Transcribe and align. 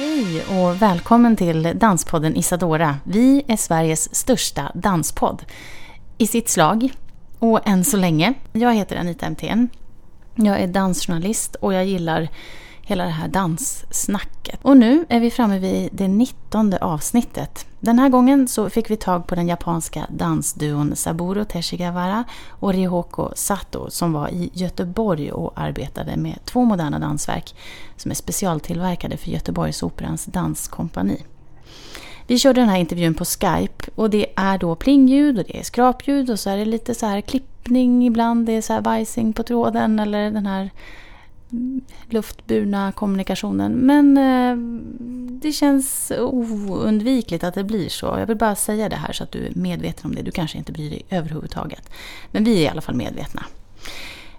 Hej 0.00 0.44
och 0.44 0.82
välkommen 0.82 1.36
till 1.36 1.72
Danspodden 1.74 2.36
Isadora. 2.36 2.96
Vi 3.04 3.42
är 3.48 3.56
Sveriges 3.56 4.14
största 4.14 4.70
danspodd 4.74 5.42
i 6.18 6.26
sitt 6.26 6.48
slag 6.48 6.92
och 7.38 7.68
än 7.68 7.84
så 7.84 7.96
länge. 7.96 8.34
Jag 8.52 8.74
heter 8.74 8.96
Anita 8.96 9.26
MTN. 9.30 9.68
Jag 10.34 10.60
är 10.60 10.66
dansjournalist 10.66 11.54
och 11.54 11.74
jag 11.74 11.86
gillar 11.86 12.28
hela 12.90 13.04
det 13.04 13.10
här 13.10 13.28
danssnacket. 13.28 14.58
Och 14.62 14.76
nu 14.76 15.04
är 15.08 15.20
vi 15.20 15.30
framme 15.30 15.58
vid 15.58 15.88
det 15.92 16.08
nittonde 16.08 16.78
avsnittet. 16.78 17.66
Den 17.80 17.98
här 17.98 18.08
gången 18.08 18.48
så 18.48 18.70
fick 18.70 18.90
vi 18.90 18.96
tag 18.96 19.26
på 19.26 19.34
den 19.34 19.48
japanska 19.48 20.06
dansduon 20.10 20.96
Saburo 20.96 21.44
Teshigawara 21.44 22.24
och 22.48 22.72
Rihoko 22.72 23.30
Sato 23.34 23.90
som 23.90 24.12
var 24.12 24.28
i 24.28 24.50
Göteborg 24.52 25.32
och 25.32 25.52
arbetade 25.60 26.16
med 26.16 26.38
två 26.44 26.64
moderna 26.64 26.98
dansverk 26.98 27.54
som 27.96 28.10
är 28.10 28.14
specialtillverkade 28.14 29.16
för 29.16 29.30
Göteborgsoperans 29.30 30.24
danskompani. 30.24 31.22
Vi 32.26 32.38
körde 32.38 32.60
den 32.60 32.68
här 32.68 32.78
intervjun 32.78 33.14
på 33.14 33.24
Skype 33.24 33.90
och 33.94 34.10
det 34.10 34.26
är 34.36 34.58
då 34.58 34.74
plingljud 34.74 35.38
och 35.38 35.44
det 35.44 35.58
är 35.58 35.62
skrapljud 35.62 36.30
och 36.30 36.40
så 36.40 36.50
är 36.50 36.56
det 36.56 36.64
lite 36.64 36.94
så 36.94 37.06
här 37.06 37.20
klippning 37.20 38.06
ibland. 38.06 38.46
Det 38.46 38.52
är 38.52 38.62
så 38.62 38.72
här 38.72 38.80
bajsing 38.80 39.32
på 39.32 39.42
tråden 39.42 39.98
eller 39.98 40.30
den 40.30 40.46
här 40.46 40.70
luftburna 42.08 42.92
kommunikationen. 42.92 43.72
Men 43.72 44.16
eh, 44.16 44.56
det 45.40 45.52
känns 45.52 46.12
oundvikligt 46.18 47.44
att 47.44 47.54
det 47.54 47.64
blir 47.64 47.88
så. 47.88 48.06
Jag 48.06 48.26
vill 48.26 48.36
bara 48.36 48.54
säga 48.54 48.88
det 48.88 48.96
här 48.96 49.12
så 49.12 49.24
att 49.24 49.32
du 49.32 49.46
är 49.46 49.52
medveten 49.54 50.06
om 50.06 50.14
det. 50.14 50.22
Du 50.22 50.30
kanske 50.30 50.58
inte 50.58 50.72
bryr 50.72 50.90
dig 50.90 51.06
överhuvudtaget. 51.10 51.90
Men 52.30 52.44
vi 52.44 52.58
är 52.58 52.62
i 52.62 52.68
alla 52.68 52.80
fall 52.80 52.94
medvetna. 52.94 53.44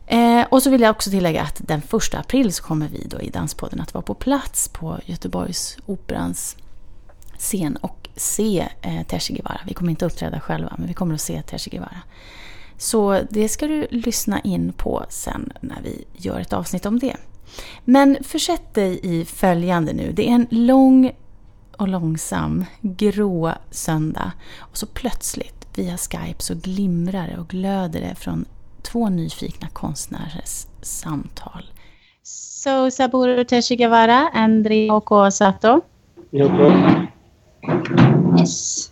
Eh, 0.07 0.45
och 0.49 0.63
så 0.63 0.69
vill 0.69 0.81
jag 0.81 0.91
också 0.91 1.09
tillägga 1.09 1.41
att 1.41 1.61
den 1.67 1.81
första 1.81 2.19
april 2.19 2.53
så 2.53 2.63
kommer 2.63 2.87
vi 2.87 3.07
då 3.09 3.21
i 3.21 3.29
Danspodden 3.29 3.81
att 3.81 3.93
vara 3.93 4.01
på 4.01 4.13
plats 4.13 4.67
på 4.67 4.99
Göteborgs 5.05 5.77
Operans 5.85 6.57
scen 7.37 7.75
och 7.75 8.09
se 8.15 8.67
eh, 8.81 9.03
Terzi 9.07 9.33
Guevara. 9.33 9.59
Vi 9.67 9.73
kommer 9.73 9.89
inte 9.89 10.05
uppträda 10.05 10.39
själva, 10.39 10.75
men 10.77 10.87
vi 10.87 10.93
kommer 10.93 11.13
att 11.13 11.21
se 11.21 11.41
Terzi 11.41 11.69
Guevara. 11.69 12.01
Så 12.81 13.21
det 13.29 13.49
ska 13.49 13.67
du 13.67 13.87
lyssna 13.91 14.39
in 14.39 14.73
på 14.73 15.05
sen 15.09 15.51
när 15.61 15.81
vi 15.83 16.05
gör 16.13 16.39
ett 16.39 16.53
avsnitt 16.53 16.85
om 16.85 16.99
det. 16.99 17.17
Men 17.85 18.17
försätt 18.23 18.73
dig 18.73 18.99
i 19.03 19.25
följande 19.25 19.93
nu. 19.93 20.11
Det 20.11 20.29
är 20.29 20.33
en 20.33 20.47
lång 20.49 21.11
och 21.77 21.87
långsam 21.87 22.65
grå 22.81 23.53
söndag. 23.71 24.31
Och 24.59 24.77
så 24.77 24.85
plötsligt 24.85 25.67
via 25.75 25.97
Skype 25.97 26.43
så 26.43 26.55
glimrar 26.55 27.27
det 27.27 27.37
och 27.37 27.47
glöder 27.47 28.01
det 28.01 28.15
från 28.15 28.45
två 28.81 29.09
nyfikna 29.09 29.67
konstnärers 29.67 30.65
samtal. 30.81 31.71
So 32.23 32.91
Saburo 32.91 33.43
Teshigawara 33.43 34.29
and 34.33 34.67
Ryoko 34.67 35.31
Sato. 35.31 35.81
Yoko. 36.31 36.71
Yes. 38.39 38.91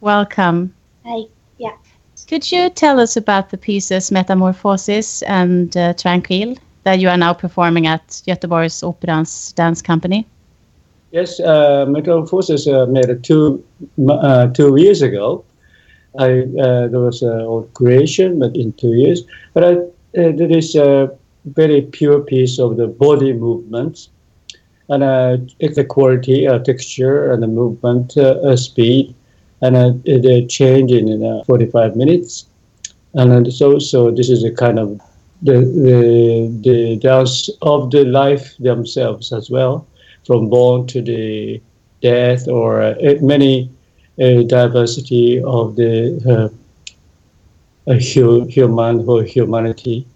Welcome. 0.00 0.68
Hi. 1.04 1.39
Could 2.30 2.52
you 2.52 2.70
tell 2.70 3.00
us 3.00 3.16
about 3.16 3.50
the 3.50 3.58
pieces 3.58 4.12
Metamorphosis 4.12 5.22
and 5.22 5.76
uh, 5.76 5.94
Tranquil 5.94 6.56
that 6.84 7.00
you 7.00 7.08
are 7.08 7.16
now 7.16 7.34
performing 7.34 7.88
at 7.88 8.06
Göteborgs 8.06 8.84
Operans 8.84 9.52
Dance 9.56 9.82
Company? 9.82 10.24
Yes, 11.10 11.40
uh, 11.40 11.86
Metamorphosis 11.88 12.68
uh, 12.68 12.86
made 12.86 13.06
it 13.06 13.24
two 13.24 13.64
uh, 14.08 14.46
two 14.46 14.76
years 14.76 15.02
ago. 15.02 15.44
I 16.20 16.42
uh, 16.62 16.86
there 16.86 17.00
was 17.00 17.20
a 17.20 17.40
old 17.40 17.74
creation, 17.74 18.38
but 18.38 18.54
in 18.54 18.74
two 18.74 18.94
years. 18.94 19.24
But 19.52 19.64
I, 19.64 19.72
uh, 20.16 20.30
a 20.76 21.10
very 21.46 21.82
pure 21.82 22.20
piece 22.20 22.60
of 22.60 22.76
the 22.76 22.86
body 22.86 23.32
movements 23.32 24.08
and 24.88 25.02
uh, 25.02 25.38
the 25.58 25.84
quality, 25.84 26.46
texture, 26.64 27.32
and 27.32 27.42
the 27.42 27.48
movement 27.48 28.12
speed, 28.56 29.16
and 29.62 29.76
uh, 29.76 29.90
the 30.04 30.46
change 30.48 30.92
in 30.92 31.24
uh, 31.24 31.44
45 31.44 31.96
minutes. 31.96 32.46
And 33.14 33.52
so, 33.52 33.78
so 33.78 34.10
this 34.10 34.30
is 34.30 34.44
a 34.44 34.52
kind 34.52 34.78
of 34.78 35.00
the, 35.42 35.52
the 35.52 36.60
the 36.62 36.96
dance 36.96 37.48
of 37.62 37.90
the 37.90 38.04
life 38.04 38.56
themselves 38.58 39.32
as 39.32 39.50
well, 39.50 39.86
from 40.26 40.48
born 40.48 40.86
to 40.88 41.02
the 41.02 41.60
death, 42.02 42.46
or 42.48 42.82
uh, 42.82 42.94
many 43.20 43.70
uh, 44.20 44.42
diversity 44.42 45.42
of 45.42 45.76
the 45.76 46.50
uh, 47.86 47.94
hu- 47.94 48.46
human 48.46 49.04
or 49.08 49.22
humanity. 49.22 50.06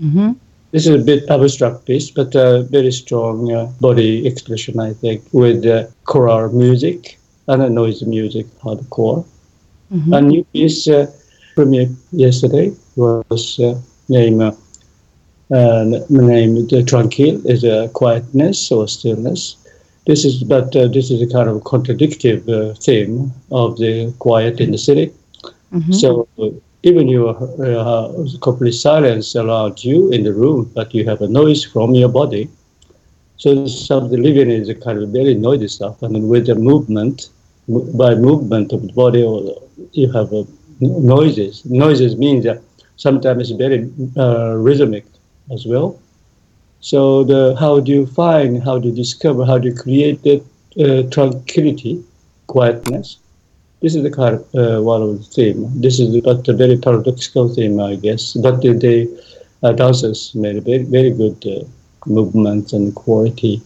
Mm-hmm. 0.00 0.32
This 0.72 0.86
is 0.86 1.00
a 1.02 1.04
bit 1.04 1.30
abstract 1.30 1.86
piece, 1.86 2.10
but 2.10 2.34
uh, 2.34 2.62
very 2.62 2.90
strong 2.90 3.52
uh, 3.52 3.66
body 3.80 4.26
expression, 4.26 4.80
I 4.80 4.92
think, 4.92 5.22
with 5.32 5.64
uh, 5.64 5.86
choral 6.04 6.52
music 6.52 7.16
and 7.48 7.62
uh, 7.62 7.68
noise 7.68 8.02
music, 8.02 8.46
hardcore. 8.60 9.24
Mm-hmm. 9.92 10.12
A 10.12 10.20
new 10.20 10.44
piece 10.44 10.88
uh, 10.88 11.06
premiered 11.56 11.94
yesterday 12.12 12.72
was 12.96 13.60
uh, 13.60 13.80
named 14.08 14.42
uh, 14.42 14.52
uh, 15.50 15.84
named 16.08 16.72
uh, 16.72 16.82
Tranquil, 16.82 17.46
is 17.46 17.64
a 17.64 17.88
quietness 17.92 18.72
or 18.72 18.88
stillness. 18.88 19.56
This 20.06 20.24
is, 20.24 20.42
but 20.42 20.74
uh, 20.76 20.88
this 20.88 21.10
is 21.10 21.22
a 21.22 21.26
kind 21.26 21.48
of 21.48 21.64
contradictive 21.64 22.48
uh, 22.48 22.74
theme 22.74 23.32
of 23.50 23.78
the 23.78 24.12
quiet 24.18 24.60
in 24.60 24.72
the 24.72 24.78
city. 24.78 25.12
Mm-hmm. 25.72 25.92
So 25.92 26.28
uh, 26.38 26.48
even 26.82 27.08
you 27.08 27.28
are 27.28 27.38
uh, 27.64 28.12
complete 28.42 28.72
silence 28.72 29.36
around 29.36 29.82
you 29.84 30.10
in 30.12 30.22
the 30.22 30.32
room, 30.32 30.70
but 30.74 30.94
you 30.94 31.04
have 31.08 31.22
a 31.22 31.28
noise 31.28 31.64
from 31.64 31.94
your 31.94 32.10
body. 32.10 32.48
So 33.36 33.66
some 33.66 34.10
living 34.10 34.50
is 34.50 34.68
a 34.68 34.74
kind 34.74 35.02
of 35.02 35.08
very 35.10 35.34
noisy 35.34 35.68
stuff, 35.68 36.02
and 36.02 36.12
mean, 36.14 36.28
with 36.28 36.46
the 36.46 36.54
movement, 36.54 37.30
by 37.68 38.14
movement 38.14 38.72
of 38.72 38.82
the 38.86 38.92
body, 38.92 39.22
or 39.22 39.60
you 39.92 40.10
have 40.12 40.32
uh, 40.32 40.44
noises. 40.80 41.64
Noises 41.64 42.16
means 42.16 42.44
that 42.44 42.62
sometimes 42.96 43.50
it's 43.50 43.58
very 43.58 43.90
uh, 44.16 44.54
rhythmic 44.54 45.04
as 45.52 45.66
well. 45.66 46.00
So 46.80 47.24
the 47.24 47.56
how 47.58 47.80
do 47.80 47.90
you 47.90 48.06
find, 48.06 48.62
how 48.62 48.78
do 48.78 48.88
you 48.88 48.94
discover, 48.94 49.44
how 49.44 49.58
do 49.58 49.68
you 49.68 49.74
create 49.74 50.22
that 50.22 50.44
uh, 50.78 51.10
tranquility, 51.10 52.04
quietness? 52.46 53.18
This 53.80 53.94
is 53.94 54.02
the 54.02 54.10
kind 54.10 54.36
of 54.36 54.54
uh, 54.54 54.82
one 54.82 55.02
of 55.02 55.18
the 55.18 55.24
theme. 55.24 55.80
This 55.80 55.98
is 55.98 56.20
but 56.22 56.46
a 56.48 56.52
very 56.52 56.76
paradoxical 56.76 57.48
theme, 57.54 57.80
I 57.80 57.96
guess. 57.96 58.34
But 58.34 58.62
the, 58.62 58.72
the 58.72 59.24
uh, 59.62 59.72
dancers 59.72 60.34
made 60.34 60.56
a 60.56 60.60
very 60.60 60.84
very 60.84 61.10
good 61.10 61.44
uh, 62.06 62.10
movement 62.10 62.72
and 62.72 62.94
quality. 62.94 63.60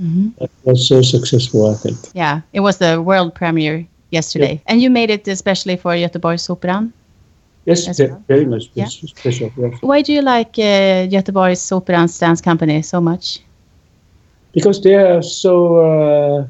Mm-hmm. 0.00 0.28
That 0.38 0.50
was 0.64 0.88
so 0.88 1.02
successful, 1.02 1.70
I 1.70 1.74
think. 1.74 1.98
Yeah, 2.14 2.40
it 2.52 2.60
was 2.60 2.78
the 2.78 3.00
world 3.00 3.34
premiere 3.34 3.86
yesterday. 4.10 4.60
And 4.66 4.80
you 4.80 4.90
made 4.90 5.10
it 5.10 5.28
especially 5.28 5.76
for 5.76 5.92
Göteborgs 5.94 6.48
Operan. 6.48 6.92
Yes, 7.64 7.98
well. 7.98 8.22
very 8.28 8.44
much 8.46 8.70
Yeah. 8.74 8.86
special. 8.86 9.50
Yes. 9.56 9.74
Why 9.82 10.02
do 10.02 10.12
you 10.12 10.22
like 10.22 10.58
uh, 10.58 11.06
Operans 11.70 12.18
Dance 12.18 12.40
Company 12.40 12.82
so 12.82 13.00
much? 13.00 13.40
because 14.52 14.82
they 14.82 14.94
are 14.94 15.22
so 15.22 15.76
uh, 15.78 16.46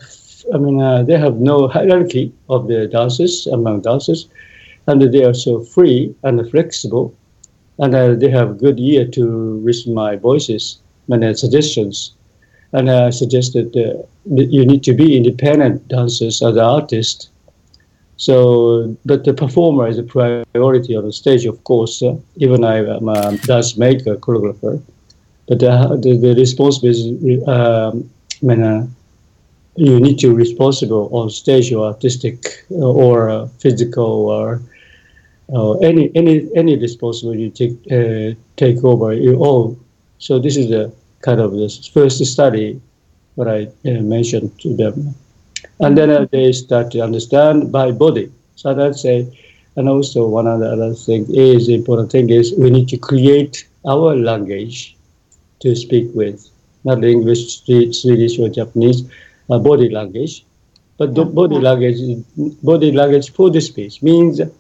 I 0.54 0.58
mean 0.58 0.80
uh, 0.80 1.02
they 1.02 1.18
have 1.18 1.36
no 1.36 1.68
hierarchy 1.68 2.32
of 2.48 2.68
the 2.68 2.86
dancers 2.88 3.46
among 3.46 3.82
dancers 3.82 4.28
and 4.86 5.00
they 5.00 5.24
are 5.24 5.34
so 5.34 5.60
free 5.62 6.14
and 6.24 6.50
flexible 6.50 7.14
and 7.78 7.94
uh, 7.94 8.14
they 8.14 8.30
have 8.30 8.58
good 8.58 8.78
ear 8.80 9.06
to 9.08 9.60
listen 9.64 9.94
my 9.94 10.16
voices 10.16 10.81
and 11.12 11.24
uh, 11.24 11.34
suggestions. 11.34 12.12
And 12.72 12.90
I 12.90 13.10
suggested 13.10 13.76
uh, 13.76 14.02
that 14.34 14.46
you 14.50 14.64
need 14.64 14.82
to 14.84 14.94
be 14.94 15.16
independent 15.16 15.88
dancers 15.88 16.42
as 16.42 16.56
an 16.56 16.58
artist. 16.58 17.28
So 18.16 18.96
but 19.04 19.24
the 19.24 19.34
performer 19.34 19.88
is 19.88 19.98
a 19.98 20.04
priority 20.04 20.96
on 20.96 21.04
the 21.04 21.12
stage 21.12 21.44
of 21.44 21.62
course 21.64 22.02
uh, 22.02 22.16
even 22.36 22.64
I 22.64 22.76
am 22.76 23.08
a 23.08 23.36
dance 23.38 23.76
maker 23.76 24.16
choreographer. 24.16 24.80
But 25.48 25.62
uh, 25.62 25.96
the, 25.96 26.16
the 26.16 26.34
responsibility 26.34 27.44
um, 27.46 28.08
I 28.42 28.46
mean, 28.46 28.62
uh, 28.62 28.86
you 29.76 30.00
need 30.00 30.18
to 30.18 30.28
be 30.28 30.34
responsible 30.34 31.08
on 31.12 31.30
stage 31.30 31.72
or 31.72 31.86
artistic 31.86 32.64
uh, 32.70 32.74
or 32.74 33.30
uh, 33.30 33.46
physical 33.58 34.26
or 34.30 34.60
uh, 35.52 35.72
any 35.78 36.10
any 36.14 36.48
any 36.54 36.76
responsibility 36.76 37.42
you 37.42 37.50
take 37.50 37.76
uh, 37.92 38.38
take 38.56 38.84
over 38.84 39.12
you 39.12 39.36
all. 39.36 39.78
So 40.18 40.38
this 40.38 40.56
is 40.56 40.68
the 40.68 40.92
kind 41.22 41.40
of 41.40 41.52
the 41.52 41.68
first 41.94 42.24
study 42.24 42.80
what 43.34 43.48
I 43.48 43.68
uh, 43.86 44.02
mentioned 44.02 44.60
to 44.60 44.76
them. 44.76 45.14
And 45.80 45.96
then 45.96 46.10
uh, 46.10 46.26
they 46.30 46.52
start 46.52 46.90
to 46.92 47.00
understand 47.00 47.72
by 47.72 47.92
body. 47.92 48.30
So 48.56 48.74
that's 48.74 49.02
say, 49.02 49.26
and 49.76 49.88
also 49.88 50.26
one 50.26 50.46
of 50.46 50.60
the 50.60 50.70
other 50.70 50.94
thing 50.94 51.26
is 51.34 51.68
important 51.68 52.12
thing 52.12 52.28
is 52.30 52.54
we 52.58 52.70
need 52.70 52.88
to 52.88 52.98
create 52.98 53.66
our 53.86 54.14
language 54.14 54.96
to 55.60 55.74
speak 55.74 56.10
with, 56.14 56.50
not 56.84 57.04
English, 57.04 57.62
Swedish, 57.62 58.38
or 58.38 58.48
Japanese, 58.48 59.02
uh, 59.50 59.58
body 59.58 59.88
language. 59.88 60.44
But 60.98 61.14
the 61.14 61.24
body 61.24 61.58
language, 61.58 61.98
body 62.62 62.92
language 62.92 63.32
for 63.32 63.50
the 63.50 63.60
speech 63.60 64.02
means 64.02 64.40
it 64.40 64.50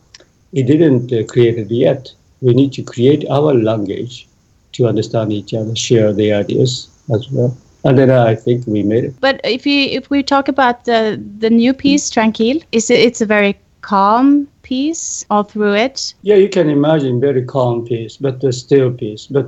didn't 0.52 1.12
uh, 1.12 1.24
create 1.26 1.58
it 1.58 1.70
yet. 1.70 2.12
We 2.40 2.54
need 2.54 2.72
to 2.74 2.82
create 2.82 3.28
our 3.28 3.54
language 3.54 4.28
to 4.72 4.86
understand 4.86 5.32
each 5.32 5.54
other, 5.54 5.74
share 5.76 6.12
the 6.12 6.32
ideas 6.32 6.88
as 7.12 7.30
well. 7.30 7.56
And 7.84 7.98
then 7.98 8.10
I 8.10 8.34
think 8.34 8.66
we 8.66 8.82
made 8.82 9.04
it. 9.04 9.14
But 9.20 9.40
if 9.44 9.64
we 9.64 9.84
if 9.86 10.08
we 10.08 10.22
talk 10.22 10.48
about 10.48 10.84
the 10.84 11.20
the 11.38 11.50
new 11.50 11.74
piece, 11.74 12.10
Tranquil, 12.10 12.60
is 12.70 12.90
it, 12.90 13.00
it's 13.00 13.20
a 13.20 13.26
very 13.26 13.58
calm 13.80 14.46
piece 14.62 15.26
all 15.30 15.42
through 15.42 15.74
it? 15.74 16.14
Yeah, 16.22 16.36
you 16.36 16.48
can 16.48 16.70
imagine 16.70 17.20
very 17.20 17.44
calm 17.44 17.84
piece, 17.84 18.16
but 18.16 18.42
a 18.44 18.52
still 18.52 18.92
piece. 18.92 19.26
But 19.26 19.46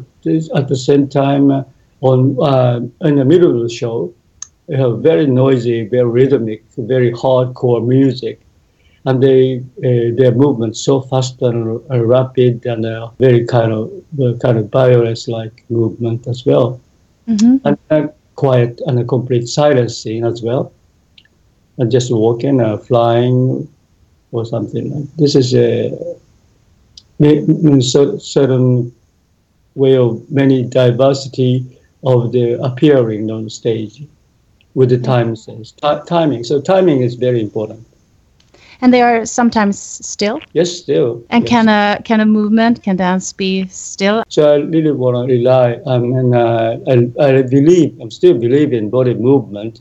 at 0.54 0.68
the 0.68 0.76
same 0.76 1.08
time, 1.08 1.52
uh, 1.52 1.62
on 2.00 2.36
uh, 2.42 2.80
in 3.06 3.16
the 3.16 3.24
middle 3.24 3.54
of 3.54 3.62
the 3.62 3.74
show, 3.74 4.12
you 4.68 4.76
have 4.76 4.98
very 4.98 5.26
noisy, 5.26 5.86
very 5.86 6.04
rhythmic, 6.08 6.64
very 6.76 7.12
hardcore 7.12 7.86
music, 7.86 8.40
and 9.06 9.22
they 9.22 9.58
uh, 9.58 10.14
their 10.16 10.32
movement 10.32 10.76
so 10.76 11.00
fast 11.00 11.40
and 11.42 11.80
uh, 11.90 12.04
rapid 12.04 12.64
and 12.66 12.86
uh, 12.86 13.10
very 13.18 13.44
kind 13.46 13.72
of 13.72 13.90
uh, 14.22 14.32
kind 14.38 14.58
of 14.58 14.70
violence-like 14.70 15.64
movement 15.68 16.26
as 16.26 16.46
well, 16.46 16.80
mm-hmm. 17.28 17.56
and 17.90 18.12
quiet 18.34 18.80
and 18.86 18.98
a 18.98 19.04
complete 19.04 19.46
silence 19.48 19.96
scene 19.96 20.24
as 20.24 20.42
well, 20.42 20.72
and 21.78 21.90
just 21.90 22.12
walking, 22.12 22.60
uh, 22.60 22.78
flying, 22.78 23.68
or 24.34 24.44
something. 24.44 24.90
Like 24.90 25.16
this 25.16 25.34
is 25.34 25.54
a, 25.54 25.96
certain 28.18 28.92
way 29.74 29.96
of 29.96 30.30
many 30.30 30.64
diversity 30.64 31.64
of 32.02 32.32
the 32.32 32.60
appearing 32.62 33.30
on 33.30 33.48
stage 33.48 34.02
with 34.74 34.90
the 34.90 34.98
time 34.98 35.36
sense. 35.36 35.72
T- 35.72 36.00
timing. 36.06 36.42
So 36.44 36.60
timing 36.60 37.02
is 37.02 37.14
very 37.14 37.40
important. 37.40 37.86
And 38.80 38.92
they 38.92 39.02
are 39.02 39.24
sometimes 39.24 39.78
still. 39.78 40.40
Yes, 40.52 40.70
still. 40.70 41.24
And 41.30 41.44
yes. 41.44 41.50
can 41.50 41.68
a 41.68 42.02
can 42.02 42.20
a 42.20 42.26
movement, 42.26 42.82
can 42.82 42.96
dance 42.96 43.32
be 43.32 43.66
still? 43.68 44.24
So 44.28 44.52
I 44.52 44.56
really 44.56 44.92
want 44.92 45.16
to 45.16 45.34
rely. 45.34 45.80
I 45.86 45.98
mean, 45.98 46.34
uh, 46.34 46.78
I, 46.88 46.94
I 47.24 47.42
believe, 47.42 47.98
I'm 48.00 48.10
still 48.10 48.34
believe 48.34 48.72
in 48.72 48.90
body 48.90 49.14
movement 49.14 49.80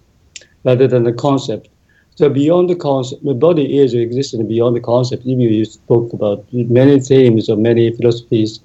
rather 0.63 0.87
than 0.87 1.03
the 1.03 1.13
concept. 1.13 1.69
So 2.15 2.29
beyond 2.29 2.69
the 2.69 2.75
concept, 2.75 3.25
the 3.25 3.33
body 3.33 3.79
is 3.79 3.93
existing 3.93 4.47
beyond 4.47 4.75
the 4.75 4.81
concept. 4.81 5.25
Even 5.25 5.41
you 5.41 5.65
spoke 5.65 6.13
about 6.13 6.45
many 6.51 6.99
themes 6.99 7.49
or 7.49 7.57
many 7.57 7.91
philosophies, 7.91 8.59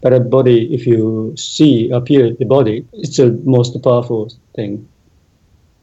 but 0.00 0.14
a 0.14 0.20
body, 0.20 0.72
if 0.74 0.86
you 0.86 1.34
see 1.36 1.90
appear 1.90 2.32
the 2.32 2.46
body, 2.46 2.86
it's 2.94 3.18
the 3.18 3.32
most 3.44 3.80
powerful 3.82 4.32
thing 4.56 4.88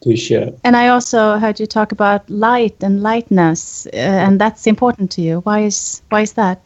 to 0.01 0.15
share. 0.15 0.51
And 0.63 0.75
I 0.75 0.87
also 0.89 1.37
heard 1.37 1.59
you 1.59 1.67
talk 1.67 1.91
about 1.91 2.29
light 2.29 2.75
and 2.81 3.01
lightness, 3.01 3.87
uh, 3.87 3.97
and 3.97 4.41
that's 4.41 4.67
important 4.67 5.11
to 5.11 5.21
you. 5.21 5.39
Why 5.41 5.61
is 5.61 6.01
why 6.09 6.21
is 6.21 6.33
that? 6.33 6.61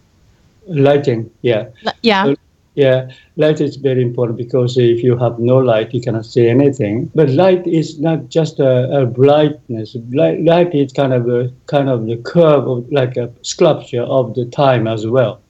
Lighting, 0.68 1.30
yeah. 1.42 1.68
L- 1.86 1.94
yeah. 2.02 2.34
Yeah, 2.76 3.10
light 3.38 3.62
is 3.62 3.78
very 3.78 4.02
important 4.02 4.38
because 4.38 4.78
if 4.78 5.02
you 5.02 5.16
have 5.18 5.40
no 5.40 5.58
light, 5.60 5.94
you 5.94 6.02
cannot 6.02 6.26
see 6.26 6.50
anything. 6.50 7.10
But 7.16 7.30
light 7.30 7.66
is 7.66 8.02
not 8.02 8.28
just 8.28 8.60
a, 8.60 9.02
a 9.02 9.06
brightness. 9.06 9.96
Light, 10.12 10.44
light 10.44 10.76
is 10.76 10.92
kind 10.92 11.14
of 11.14 11.30
a 11.30 11.54
kind 11.68 11.88
of 11.88 12.06
the 12.06 12.18
curve 12.18 12.68
of 12.68 12.92
like 12.92 13.16
a 13.16 13.32
sculpture 13.44 14.02
of 14.02 14.36
the 14.36 14.46
time 14.46 14.88
as 14.88 15.08
well. 15.08 15.42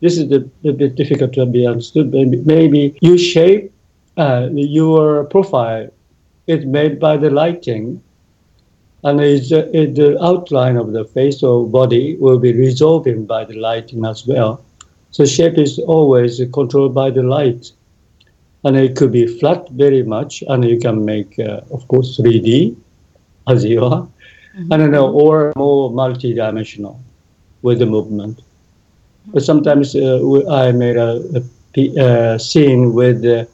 This 0.00 0.16
is 0.16 0.32
a, 0.32 0.42
a 0.66 0.72
bit 0.72 0.94
difficult 0.94 1.34
to 1.34 1.44
be 1.44 1.66
understood. 1.66 2.10
Maybe, 2.10 2.38
maybe 2.38 2.98
you 3.02 3.18
shape 3.18 3.70
uh, 4.16 4.48
your 4.52 5.24
profile 5.24 5.90
is 6.46 6.64
made 6.66 6.98
by 6.98 7.16
the 7.16 7.30
lighting, 7.30 8.02
and 9.04 9.20
it's, 9.20 9.52
uh, 9.52 9.68
it, 9.72 9.94
the 9.94 10.22
outline 10.22 10.76
of 10.76 10.92
the 10.92 11.04
face 11.04 11.42
or 11.42 11.66
body 11.66 12.16
will 12.16 12.38
be 12.38 12.52
resolving 12.52 13.26
by 13.26 13.44
the 13.44 13.54
lighting 13.54 14.04
as 14.04 14.26
well. 14.26 14.64
So 15.10 15.24
shape 15.26 15.58
is 15.58 15.78
always 15.78 16.40
controlled 16.52 16.94
by 16.94 17.10
the 17.10 17.22
light. 17.22 17.72
And 18.64 18.76
it 18.76 18.96
could 18.96 19.10
be 19.10 19.26
flat 19.26 19.68
very 19.70 20.04
much, 20.04 20.44
and 20.48 20.64
you 20.64 20.78
can 20.78 21.04
make, 21.04 21.36
uh, 21.38 21.62
of 21.72 21.86
course, 21.88 22.16
3D, 22.16 22.76
as 23.48 23.64
you 23.64 23.84
are, 23.84 24.02
mm-hmm. 24.56 24.72
and 24.72 24.94
uh, 24.94 25.10
or 25.10 25.52
more 25.56 25.90
multi-dimensional 25.90 27.00
with 27.62 27.80
the 27.80 27.86
movement. 27.86 28.40
But 29.26 29.42
sometimes 29.42 29.96
uh, 29.96 30.20
I 30.48 30.70
made 30.70 30.96
a, 30.96 31.42
a, 31.76 32.32
a 32.34 32.38
scene 32.38 32.94
with 32.94 33.24
uh, 33.24 33.46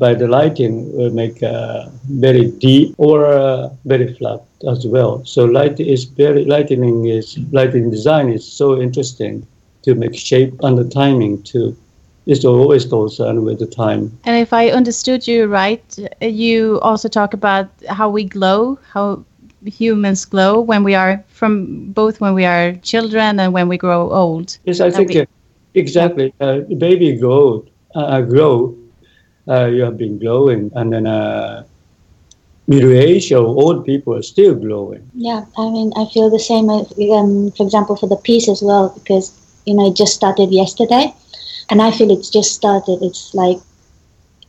by 0.00 0.14
the 0.14 0.26
lighting 0.26 0.74
will 0.96 1.10
make 1.10 1.42
uh, 1.42 1.86
very 2.08 2.50
deep 2.66 2.94
or 2.96 3.26
uh, 3.26 3.68
very 3.84 4.12
flat 4.14 4.40
as 4.66 4.86
well. 4.86 5.22
So 5.26 5.44
light 5.44 5.78
is 5.78 6.04
very 6.04 6.44
lighting 6.46 7.06
is 7.06 7.38
lighting 7.52 7.90
design 7.90 8.30
is 8.30 8.44
so 8.60 8.80
interesting 8.80 9.46
to 9.82 9.94
make 9.94 10.14
shape 10.16 10.54
and 10.62 10.76
the 10.76 10.88
timing 10.88 11.42
too. 11.42 11.76
It's 12.26 12.44
always 12.44 12.86
concerned 12.86 13.44
with 13.44 13.58
the 13.58 13.66
time. 13.66 14.18
And 14.24 14.36
if 14.36 14.52
I 14.52 14.70
understood 14.70 15.26
you 15.28 15.46
right, 15.46 15.84
you 16.20 16.80
also 16.80 17.08
talk 17.08 17.34
about 17.34 17.68
how 17.88 18.08
we 18.08 18.24
glow, 18.24 18.78
how 18.92 19.24
humans 19.64 20.24
glow 20.24 20.60
when 20.60 20.82
we 20.82 20.94
are 20.94 21.22
from 21.28 21.92
both 21.92 22.20
when 22.20 22.34
we 22.34 22.44
are 22.44 22.72
children 22.82 23.38
and 23.38 23.52
when 23.52 23.68
we 23.68 23.76
grow 23.76 24.10
old. 24.10 24.56
Yes, 24.64 24.80
I 24.80 24.90
think 24.90 25.08
we, 25.10 25.26
exactly. 25.74 26.32
Uh, 26.40 26.60
baby 26.78 27.16
glow, 27.16 27.66
uh, 27.94 28.22
grow. 28.22 28.79
Uh, 29.50 29.66
you 29.66 29.82
have 29.82 29.98
been 29.98 30.16
glowing, 30.18 30.70
and 30.76 30.92
then 30.92 31.06
uh, 31.06 31.64
middle 32.68 32.92
age 32.92 33.32
or 33.32 33.44
old 33.44 33.84
people 33.84 34.14
are 34.14 34.22
still 34.22 34.54
glowing. 34.54 35.10
Yeah, 35.14 35.44
I 35.58 35.68
mean, 35.70 35.92
I 35.96 36.06
feel 36.06 36.30
the 36.30 36.38
same. 36.38 36.70
Uh, 36.70 36.84
um, 37.12 37.50
for 37.50 37.64
example, 37.64 37.96
for 37.96 38.06
the 38.06 38.16
piece 38.16 38.48
as 38.48 38.62
well, 38.62 38.90
because 38.90 39.32
you 39.66 39.74
know, 39.74 39.88
it 39.88 39.96
just 39.96 40.14
started 40.14 40.50
yesterday. 40.50 41.14
And 41.68 41.80
I 41.80 41.90
feel 41.90 42.10
it's 42.10 42.30
just 42.30 42.52
started. 42.52 42.98
It's 43.02 43.34
like, 43.34 43.58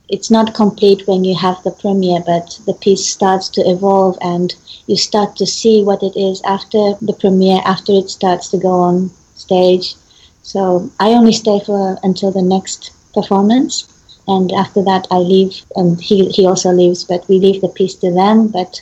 it's 0.09 0.31
not 0.31 0.55
complete 0.55 1.07
when 1.07 1.23
you 1.23 1.35
have 1.35 1.61
the 1.63 1.71
premiere, 1.71 2.21
but 2.25 2.59
the 2.65 2.73
piece 2.73 3.05
starts 3.05 3.49
to 3.49 3.61
evolve 3.61 4.17
and 4.21 4.55
you 4.87 4.97
start 4.97 5.35
to 5.37 5.45
see 5.45 5.83
what 5.83 6.01
it 6.01 6.17
is 6.17 6.41
after 6.43 6.95
the 7.01 7.13
premiere, 7.13 7.61
after 7.65 7.91
it 7.93 8.09
starts 8.09 8.49
to 8.49 8.57
go 8.57 8.71
on 8.71 9.11
stage. 9.35 9.95
So 10.41 10.89
I 10.99 11.09
only 11.09 11.33
stay 11.33 11.59
for 11.65 11.97
until 12.03 12.31
the 12.31 12.41
next 12.41 12.91
performance. 13.13 13.87
And 14.27 14.51
after 14.51 14.83
that, 14.83 15.07
I 15.11 15.17
leave, 15.17 15.65
and 15.75 15.99
he, 15.99 16.29
he 16.29 16.45
also 16.45 16.71
leaves, 16.71 17.03
but 17.03 17.27
we 17.27 17.39
leave 17.39 17.61
the 17.61 17.69
piece 17.69 17.95
to 17.95 18.11
them. 18.13 18.47
But 18.47 18.81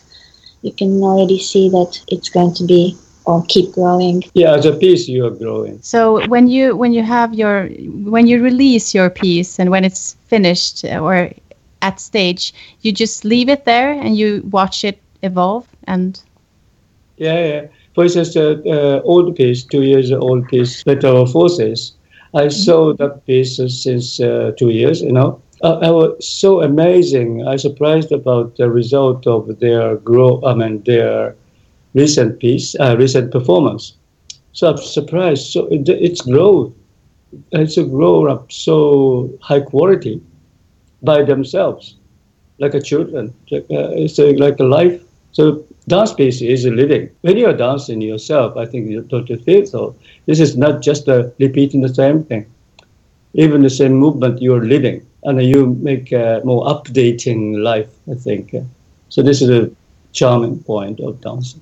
you 0.61 0.71
can 0.71 1.01
already 1.01 1.39
see 1.39 1.69
that 1.69 2.01
it's 2.07 2.29
going 2.29 2.53
to 2.55 2.65
be 2.65 2.97
or 3.25 3.43
keep 3.47 3.71
growing. 3.71 4.23
Yeah, 4.33 4.55
as 4.55 4.65
a 4.65 4.73
piece, 4.73 5.07
you 5.07 5.25
are 5.25 5.31
growing. 5.31 5.81
So 5.81 6.27
when 6.27 6.47
you 6.47 6.75
when 6.75 6.93
you 6.93 7.03
have 7.03 7.33
your 7.33 7.69
when 8.11 8.27
you 8.27 8.41
release 8.43 8.93
your 8.93 9.09
piece 9.09 9.59
and 9.59 9.69
when 9.69 9.85
it's 9.85 10.15
finished 10.27 10.83
or 10.83 11.31
at 11.81 11.99
stage, 11.99 12.53
you 12.81 12.91
just 12.91 13.23
leave 13.23 13.49
it 13.49 13.65
there 13.65 13.91
and 13.91 14.17
you 14.17 14.41
watch 14.49 14.83
it 14.83 14.99
evolve 15.21 15.67
and. 15.85 16.21
Yeah, 17.17 17.39
yeah. 17.47 17.67
For 17.95 18.03
instance, 18.05 18.35
uh, 18.35 18.55
uh, 18.65 19.01
old 19.03 19.35
piece, 19.35 19.63
two 19.63 19.83
years 19.83 20.11
old 20.11 20.47
piece, 20.47 20.83
Better 20.83 21.25
Forces. 21.25 21.93
I 22.33 22.47
saw 22.49 22.93
that 22.93 23.25
piece 23.25 23.57
since 23.57 24.19
uh, 24.19 24.51
two 24.57 24.69
years. 24.69 25.01
You 25.01 25.11
know, 25.11 25.41
uh, 25.61 25.79
I 25.79 25.89
was 25.91 26.27
so 26.27 26.61
amazing. 26.61 27.47
I 27.47 27.55
surprised 27.55 28.11
about 28.11 28.55
the 28.57 28.69
result 28.69 29.27
of 29.27 29.59
their 29.59 29.95
grow. 29.97 30.41
I 30.45 30.53
mean, 30.55 30.83
their 30.83 31.35
recent 31.93 32.39
piece, 32.39 32.75
uh, 32.79 32.95
recent 32.97 33.31
performance. 33.31 33.95
So 34.53 34.69
I'm 34.69 34.77
surprised. 34.77 35.47
So 35.51 35.67
it, 35.67 35.87
it's 35.89 36.21
growth. 36.21 36.73
It's 37.51 37.77
a 37.77 37.83
grow 37.83 38.27
up 38.27 38.51
so 38.51 39.29
high 39.41 39.61
quality 39.61 40.21
by 41.03 41.23
themselves, 41.23 41.95
like 42.59 42.73
a 42.73 42.81
children. 42.81 43.33
Uh, 43.51 43.61
it's 43.69 44.19
a, 44.19 44.33
like 44.33 44.59
a 44.59 44.63
life. 44.63 45.01
So 45.31 45.63
dance 45.89 46.13
piece 46.13 46.41
is 46.41 46.65
a 46.65 46.71
living. 46.71 47.09
When 47.21 47.37
you're 47.37 47.57
dancing 47.57 48.01
yourself, 48.01 48.57
I 48.57 48.65
think 48.65 48.89
you 48.89 49.01
don't 49.01 49.29
you 49.29 49.37
feel 49.37 49.65
so. 49.65 49.95
This 50.25 50.39
is 50.39 50.55
not 50.55 50.81
just 50.81 51.07
a 51.07 51.33
repeating 51.39 51.81
the 51.81 51.93
same 51.93 52.23
thing. 52.23 52.45
Even 53.33 53.61
the 53.61 53.69
same 53.69 53.93
movement 53.93 54.41
you're 54.41 54.65
living, 54.65 55.05
and 55.23 55.41
you 55.43 55.67
make 55.89 56.11
a 56.11 56.41
more 56.43 56.65
updating 56.65 57.61
life. 57.63 57.91
I 58.11 58.15
think. 58.15 58.55
So 59.09 59.21
this 59.21 59.41
is 59.41 59.49
a 59.49 59.69
charming 60.13 60.59
point 60.63 60.99
of 60.99 61.21
dancing. 61.21 61.61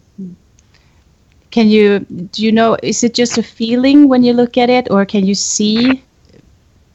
Can 1.51 1.69
you 1.69 1.99
do 2.33 2.43
you 2.43 2.51
know 2.51 2.77
is 2.83 3.03
it 3.03 3.13
just 3.13 3.37
a 3.37 3.43
feeling 3.43 4.07
when 4.09 4.23
you 4.23 4.33
look 4.33 4.57
at 4.57 4.69
it 4.69 4.91
or 4.91 5.05
can 5.05 5.25
you 5.25 5.35
see 5.35 6.03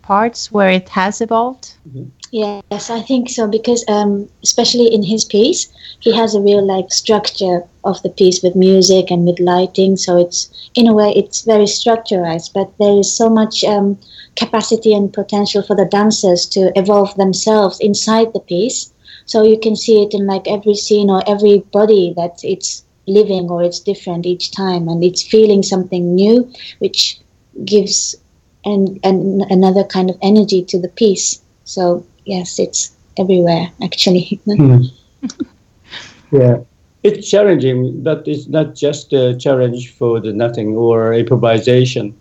parts 0.02 0.52
where 0.52 0.70
it 0.70 0.88
has 0.88 1.20
evolved? 1.20 1.74
Mm-hmm. 1.88 2.08
Yes, 2.32 2.88
I 2.88 3.02
think 3.02 3.28
so 3.28 3.46
because 3.46 3.84
um, 3.88 4.28
especially 4.42 4.86
in 4.86 5.02
his 5.02 5.22
piece, 5.22 5.68
he 6.00 6.12
has 6.16 6.34
a 6.34 6.40
real 6.40 6.66
like 6.66 6.90
structure 6.90 7.64
of 7.84 8.02
the 8.02 8.08
piece 8.08 8.42
with 8.42 8.56
music 8.56 9.10
and 9.10 9.26
with 9.26 9.38
lighting. 9.38 9.98
So 9.98 10.16
it's 10.16 10.48
in 10.74 10.86
a 10.86 10.94
way 10.94 11.12
it's 11.14 11.42
very 11.42 11.66
structurized, 11.66 12.54
but 12.54 12.72
there 12.78 12.98
is 12.98 13.12
so 13.12 13.28
much 13.28 13.62
um, 13.64 13.98
capacity 14.34 14.94
and 14.94 15.12
potential 15.12 15.62
for 15.62 15.76
the 15.76 15.84
dancers 15.84 16.46
to 16.46 16.72
evolve 16.74 17.14
themselves 17.16 17.78
inside 17.80 18.32
the 18.32 18.40
piece. 18.40 18.94
So 19.26 19.42
you 19.42 19.58
can 19.60 19.76
see 19.76 20.02
it 20.02 20.14
in 20.14 20.26
like 20.26 20.48
every 20.48 20.74
scene 20.74 21.10
or 21.10 21.22
every 21.28 21.58
body 21.70 22.14
that 22.16 22.40
it's 22.42 22.82
living 23.06 23.50
or 23.50 23.62
it's 23.62 23.78
different 23.78 24.24
each 24.24 24.52
time, 24.52 24.88
and 24.88 25.04
it's 25.04 25.22
feeling 25.22 25.62
something 25.62 26.14
new, 26.14 26.50
which 26.78 27.20
gives 27.66 28.16
and 28.64 28.98
and 29.04 29.42
another 29.50 29.84
kind 29.84 30.08
of 30.08 30.16
energy 30.22 30.64
to 30.64 30.80
the 30.80 30.88
piece. 30.88 31.42
So 31.64 32.06
yes, 32.24 32.58
it's 32.58 32.92
everywhere 33.18 33.70
actually. 33.82 34.40
Mm. 34.46 34.90
yeah, 36.32 36.58
it's 37.02 37.30
challenging, 37.30 38.02
but 38.02 38.26
it's 38.26 38.48
not 38.48 38.74
just 38.74 39.12
a 39.12 39.36
challenge 39.36 39.92
for 39.94 40.20
the 40.20 40.32
nothing 40.32 40.74
or 40.76 41.14
improvisation. 41.14 42.14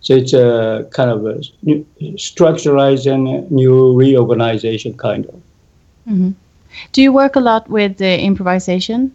So 0.00 0.14
it's 0.14 0.32
a 0.32 0.88
kind 0.92 1.10
of 1.10 1.26
a 1.26 1.40
new, 1.62 1.84
structuralizing, 2.14 3.50
new 3.50 3.96
reorganization 3.96 4.96
kind 4.96 5.26
of. 5.26 5.34
Mm-hmm. 6.08 6.30
Do 6.92 7.02
you 7.02 7.12
work 7.12 7.36
a 7.36 7.40
lot 7.40 7.68
with 7.68 8.00
uh, 8.00 8.04
improvisation? 8.04 9.12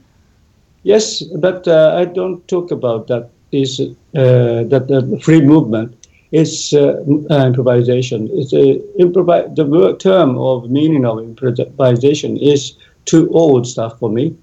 Yes, 0.84 1.24
but 1.24 1.68
uh, 1.68 1.96
I 1.98 2.06
don't 2.06 2.46
talk 2.48 2.72
about 2.72 3.08
that. 3.08 3.30
Is 3.52 3.80
uh, 3.80 3.86
that 4.14 4.86
the 4.88 5.20
free 5.24 5.42
movement? 5.42 5.96
Is 6.34 6.74
uh, 6.74 6.96
uh, 7.30 7.46
improvisation. 7.46 8.28
It's 8.34 8.54
a 8.54 8.80
improvi- 9.00 9.56
the 9.56 9.66
word, 9.66 10.00
term 10.00 10.38
of 10.38 10.70
meaning 10.70 11.06
of 11.06 11.20
improvisation 11.20 12.38
is 12.38 12.76
too 13.06 13.30
old 13.32 13.68
stuff 13.68 14.00
for 14.00 14.10
me. 14.10 14.36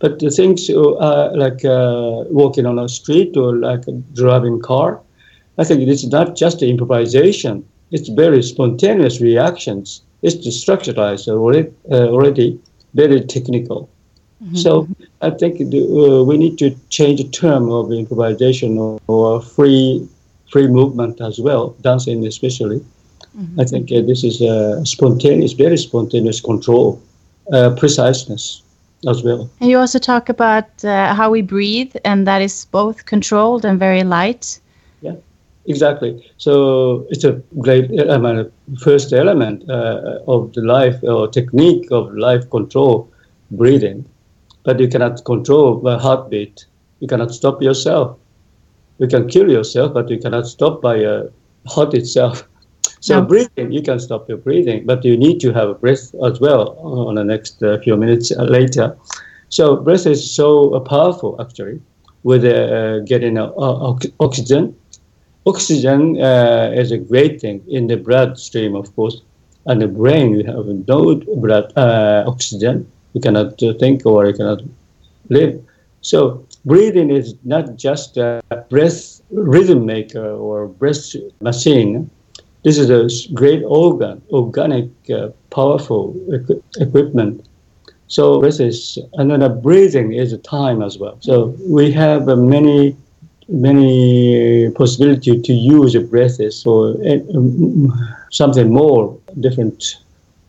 But 0.00 0.18
the 0.18 0.30
things 0.30 0.68
uh, 0.68 1.30
like 1.34 1.64
uh, 1.64 2.24
walking 2.30 2.66
on 2.66 2.78
a 2.78 2.88
street 2.88 3.36
or 3.36 3.56
like 3.56 3.84
driving 4.14 4.60
car, 4.60 5.00
I 5.56 5.64
think 5.64 5.80
it's 5.80 6.06
not 6.06 6.36
just 6.36 6.62
improvisation. 6.62 7.66
It's 7.90 8.08
very 8.08 8.42
spontaneous 8.42 9.20
reactions. 9.20 10.02
It's 10.22 10.54
structured 10.54 10.98
already, 10.98 11.72
uh, 11.90 12.08
already 12.08 12.60
very 12.94 13.20
technical. 13.22 13.88
Mm-hmm. 14.42 14.56
So 14.56 14.88
I 15.22 15.30
think 15.30 15.58
the, 15.70 15.80
uh, 15.82 16.22
we 16.22 16.36
need 16.36 16.58
to 16.58 16.74
change 16.90 17.22
the 17.22 17.28
term 17.28 17.70
of 17.70 17.92
improvisation 17.92 18.78
or, 18.78 18.98
or 19.06 19.42
free 19.42 20.06
free 20.50 20.66
movement 20.66 21.20
as 21.20 21.38
well, 21.38 21.76
dancing 21.80 22.26
especially. 22.26 22.80
Mm-hmm. 23.36 23.60
I 23.60 23.64
think 23.64 23.92
uh, 23.92 24.00
this 24.02 24.24
is 24.24 24.40
a 24.40 24.84
spontaneous, 24.84 25.52
very 25.52 25.78
spontaneous 25.78 26.40
control, 26.40 27.00
uh, 27.52 27.74
preciseness 27.76 28.62
as 29.08 29.22
well. 29.22 29.48
And 29.60 29.70
you 29.70 29.78
also 29.78 29.98
talk 29.98 30.28
about 30.28 30.84
uh, 30.84 31.14
how 31.14 31.30
we 31.30 31.42
breathe, 31.42 31.94
and 32.04 32.26
that 32.26 32.42
is 32.42 32.66
both 32.66 33.06
controlled 33.06 33.64
and 33.64 33.78
very 33.78 34.02
light. 34.02 34.60
Yeah, 35.00 35.16
exactly. 35.66 36.26
So 36.38 37.06
it's 37.10 37.24
a 37.24 37.32
great 37.60 37.88
I 38.10 38.18
mean, 38.18 38.50
first 38.80 39.12
element 39.12 39.68
uh, 39.70 40.18
of 40.26 40.52
the 40.54 40.62
life 40.62 40.98
or 41.04 41.28
technique 41.28 41.90
of 41.92 42.12
life 42.14 42.50
control, 42.50 43.08
breathing. 43.52 44.04
But 44.64 44.78
you 44.80 44.88
cannot 44.88 45.24
control 45.24 45.80
the 45.80 45.98
heartbeat. 45.98 46.66
You 46.98 47.08
cannot 47.08 47.32
stop 47.32 47.62
yourself 47.62 48.18
you 49.00 49.08
can 49.08 49.28
kill 49.28 49.50
yourself, 49.50 49.94
but 49.94 50.10
you 50.10 50.18
cannot 50.18 50.46
stop 50.46 50.82
by 50.82 50.96
a 50.96 51.24
heart 51.68 51.94
itself. 51.94 52.48
So 53.02 53.20
no. 53.20 53.22
breathing, 53.22 53.72
you 53.72 53.82
can 53.82 53.98
stop 53.98 54.28
your 54.28 54.38
breathing, 54.38 54.86
but 54.86 55.04
you 55.04 55.16
need 55.16 55.40
to 55.40 55.52
have 55.52 55.68
a 55.70 55.74
breath 55.74 56.14
as 56.24 56.40
well 56.40 56.76
on 56.80 57.14
the 57.16 57.24
next 57.24 57.62
uh, 57.62 57.78
few 57.80 57.96
minutes 57.96 58.30
uh, 58.32 58.44
later. 58.44 58.96
So 59.48 59.76
breath 59.76 60.06
is 60.06 60.34
so 60.34 60.74
uh, 60.74 60.80
powerful 60.80 61.36
actually 61.40 61.80
with 62.22 62.44
uh, 62.44 63.00
getting 63.00 63.38
uh, 63.38 63.50
oxygen. 64.20 64.76
Oxygen 65.46 66.16
is 66.16 66.92
a 66.92 66.98
great 66.98 67.40
thing 67.40 67.62
in 67.68 67.86
the 67.86 67.96
bloodstream, 67.96 68.76
of 68.76 68.94
course, 68.94 69.22
and 69.66 69.80
the 69.80 69.88
brain. 69.88 70.34
You 70.34 70.44
have 70.44 70.66
no 70.88 71.16
blood 71.36 71.72
oxygen. 71.76 72.86
You 73.14 73.20
cannot 73.20 73.58
think 73.80 74.06
or 74.06 74.26
you 74.26 74.34
cannot 74.34 74.62
live. 75.30 75.60
So 76.02 76.46
breathing 76.64 77.10
is 77.10 77.34
not 77.44 77.76
just 77.76 78.16
a 78.16 78.40
breath 78.68 79.20
rhythm 79.30 79.86
maker 79.86 80.30
or 80.32 80.68
breath 80.68 81.14
machine. 81.40 82.10
This 82.64 82.78
is 82.78 82.90
a 82.90 83.32
great 83.32 83.62
organ, 83.64 84.22
organic, 84.30 84.88
uh, 85.10 85.28
powerful 85.50 86.14
equi- 86.32 86.62
equipment. 86.78 87.46
So 88.08 88.40
this 88.40 88.60
is, 88.60 88.98
and 89.14 89.30
then 89.30 89.60
breathing 89.60 90.12
is 90.12 90.36
time 90.40 90.82
as 90.82 90.98
well. 90.98 91.16
So 91.20 91.54
we 91.66 91.92
have 91.92 92.28
uh, 92.28 92.36
many, 92.36 92.96
many 93.48 94.70
possibility 94.70 95.40
to 95.40 95.52
use 95.52 95.92
the 95.92 96.00
breath 96.00 96.38
for 96.62 96.96
uh, 97.06 97.18
something 98.30 98.72
more 98.72 99.18
different 99.38 99.96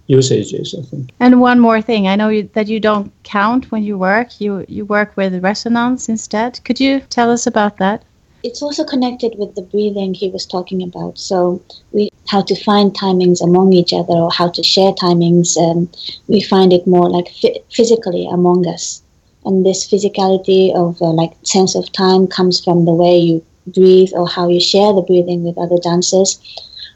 usages, 0.07 0.75
I 0.77 0.83
think. 0.83 1.11
And 1.19 1.41
one 1.41 1.59
more 1.59 1.81
thing, 1.81 2.07
I 2.07 2.15
know 2.15 2.29
you, 2.29 2.49
that 2.53 2.67
you 2.67 2.79
don't 2.79 3.11
count 3.23 3.71
when 3.71 3.83
you 3.83 3.97
work. 3.97 4.41
You 4.41 4.65
you 4.67 4.85
work 4.85 5.15
with 5.15 5.43
resonance 5.43 6.09
instead. 6.09 6.59
Could 6.65 6.79
you 6.79 6.99
tell 7.09 7.31
us 7.31 7.47
about 7.47 7.77
that? 7.77 8.03
It's 8.43 8.61
also 8.61 8.83
connected 8.83 9.35
with 9.37 9.53
the 9.55 9.61
breathing 9.61 10.13
he 10.13 10.29
was 10.29 10.45
talking 10.45 10.81
about. 10.81 11.17
So 11.17 11.61
we 11.91 12.09
how 12.27 12.41
to 12.41 12.55
find 12.55 12.93
timings 12.93 13.41
among 13.41 13.73
each 13.73 13.93
other 13.93 14.13
or 14.13 14.31
how 14.31 14.49
to 14.49 14.63
share 14.63 14.93
timings. 14.93 15.57
Um, 15.57 15.89
we 16.27 16.41
find 16.41 16.73
it 16.73 16.87
more 16.87 17.09
like 17.09 17.29
physically 17.69 18.27
among 18.27 18.67
us, 18.67 19.01
and 19.45 19.65
this 19.65 19.87
physicality 19.87 20.73
of 20.75 21.01
uh, 21.01 21.13
like 21.21 21.33
sense 21.43 21.75
of 21.75 21.91
time 21.91 22.27
comes 22.27 22.63
from 22.63 22.85
the 22.85 22.93
way 22.93 23.17
you 23.17 23.45
breathe 23.67 24.11
or 24.13 24.27
how 24.27 24.49
you 24.49 24.59
share 24.59 24.91
the 24.93 25.01
breathing 25.03 25.43
with 25.43 25.57
other 25.57 25.77
dancers. 25.77 26.39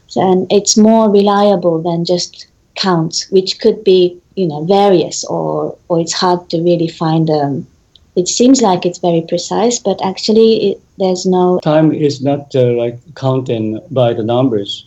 So, 0.08 0.20
and 0.20 0.52
it's 0.52 0.76
more 0.76 1.10
reliable 1.10 1.82
than 1.82 2.04
just 2.04 2.46
counts, 2.76 3.30
which 3.30 3.58
could 3.60 3.82
be 3.84 4.18
you 4.34 4.46
know 4.46 4.64
various 4.64 5.24
or 5.24 5.76
or 5.88 6.00
it's 6.00 6.12
hard 6.12 6.48
to 6.50 6.62
really 6.62 6.88
find. 6.88 7.30
Um, 7.30 7.66
it 8.16 8.28
seems 8.28 8.62
like 8.62 8.86
it's 8.86 8.98
very 8.98 9.22
precise, 9.28 9.78
but 9.78 10.00
actually 10.02 10.70
it, 10.70 10.80
there's 10.98 11.26
no 11.26 11.60
time 11.62 11.92
is 11.92 12.22
not 12.22 12.54
uh, 12.54 12.72
like 12.72 12.98
counting 13.14 13.80
by 13.90 14.12
the 14.14 14.24
numbers. 14.24 14.86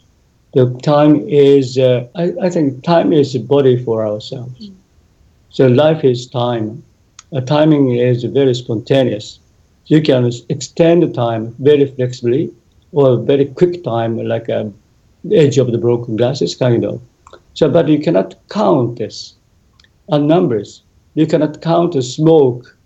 The 0.54 0.66
time 0.82 1.28
is 1.28 1.78
uh, 1.78 2.08
I, 2.16 2.34
I 2.42 2.50
think 2.50 2.84
time 2.84 3.14
is 3.14 3.36
a 3.36 3.40
body 3.40 3.84
for 3.84 4.06
ourselves. 4.06 4.70
Mm. 4.70 4.76
So 5.52 5.68
life 5.68 6.04
is 6.04 6.28
time. 6.28 6.84
Uh, 7.32 7.42
timing 7.42 7.96
is 7.96 8.24
very 8.24 8.56
spontaneous. 8.56 9.40
You 9.86 10.02
can 10.02 10.32
extend 10.50 11.04
the 11.04 11.12
time 11.12 11.56
very 11.60 11.86
flexibly 11.86 12.52
or 12.92 13.18
very 13.18 13.46
quick 13.46 13.84
time 13.84 14.18
like 14.18 14.50
a 14.50 14.72
edge 15.32 15.58
of 15.58 15.72
the 15.72 15.78
broken 15.78 16.16
glasses 16.16 16.56
kind 16.56 16.86
of. 16.86 17.02
So, 17.60 17.70
but 17.70 17.90
you 17.90 18.00
cannot 18.00 18.36
count 18.48 19.00
this 19.00 19.34
on 20.08 20.28
numbers. 20.28 20.84
You 21.16 21.28
cannot 21.28 21.62
count 21.62 21.92
the 21.92 22.02
smoke. 22.02 22.78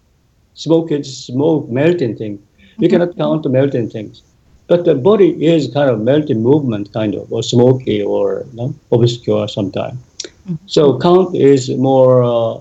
Smoke 0.55 0.91
is 0.91 1.25
smoke, 1.27 1.69
melting 1.69 2.17
thing. 2.17 2.41
You 2.79 2.89
cannot 2.89 3.09
mm-hmm. 3.09 3.21
count 3.21 3.43
the 3.43 3.49
melting 3.49 3.91
things. 3.91 4.23
But 4.65 4.85
the 4.85 4.95
body 4.95 5.45
is 5.45 5.71
kind 5.71 5.91
of 5.91 6.01
melting 6.01 6.41
movement, 6.41 6.91
kind 6.91 7.13
of, 7.13 7.31
or 7.31 7.43
smoky, 7.43 8.01
or 8.01 8.47
you 8.49 8.57
know, 8.57 8.75
obscure 8.91 9.47
sometimes. 9.47 9.99
Mm-hmm. 10.23 10.55
So 10.65 10.97
count 10.97 11.35
is 11.35 11.69
more 11.69 12.23
uh, 12.23 12.59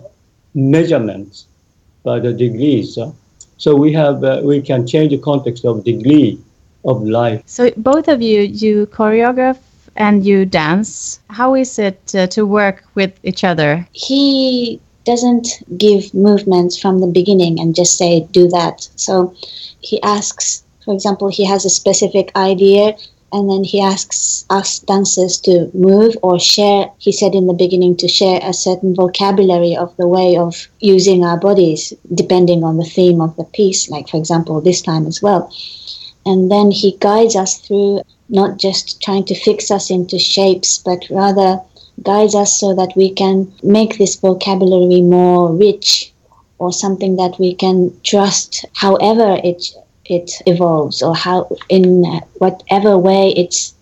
measurements 0.52 1.46
by 2.02 2.20
the 2.20 2.34
degrees. 2.34 2.98
So 3.56 3.74
we 3.74 3.90
have 3.94 4.22
uh, 4.22 4.42
we 4.44 4.60
can 4.60 4.86
change 4.86 5.12
the 5.12 5.18
context 5.30 5.64
of 5.64 5.82
degree 5.82 6.38
of 6.84 7.04
life. 7.04 7.42
So 7.46 7.70
both 7.78 8.08
of 8.08 8.20
you, 8.20 8.42
you 8.42 8.86
choreograph 8.88 9.56
and 9.96 10.24
you 10.24 10.44
dance. 10.46 11.20
How 11.30 11.54
is 11.54 11.78
it 11.78 12.14
uh, 12.14 12.26
to 12.28 12.46
work 12.46 12.84
with 12.94 13.12
each 13.22 13.44
other? 13.44 13.86
He 13.92 14.80
doesn't 15.04 15.62
give 15.76 16.14
movements 16.14 16.78
from 16.78 17.00
the 17.00 17.06
beginning 17.06 17.60
and 17.60 17.74
just 17.74 17.98
say, 17.98 18.26
do 18.30 18.48
that. 18.48 18.88
So 18.96 19.34
he 19.80 20.00
asks, 20.02 20.62
for 20.84 20.94
example, 20.94 21.28
he 21.28 21.44
has 21.44 21.64
a 21.64 21.70
specific 21.70 22.30
idea 22.36 22.96
and 23.32 23.50
then 23.50 23.64
he 23.64 23.80
asks 23.80 24.44
us 24.50 24.78
dancers 24.80 25.38
to 25.38 25.70
move 25.72 26.16
or 26.22 26.38
share. 26.38 26.90
He 26.98 27.12
said 27.12 27.34
in 27.34 27.46
the 27.46 27.54
beginning 27.54 27.96
to 27.96 28.08
share 28.08 28.40
a 28.42 28.52
certain 28.52 28.94
vocabulary 28.94 29.74
of 29.74 29.96
the 29.96 30.06
way 30.06 30.36
of 30.36 30.68
using 30.80 31.24
our 31.24 31.38
bodies, 31.38 31.94
depending 32.14 32.62
on 32.62 32.76
the 32.76 32.84
theme 32.84 33.20
of 33.22 33.34
the 33.36 33.44
piece, 33.44 33.88
like, 33.88 34.08
for 34.08 34.18
example, 34.18 34.60
this 34.60 34.82
time 34.82 35.06
as 35.06 35.22
well. 35.22 35.50
And 36.26 36.50
then 36.52 36.70
he 36.70 36.96
guides 37.00 37.34
us 37.34 37.58
through 37.58 38.02
not 38.32 38.58
just 38.58 39.00
trying 39.00 39.24
to 39.26 39.34
fix 39.34 39.70
us 39.70 39.90
into 39.90 40.18
shapes, 40.18 40.78
but 40.78 41.06
rather 41.10 41.60
guides 42.02 42.34
us 42.34 42.58
so 42.58 42.74
that 42.74 42.92
we 42.96 43.12
can 43.12 43.52
make 43.62 43.98
this 43.98 44.16
vocabulary 44.16 45.02
more 45.02 45.54
rich 45.54 46.12
or 46.58 46.72
something 46.72 47.16
that 47.16 47.38
we 47.38 47.54
can 47.54 47.92
trust 48.02 48.64
however 48.74 49.38
it 49.44 49.62
it 50.06 50.32
evolves 50.46 51.02
or 51.02 51.14
how 51.14 51.48
in 51.68 52.04
whatever 52.38 52.98
way 52.98 53.30
it 53.36 53.72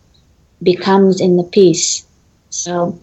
becomes 0.62 1.20
in 1.20 1.36
the 1.36 1.44
piece. 1.44 2.04
So 2.50 2.98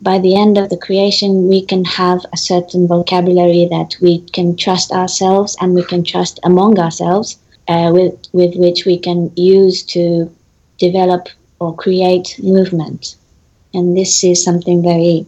by 0.00 0.18
the 0.18 0.36
end 0.36 0.58
of 0.58 0.68
the 0.68 0.76
creation, 0.76 1.48
we 1.48 1.64
can 1.64 1.84
have 1.84 2.20
a 2.32 2.36
certain 2.36 2.86
vocabulary 2.86 3.66
that 3.70 3.96
we 4.00 4.20
can 4.36 4.56
trust 4.56 4.90
ourselves 4.92 5.56
and 5.60 5.74
we 5.74 5.84
can 5.84 6.02
trust 6.04 6.40
among 6.44 6.78
ourselves, 6.78 7.38
uh, 7.68 7.90
with, 7.92 8.14
with 8.32 8.54
which 8.56 8.84
we 8.84 8.98
can 8.98 9.32
use 9.36 9.82
to 9.94 10.30
develop 10.78 11.28
or 11.60 11.74
create 11.74 12.36
movement. 12.42 13.16
And 13.74 13.96
this 13.96 14.22
is 14.24 14.42
something 14.42 14.82
very 14.82 15.26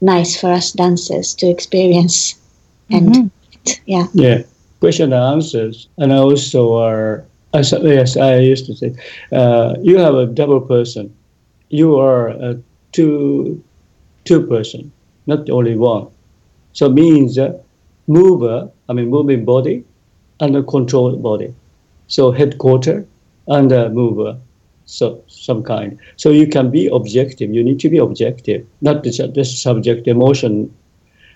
nice 0.00 0.38
for 0.38 0.52
us 0.52 0.72
dancers 0.72 1.34
to 1.36 1.48
experience. 1.48 2.36
And 2.90 3.14
Mm-hmm. 3.14 3.26
yeah, 3.86 4.06
Yeah, 4.14 4.42
question 4.80 5.12
and 5.12 5.22
answers, 5.34 5.88
and 5.98 6.12
also 6.12 6.74
are 6.76 7.26
as 7.54 7.72
yes, 7.72 8.16
I 8.16 8.36
used 8.38 8.66
to 8.66 8.74
say, 8.74 8.94
uh, 9.32 9.74
you 9.82 9.98
have 9.98 10.14
a 10.14 10.26
double 10.26 10.60
person. 10.60 11.14
You 11.70 11.96
are 11.98 12.28
a 12.28 12.58
two 12.92 13.62
two 14.24 14.46
person, 14.46 14.92
not 15.26 15.48
only 15.50 15.76
one. 15.76 16.08
So 16.72 16.88
means 16.90 17.38
uh, 17.38 17.52
mover, 18.06 18.70
I 18.88 18.92
mean 18.94 19.08
moving 19.10 19.44
body, 19.44 19.84
and 20.40 20.56
a 20.56 20.62
controlled 20.62 21.22
body. 21.22 21.54
So 22.08 22.32
headquarter 22.32 23.06
and 23.46 23.70
a 23.72 23.88
mover, 23.90 24.38
so 24.88 25.22
some 25.28 25.62
kind. 25.62 25.98
So 26.16 26.30
you 26.30 26.46
can 26.46 26.70
be 26.70 26.86
objective. 26.86 27.52
You 27.52 27.62
need 27.62 27.78
to 27.80 27.90
be 27.90 27.98
objective, 27.98 28.66
not 28.80 29.04
just, 29.04 29.20
just 29.34 29.62
subject 29.62 30.08
emotion 30.08 30.74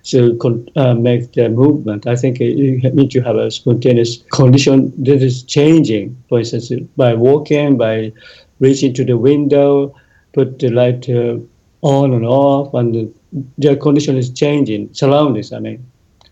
to 0.05 0.37
con- 0.39 0.67
uh, 0.75 0.95
make 0.95 1.33
the 1.33 1.51
movement. 1.51 2.07
I 2.07 2.17
think 2.17 2.41
you 2.41 2.81
need 2.81 3.11
to 3.11 3.21
have 3.21 3.37
a 3.37 3.51
spontaneous 3.51 4.23
condition 4.33 4.91
that 5.05 5.23
is 5.23 5.43
changing. 5.43 6.17
For 6.31 6.39
instance, 6.39 6.73
by 6.97 7.15
walking, 7.15 7.77
by 7.77 8.13
reaching 8.59 8.95
to 8.95 9.05
the 9.05 9.19
window, 9.19 9.95
put 10.33 10.59
the 10.59 10.71
light 10.71 11.09
uh, 11.11 11.37
on 11.83 12.15
and 12.15 12.25
off, 12.25 12.73
and 12.73 12.95
the, 12.95 13.13
the 13.59 13.77
condition 13.77 14.17
is 14.17 14.31
changing. 14.31 14.95
Surroundings, 14.95 15.53
I 15.53 15.59
mean. 15.59 15.87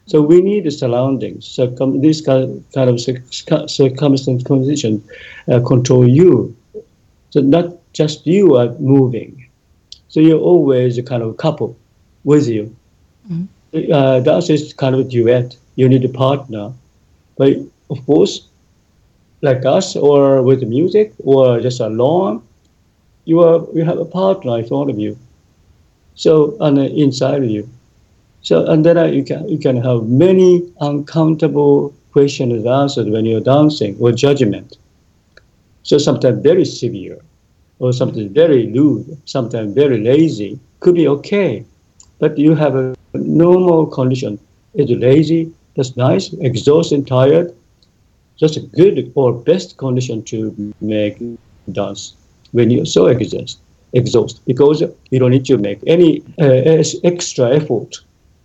So 0.06 0.22
we 0.22 0.40
need 0.40 0.64
the 0.64 0.70
surroundings. 0.70 1.46
So 1.46 1.66
this 1.66 2.22
kind 2.22 2.64
kind 2.74 2.88
of 2.88 2.98
circumstance 2.98 4.42
condition 4.42 5.04
uh, 5.48 5.60
control 5.60 6.08
you. 6.08 6.56
So 7.30 7.40
not 7.40 7.66
just 7.92 8.26
you 8.26 8.56
are 8.56 8.70
moving. 8.78 9.48
So 10.08 10.20
you're 10.20 10.40
always 10.40 10.98
a 10.98 11.02
kind 11.02 11.22
of 11.22 11.36
couple 11.36 11.76
with 12.24 12.48
you 12.48 12.74
uh, 13.92 14.20
dance 14.20 14.50
is 14.50 14.72
kind 14.72 14.94
of 14.94 15.00
a 15.02 15.04
duet. 15.04 15.56
You 15.76 15.88
need 15.88 16.04
a 16.04 16.08
partner, 16.08 16.72
but 17.36 17.56
of 17.88 18.04
course, 18.06 18.48
like 19.42 19.64
us 19.64 19.96
or 19.96 20.42
with 20.42 20.62
music 20.62 21.12
or 21.24 21.60
just 21.60 21.80
alone, 21.80 22.42
you 23.24 23.40
are 23.40 23.66
you 23.74 23.84
have 23.84 23.98
a 23.98 24.04
partner 24.04 24.58
in 24.58 24.66
front 24.66 24.90
of 24.90 24.98
you. 24.98 25.16
So 26.14 26.56
and 26.60 26.78
uh, 26.78 26.82
inside 26.82 27.42
of 27.42 27.50
you. 27.50 27.68
So 28.42 28.66
and 28.66 28.84
then 28.84 28.98
uh, 28.98 29.04
you 29.04 29.24
can 29.24 29.48
you 29.48 29.58
can 29.58 29.76
have 29.82 30.04
many 30.08 30.62
uncountable 30.80 31.94
questions 32.12 32.66
answered 32.66 33.08
when 33.08 33.24
you're 33.24 33.40
dancing 33.40 33.96
or 34.00 34.12
judgment. 34.12 34.76
So 35.82 35.98
sometimes 35.98 36.42
very 36.42 36.64
severe, 36.64 37.18
or 37.78 37.92
sometimes 37.92 38.32
very 38.32 38.70
rude, 38.72 39.16
sometimes 39.24 39.74
very 39.74 39.98
lazy. 40.02 40.58
Could 40.80 40.94
be 40.94 41.08
okay, 41.08 41.64
but 42.18 42.38
you 42.38 42.54
have 42.54 42.76
a 42.76 42.94
normal 43.14 43.86
condition. 43.86 44.38
It's 44.74 44.90
lazy, 44.90 45.52
that's 45.76 45.96
nice, 45.96 46.32
exhausted, 46.34 47.06
tired. 47.06 47.54
Just 48.36 48.56
a 48.56 48.60
good 48.60 49.12
or 49.14 49.32
best 49.32 49.76
condition 49.76 50.22
to 50.24 50.74
make 50.80 51.18
dance 51.72 52.14
when 52.52 52.70
you're 52.70 52.86
so 52.86 53.06
exhausted, 53.06 53.60
exhausted 53.92 54.40
because 54.46 54.82
you 55.10 55.18
don't 55.18 55.30
need 55.30 55.44
to 55.46 55.58
make 55.58 55.78
any 55.86 56.22
uh, 56.40 56.82
extra 57.04 57.50
effort. 57.50 57.96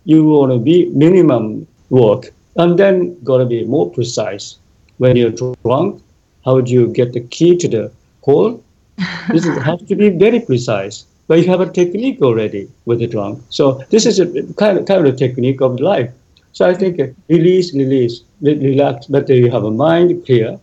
You 0.04 0.24
want 0.24 0.52
to 0.52 0.58
be 0.58 0.86
minimum 0.90 1.66
work 1.90 2.32
and 2.56 2.78
then 2.78 3.22
got 3.24 3.38
to 3.38 3.46
be 3.46 3.64
more 3.64 3.90
precise. 3.90 4.58
When 4.98 5.16
you're 5.16 5.30
drunk, 5.62 6.02
how 6.46 6.60
do 6.62 6.72
you 6.72 6.88
get 6.88 7.12
the 7.12 7.20
key 7.20 7.56
to 7.58 7.68
the 7.68 7.92
hole? 8.22 8.62
this 9.30 9.44
is, 9.44 9.62
has 9.62 9.82
to 9.82 9.94
be 9.94 10.08
very 10.08 10.40
precise 10.40 11.04
but 11.28 11.40
you 11.40 11.48
have 11.48 11.60
a 11.60 11.70
technique 11.70 12.22
already 12.22 12.68
with 12.84 13.00
the 13.00 13.06
drum. 13.06 13.42
So 13.50 13.82
this 13.90 14.06
is 14.06 14.20
a 14.20 14.26
kind 14.54 14.78
of, 14.78 14.86
kind 14.86 15.06
of 15.06 15.14
a 15.14 15.16
technique 15.16 15.60
of 15.60 15.80
life. 15.80 16.10
So 16.52 16.68
I 16.68 16.74
think 16.74 17.00
uh, 17.00 17.08
release, 17.28 17.74
release, 17.74 18.22
re- 18.40 18.58
relax, 18.58 19.06
but 19.06 19.28
you 19.28 19.50
have 19.50 19.64
a 19.64 19.70
mind 19.70 20.24
clear, 20.24 20.58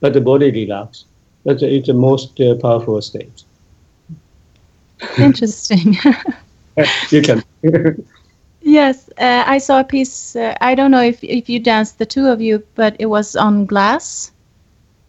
but 0.00 0.12
the 0.12 0.20
body 0.20 0.50
relax. 0.50 1.04
That's 1.44 1.62
a, 1.62 1.72
it's 1.72 1.86
the 1.86 1.94
most 1.94 2.38
uh, 2.40 2.56
powerful 2.56 3.00
state. 3.00 3.44
Interesting. 5.18 5.96
you 7.10 7.22
can. 7.22 7.42
yes, 8.60 9.08
uh, 9.18 9.44
I 9.46 9.58
saw 9.58 9.80
a 9.80 9.84
piece. 9.84 10.36
Uh, 10.36 10.56
I 10.60 10.74
don't 10.74 10.90
know 10.90 11.02
if, 11.02 11.22
if 11.24 11.48
you 11.48 11.60
danced, 11.60 11.98
the 11.98 12.06
two 12.06 12.26
of 12.26 12.42
you, 12.42 12.62
but 12.74 12.96
it 12.98 13.06
was 13.06 13.36
on 13.36 13.64
glass. 13.64 14.29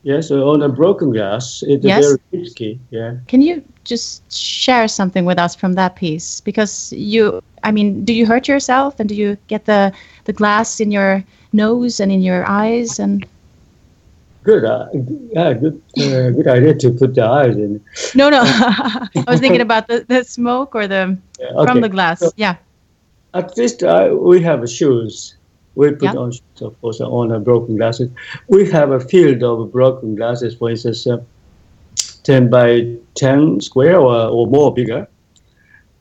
Yes, 0.04 0.28
so 0.30 0.50
on 0.50 0.62
a 0.62 0.70
broken 0.70 1.12
glass, 1.12 1.64
it's 1.68 1.86
Yes. 1.86 2.04
very 2.06 2.20
risky. 2.34 2.80
Yeah. 2.92 3.16
Can 3.28 3.42
you 3.42 3.64
just 3.84 4.22
share 4.32 4.88
something 4.88 5.26
with 5.26 5.40
us 5.40 5.56
from 5.56 5.74
that 5.74 5.96
piece? 5.96 6.42
Because 6.42 6.92
you, 6.94 7.42
I 7.64 7.72
mean, 7.72 8.04
do 8.06 8.14
you 8.14 8.26
hurt 8.26 8.48
yourself 8.48 9.00
and 9.00 9.10
do 9.10 9.16
you 9.16 9.38
get 9.48 9.66
the, 9.66 9.92
the 10.26 10.34
glass 10.34 10.80
in 10.80 10.92
your 10.92 11.24
nose 11.54 12.00
and 12.00 12.12
in 12.12 12.22
your 12.22 12.48
eyes? 12.48 13.00
And 13.00 13.26
Good. 14.44 14.66
Uh, 14.66 14.88
yeah, 15.34 15.54
good. 15.54 15.80
Uh, 16.00 16.32
good 16.32 16.48
idea 16.48 16.74
to 16.74 16.90
put 16.92 17.14
the 17.14 17.24
eyes 17.24 17.56
in. 17.56 17.80
no, 18.16 18.30
no, 18.30 18.42
I 18.44 19.10
was 19.28 19.40
thinking 19.40 19.62
about 19.62 19.88
the, 19.88 20.04
the 20.08 20.24
smoke 20.24 20.74
or 20.74 20.88
the 20.88 21.16
Yeah, 21.40 21.48
okay. 21.56 21.66
from 21.72 21.82
the 21.82 21.90
glass. 21.90 22.20
So- 22.22 22.32
yeah. 22.38 22.56
At 23.34 23.56
least 23.56 23.82
uh, 23.84 24.10
we 24.20 24.42
have 24.42 24.68
shoes. 24.70 25.36
We 25.76 25.92
put 25.92 26.04
Yeah. 26.04 26.16
on 26.16 26.32
of 26.62 26.82
course, 26.82 27.02
on 27.02 27.32
uh, 27.32 27.40
broken 27.40 27.78
glasses. 27.78 28.10
We 28.48 28.70
have 28.72 28.92
a 28.92 29.00
field 29.00 29.44
of 29.44 29.72
broken 29.72 30.16
glasses, 30.16 30.56
for 30.56 30.70
instance, 30.70 31.08
uh, 31.08 31.20
10 32.24 32.50
by 32.50 32.98
10 33.16 33.62
square 33.62 33.98
or, 34.00 34.28
or 34.28 34.48
more 34.48 34.74
bigger. 34.74 35.08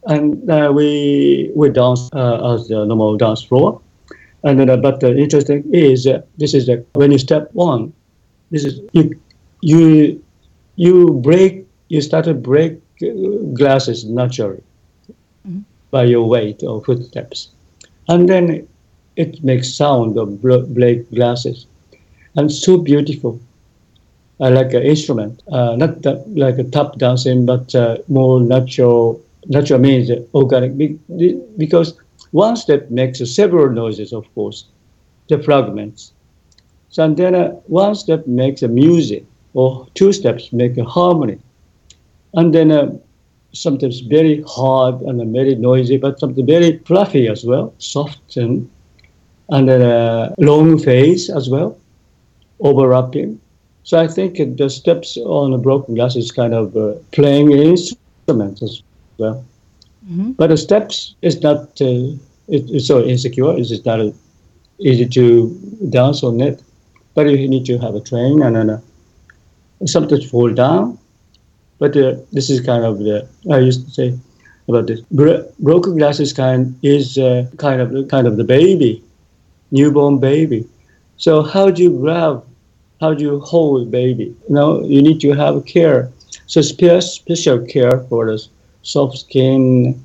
And 0.07 0.51
uh, 0.51 0.73
we 0.75 1.51
we 1.55 1.69
dance 1.69 2.09
uh, 2.13 2.55
as 2.55 2.69
the 2.69 2.85
normal 2.85 3.17
dance 3.17 3.43
floor. 3.43 3.81
And 4.43 4.59
then, 4.59 4.71
uh, 4.71 4.77
but 4.77 5.01
the 5.01 5.17
interesting 5.17 5.63
is 5.73 6.07
uh, 6.07 6.23
this 6.39 6.55
is 6.55 6.67
the, 6.67 6.85
when 6.95 7.13
you 7.13 7.19
step 7.19 7.51
one, 7.53 7.93
this 8.51 8.65
is 8.65 8.81
you 8.93 9.21
you 9.61 10.23
you 10.77 11.21
break 11.23 11.67
you 11.89 12.01
start 12.01 12.25
to 12.25 12.35
break 12.35 12.81
uh, 13.03 13.09
glasses 13.53 14.05
naturally 14.05 14.63
by 15.91 16.05
your 16.05 16.27
weight 16.29 16.63
or 16.63 16.83
footsteps. 16.83 17.49
And 18.09 18.29
then 18.29 18.67
it 19.25 19.33
makes 19.51 19.75
sound 19.83 20.19
of 20.23 20.27
bl- 20.43 20.67
break 20.79 20.99
glasses. 21.17 21.67
And 22.37 22.51
so 22.51 22.73
beautiful. 22.79 23.39
Uh, 24.43 24.51
like 24.51 24.73
an 24.73 24.83
instrument, 24.83 25.43
uh, 25.53 25.77
not 25.77 26.01
that, 26.01 26.19
like 26.45 26.59
a 26.59 26.65
tap 26.65 26.97
dancing, 26.97 27.45
but 27.45 27.75
uh, 27.75 27.99
more 28.09 28.41
natural. 28.41 29.21
Natural 29.57 29.81
means 29.81 30.11
organic, 30.33 30.73
because 31.59 31.89
one 32.45 32.57
step 32.57 32.91
makes 32.91 33.19
several 33.35 33.69
noises, 33.83 34.13
of 34.13 34.25
course, 34.35 34.65
the 35.29 35.39
fragments. 35.43 36.13
So 36.89 37.05
and 37.05 37.17
then 37.17 37.35
uh, 37.35 37.49
one 37.83 37.95
step 37.95 38.27
makes 38.27 38.63
a 38.63 38.69
music, 38.69 39.25
or 39.53 39.87
two 39.95 40.13
steps 40.13 40.53
make 40.53 40.79
a 40.79 40.85
harmony. 40.85 41.39
And 42.33 42.55
then 42.55 42.71
uh, 42.71 42.97
sometimes 43.53 44.01
very 44.01 44.43
hard 44.57 45.03
and 45.03 45.33
very 45.33 45.55
noisy, 45.55 45.99
but 45.99 46.19
something 46.19 46.47
very 46.47 46.79
fluffy 46.87 47.29
as 47.29 47.45
well, 47.45 47.75
soft 47.79 48.37
and, 48.37 48.71
and 49.51 49.69
then 49.69 49.83
a 49.83 50.35
long 50.39 50.79
phase 50.79 51.29
as 51.31 51.49
well, 51.49 51.77
overlapping. 52.61 53.41
So 53.85 53.99
I 53.99 54.07
think 54.09 54.37
the 54.59 54.69
steps 54.71 55.17
on 55.17 55.53
a 55.53 55.59
broken 55.59 55.95
glass 55.95 56.17
is 56.17 56.31
kind 56.33 56.55
of 56.55 56.77
uh, 56.77 56.95
playing 57.13 57.53
an 57.53 57.61
instrument 57.61 58.63
as 58.63 58.83
well. 59.19 59.45
Mhm. 60.11 60.37
But 60.37 60.49
the 60.49 60.57
steps 60.57 61.15
is 61.23 61.43
not, 61.43 61.61
uh, 61.81 61.85
it, 62.49 62.63
it's 62.71 62.87
so 62.87 63.05
insecure, 63.05 63.57
it's 63.59 63.85
not 63.85 64.01
uh, 64.01 64.11
easy 64.79 65.07
to 65.07 65.49
dance 65.91 66.23
on 66.23 66.41
it. 66.41 66.63
But 67.15 67.29
you 67.29 67.49
need 67.49 67.67
to 67.67 67.79
have 67.79 67.95
a 67.95 68.01
train 68.01 68.43
and 68.43 68.57
then 68.57 68.71
uh, 68.71 68.81
sometimes 69.87 70.29
fall 70.31 70.51
down. 70.53 70.99
But 71.79 71.97
uh, 71.97 72.17
this 72.33 72.51
is 72.51 72.61
kind 72.61 72.85
of 72.85 72.99
the 72.99 73.27
I 73.51 73.59
used 73.59 73.85
to 73.87 73.91
say 73.91 74.19
about 74.69 74.87
this. 74.87 75.01
Bro- 75.11 75.47
broken 75.59 75.97
glass 75.97 76.21
is 76.21 76.33
kind 76.33 76.77
is 76.83 77.19
uh, 77.19 77.47
kind 77.57 77.81
of 77.81 78.09
kind 78.09 78.27
of 78.27 78.37
the 78.37 78.45
baby, 78.45 79.03
newborn 79.71 80.19
baby. 80.19 80.69
So 81.17 81.43
how 81.43 81.71
do 81.71 81.83
you 81.83 81.99
grab? 81.99 82.45
How 83.01 83.15
do 83.15 83.23
you 83.23 83.41
hold 83.41 83.91
baby? 83.91 84.35
You 84.49 84.55
know, 84.55 84.83
you 84.85 85.03
need 85.03 85.21
to 85.23 85.33
have 85.33 85.65
care. 85.65 86.11
So 86.47 86.61
spe- 86.61 87.03
special 87.03 87.65
care 87.67 88.01
for 88.09 88.27
the 88.27 88.45
soft 88.83 89.19
skin, 89.19 90.05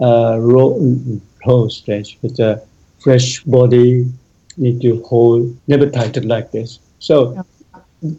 uh, 0.00 0.38
raw, 0.40 0.74
raw 1.46 1.68
stage 1.68 2.18
with 2.22 2.38
a 2.40 2.62
fresh 2.98 3.42
body. 3.44 4.06
Need 4.56 4.80
to 4.82 5.02
hold, 5.02 5.56
never 5.66 5.90
tighten 5.90 6.28
like 6.28 6.52
this. 6.52 6.78
So 7.00 7.44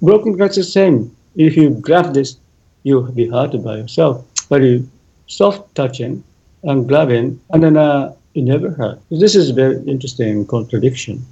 broken 0.02 0.36
glass 0.36 0.58
is 0.58 0.72
same. 0.72 1.16
If 1.36 1.56
you 1.56 1.70
grab 1.70 2.14
this 2.14 2.38
you'll 2.86 3.12
be 3.12 3.28
hurt 3.28 3.62
by 3.64 3.78
yourself. 3.78 4.24
But 4.48 4.62
you 4.62 4.90
soft 5.28 5.76
touching 5.76 6.24
and 6.64 6.88
grabbing, 6.88 7.42
and 7.52 7.64
then 7.64 7.76
uh, 7.76 8.14
it 8.36 8.44
never 8.44 8.70
hurt. 8.70 9.00
This 9.10 9.36
is 9.36 9.50
a 9.50 9.54
very 9.54 9.78
interesting 9.88 10.46
contradiction. 10.46 11.26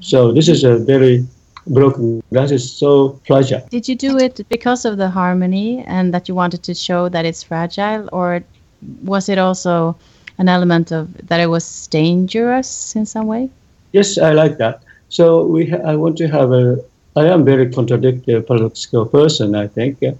So 0.00 0.32
this 0.32 0.48
is 0.48 0.64
a 0.64 0.76
very 0.76 1.24
broken 1.66 2.20
glass 2.30 2.50
is 2.50 2.70
so 2.70 3.20
fragile. 3.26 3.66
Did 3.70 3.88
you 3.88 3.94
do 3.94 4.18
it 4.18 4.40
because 4.48 4.84
of 4.84 4.98
the 4.98 5.08
harmony 5.08 5.82
and 5.86 6.12
that 6.12 6.28
you 6.28 6.34
wanted 6.34 6.62
to 6.64 6.74
show 6.74 7.08
that 7.08 7.24
it's 7.24 7.42
fragile, 7.42 8.08
or 8.12 8.44
was 9.02 9.28
it 9.28 9.38
also 9.38 9.96
an 10.38 10.48
element 10.48 10.90
of 10.92 11.08
that 11.28 11.40
it 11.40 11.46
was 11.46 11.86
dangerous 11.86 12.94
in 12.96 13.06
some 13.06 13.26
way? 13.26 13.48
Yes, 13.92 14.18
I 14.18 14.32
like 14.32 14.58
that. 14.58 14.82
So 15.08 15.46
we, 15.46 15.70
ha- 15.70 15.84
I 15.86 15.94
want 15.94 16.18
to 16.18 16.28
have 16.28 16.52
a. 16.52 16.84
I 17.16 17.26
am 17.26 17.44
very 17.44 17.70
contradictory, 17.70 18.42
paradoxical 18.42 19.06
person. 19.06 19.54
I 19.54 19.68
think, 19.68 20.02
and 20.02 20.16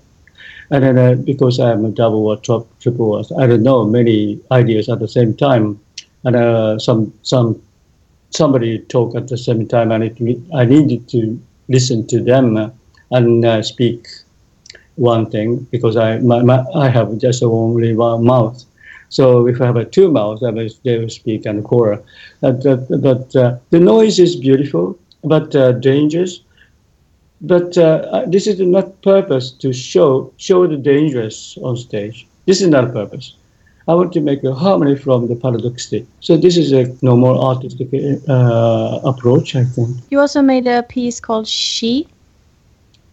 then 0.71 0.97
uh, 0.97 1.15
because 1.17 1.59
I 1.59 1.73
am 1.73 1.85
a 1.85 1.91
double 1.91 2.27
or 2.27 2.37
tri- 2.37 2.63
triple, 2.81 3.27
I 3.37 3.47
don't 3.49 3.65
know 3.65 3.85
many 3.85 4.41
ideas 4.53 4.89
at 4.89 5.01
the 5.01 5.09
same 5.09 5.35
time, 5.35 5.81
and 6.25 6.37
uh, 6.37 6.79
some 6.79 7.13
some 7.23 7.63
somebody 8.31 8.81
talk 8.81 9.15
at 9.15 9.29
the 9.29 9.39
same 9.39 9.67
time, 9.69 9.93
and 9.93 10.05
it, 10.05 10.17
I 10.55 10.65
needed 10.65 11.09
to 11.11 11.41
listen 11.69 12.07
to 12.09 12.23
them 12.23 12.57
uh, 12.57 12.71
and 13.11 13.45
uh, 13.45 13.63
speak 13.63 14.07
one 14.97 15.31
thing 15.31 15.67
because 15.71 15.97
I 15.97 16.19
my, 16.19 16.43
my, 16.43 16.65
I 16.75 16.89
have 16.89 17.19
just 17.19 17.43
only 17.43 17.95
one 17.95 18.25
mouth. 18.25 18.65
So 19.09 19.47
if 19.47 19.61
I 19.61 19.67
have 19.67 19.77
a 19.77 19.85
two 19.85 20.11
mouths, 20.11 20.43
I 20.43 20.51
will, 20.51 20.69
they 20.85 20.99
will 20.99 21.09
speak 21.09 21.47
and 21.47 21.65
choral. 21.65 22.05
But, 22.41 22.65
but 22.65 23.37
uh, 23.37 23.59
the 23.71 23.79
noise 23.79 24.19
is 24.19 24.35
beautiful, 24.35 24.99
but 25.23 25.55
uh, 25.55 25.73
dangerous. 25.73 26.41
But 27.41 27.79
uh, 27.79 28.25
this 28.27 28.47
is 28.47 28.59
not 28.59 29.03
purpose 29.03 29.53
to 29.53 29.73
show 29.73 30.33
show 30.37 30.67
the 30.67 30.77
dangerous 30.77 31.59
on 31.63 31.77
stage. 31.77 32.27
This 32.47 32.61
is 32.61 32.69
not 32.69 32.93
purpose. 32.93 33.37
I 33.87 33.95
want 33.95 34.13
to 34.15 34.21
make 34.21 34.43
a 34.45 34.55
harmony 34.55 34.97
from 34.97 35.29
the 35.29 35.35
paradoxicity. 35.35 36.07
So 36.21 36.37
this 36.37 36.57
is 36.57 36.73
a 36.73 36.95
no 37.03 37.17
more 37.17 37.37
artistic 37.37 37.89
uh, 38.29 39.01
approach, 39.05 39.55
I 39.57 39.65
think. 39.65 39.99
You 40.11 40.21
also 40.21 40.41
made 40.41 40.67
a 40.67 40.83
piece 40.83 41.21
called 41.21 41.47
She. 41.47 42.09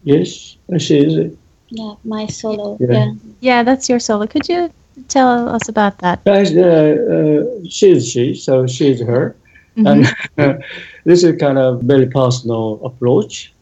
Yes, 0.03 0.57
she 0.79 0.97
is. 0.99 1.15
It. 1.17 1.38
Yeah, 1.69 1.93
my 2.03 2.25
solo. 2.27 2.77
Yeah. 2.79 2.88
Yeah. 2.91 3.12
Yeah, 3.41 3.63
that's 3.63 3.89
your 3.89 3.99
solo. 3.99 4.27
Could 4.27 4.47
you 4.47 4.71
tell 5.10 5.49
us 5.49 5.67
about 5.67 5.97
that? 5.99 6.23
Guys, 6.23 6.55
uh, 6.55 6.63
uh, 6.63 7.67
she 7.69 7.91
is 7.91 8.10
she, 8.10 8.34
so 8.36 8.65
she 8.67 8.91
is 8.91 9.01
her. 9.01 9.36
Mhm. 9.77 9.88
And 9.88 10.05
uh, 10.38 10.57
this 11.05 11.23
is 11.23 11.36
kind 11.38 11.57
of 11.57 11.81
very 11.81 12.07
personal 12.07 12.79
approach. 12.86 13.53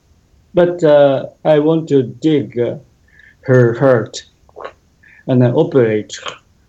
But 0.53 0.83
uh, 0.83 1.27
I 1.45 1.59
want 1.59 1.87
to 1.89 2.03
dig 2.03 2.59
uh, 2.59 2.77
her 3.41 3.73
heart 3.79 4.25
and 5.27 5.41
then 5.41 5.53
operate. 5.53 6.13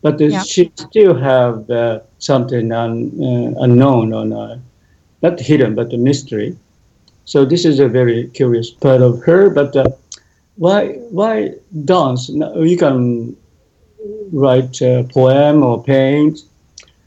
But 0.03 0.21
uh, 0.21 0.29
Yeah. 0.29 0.43
she 0.43 0.71
still 0.77 1.15
have 1.15 1.71
uh, 1.71 2.01
something 2.19 2.73
un, 2.73 3.11
uh, 3.21 3.65
unknown 3.65 4.13
or 4.13 4.25
uh, 4.43 4.57
not 5.23 5.41
hidden, 5.41 5.75
but 5.75 5.93
a 5.93 5.99
mystery. 5.99 6.57
So 7.25 7.45
this 7.45 7.65
is 7.65 7.79
a 7.81 7.89
very 7.89 8.29
curious 8.29 8.71
part 8.71 9.03
of 9.03 9.23
her. 9.25 9.51
But 9.51 9.77
uh, 9.77 9.87
why 10.57 10.95
why 11.11 11.55
dance? 11.85 12.29
You 12.31 12.77
can 12.79 13.37
write 14.33 14.81
a 14.83 15.05
poem 15.13 15.63
or 15.63 15.83
paint, 15.83 16.41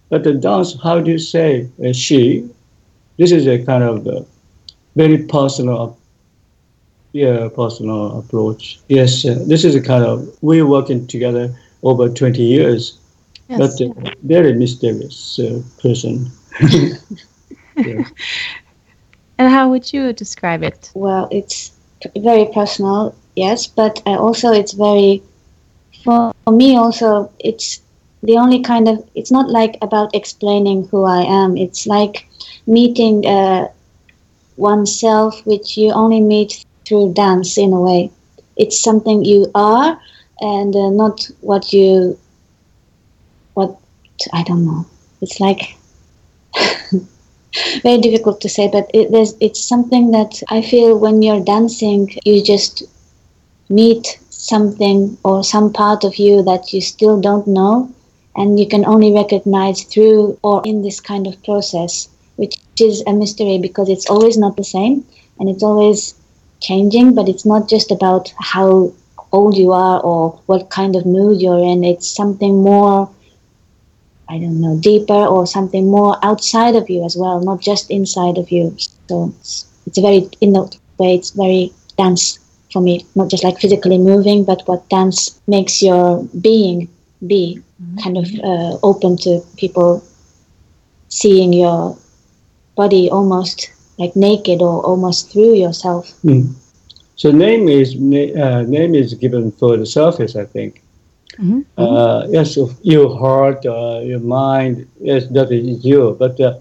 but 0.09 0.23
the 0.23 0.33
dance, 0.33 0.75
how 0.83 0.99
do 0.99 1.11
you 1.11 1.19
say 1.19 1.67
uh, 1.85 1.93
she? 1.93 2.49
This 3.17 3.31
is 3.31 3.47
a 3.47 3.63
kind 3.63 3.83
of 3.83 4.07
uh, 4.07 4.21
very 4.95 5.19
personal, 5.19 5.97
yeah, 7.13 7.47
personal 7.55 8.19
approach. 8.19 8.79
Yes, 8.87 9.25
uh, 9.25 9.43
this 9.47 9.63
is 9.63 9.75
a 9.75 9.81
kind 9.81 10.03
of 10.03 10.27
we're 10.41 10.65
working 10.67 11.07
together 11.07 11.55
over 11.83 12.09
twenty 12.09 12.43
years, 12.43 12.97
Yes. 13.49 13.59
but 13.59 13.85
uh, 13.85 14.11
very 14.23 14.53
mysterious 14.53 15.39
uh, 15.39 15.61
person. 15.81 16.31
yeah. 17.77 18.03
and 19.37 19.51
how 19.51 19.69
would 19.69 19.91
you 19.91 20.13
describe 20.13 20.63
it? 20.63 20.91
Well, 20.93 21.27
it's 21.31 21.71
very 22.15 22.45
personal, 22.53 23.15
yes, 23.35 23.67
but 23.67 24.01
uh, 24.05 24.17
also 24.17 24.51
it's 24.51 24.73
very, 24.73 25.21
for 26.03 26.33
me 26.49 26.75
also, 26.77 27.31
it's 27.39 27.81
the 28.23 28.37
only 28.37 28.61
kind 28.61 28.87
of, 28.87 29.07
it's 29.15 29.31
not 29.31 29.49
like 29.49 29.77
about 29.81 30.15
explaining 30.15 30.87
who 30.87 31.03
I 31.03 31.21
am. 31.23 31.57
It's 31.57 31.85
like 31.85 32.25
meeting 32.65 33.25
uh, 33.25 33.67
oneself, 34.57 35.45
which 35.45 35.77
you 35.77 35.91
only 35.91 36.21
meet 36.21 36.65
through 36.85 37.13
dance 37.13 37.57
in 37.57 37.73
a 37.73 37.81
way. 37.81 38.11
It's 38.55 38.79
something 38.79 39.25
you 39.25 39.51
are 39.55 39.99
and 40.43 40.75
uh, 40.75 40.89
not 40.89 41.29
what 41.41 41.71
you, 41.71 42.19
what, 43.53 43.79
I 44.33 44.43
don't 44.43 44.65
know. 44.65 44.85
It's 45.21 45.39
like, 45.39 45.77
very 47.83 47.99
difficult 48.01 48.41
to 48.41 48.49
say, 48.49 48.67
but 48.67 48.91
it, 48.93 49.07
it's 49.39 49.63
something 49.63 50.11
that 50.11 50.41
I 50.49 50.61
feel 50.61 50.99
when 50.99 51.21
you're 51.21 51.43
dancing, 51.43 52.09
you 52.25 52.43
just 52.43 52.83
meet 53.69 54.19
something 54.29 55.17
or 55.23 55.43
some 55.43 55.71
part 55.71 56.03
of 56.03 56.17
you 56.17 56.43
that 56.43 56.73
you 56.73 56.81
still 56.81 57.21
don't 57.21 57.47
know, 57.47 57.89
and 58.35 58.59
you 58.59 58.67
can 58.67 58.85
only 58.85 59.13
recognize 59.13 59.83
through 59.83 60.37
or 60.43 60.61
in 60.65 60.81
this 60.81 60.99
kind 60.99 61.25
of 61.25 61.41
process, 61.43 62.09
which 62.35 62.57
is 62.81 63.01
a 63.07 63.13
mystery 63.13 63.59
because 63.59 63.87
it's 63.87 64.09
always 64.09 64.37
not 64.37 64.57
the 64.57 64.63
same 64.63 65.05
and 65.39 65.49
it's 65.49 65.63
always 65.63 66.15
changing, 66.61 67.15
but 67.15 67.29
it's 67.29 67.45
not 67.45 67.69
just 67.69 67.91
about 67.91 68.33
how 68.39 68.91
old 69.33 69.57
you 69.57 69.71
are 69.73 69.99
or 70.01 70.39
what 70.45 70.69
kind 70.69 70.95
of 70.95 71.05
mood 71.05 71.41
you're 71.41 71.59
in, 71.59 71.83
it's 71.83 72.09
something 72.09 72.63
more 72.63 73.09
I 74.29 74.39
don't 74.39 74.61
know, 74.61 74.77
deeper 74.79 75.13
or 75.13 75.45
something 75.45 75.91
more 75.91 76.17
outside 76.23 76.75
of 76.75 76.89
you 76.89 77.03
as 77.05 77.15
well, 77.17 77.41
not 77.41 77.59
just 77.61 77.91
inside 77.91 78.37
of 78.37 78.51
you. 78.51 78.75
So 79.09 79.33
it's, 79.39 79.67
it's 79.85 79.97
a 79.97 80.01
very, 80.01 80.29
in 80.41 80.55
a 80.55 80.63
way, 80.97 81.15
it's 81.15 81.31
very 81.31 81.73
dance 81.97 82.39
for 82.71 82.81
me, 82.81 83.05
not 83.15 83.29
just 83.29 83.43
like 83.43 83.59
physically 83.59 83.97
moving, 83.97 84.43
but 84.45 84.67
what 84.67 84.87
dance 84.89 85.39
makes 85.47 85.83
your 85.83 86.23
being 86.41 86.89
be 87.27 87.61
kind 88.01 88.17
of 88.17 88.27
uh, 88.43 88.77
open 88.81 89.17
to 89.17 89.41
people 89.57 90.03
seeing 91.09 91.53
your 91.53 91.97
body 92.75 93.09
almost 93.09 93.71
like 93.99 94.15
naked 94.15 94.61
or 94.61 94.83
almost 94.83 95.31
through 95.31 95.53
yourself. 95.53 96.11
Mm. 96.23 96.55
So 97.15 97.31
name 97.31 97.67
is 97.69 97.95
uh, 97.95 98.63
name 98.67 98.95
is 98.95 99.13
given 99.15 99.51
for 99.51 99.77
the 99.77 99.85
surface, 99.85 100.35
I 100.35 100.45
think. 100.45 100.81
Mhm. 101.39 101.65
Uh, 101.77 102.25
yes, 102.29 102.57
your 102.83 103.09
heart, 103.17 103.65
uh, 103.65 103.99
your 104.03 104.19
mind, 104.19 104.85
yes, 105.01 105.27
that 105.27 105.51
is 105.51 105.83
you. 105.85 106.15
But 106.19 106.39
uh, 106.39 106.53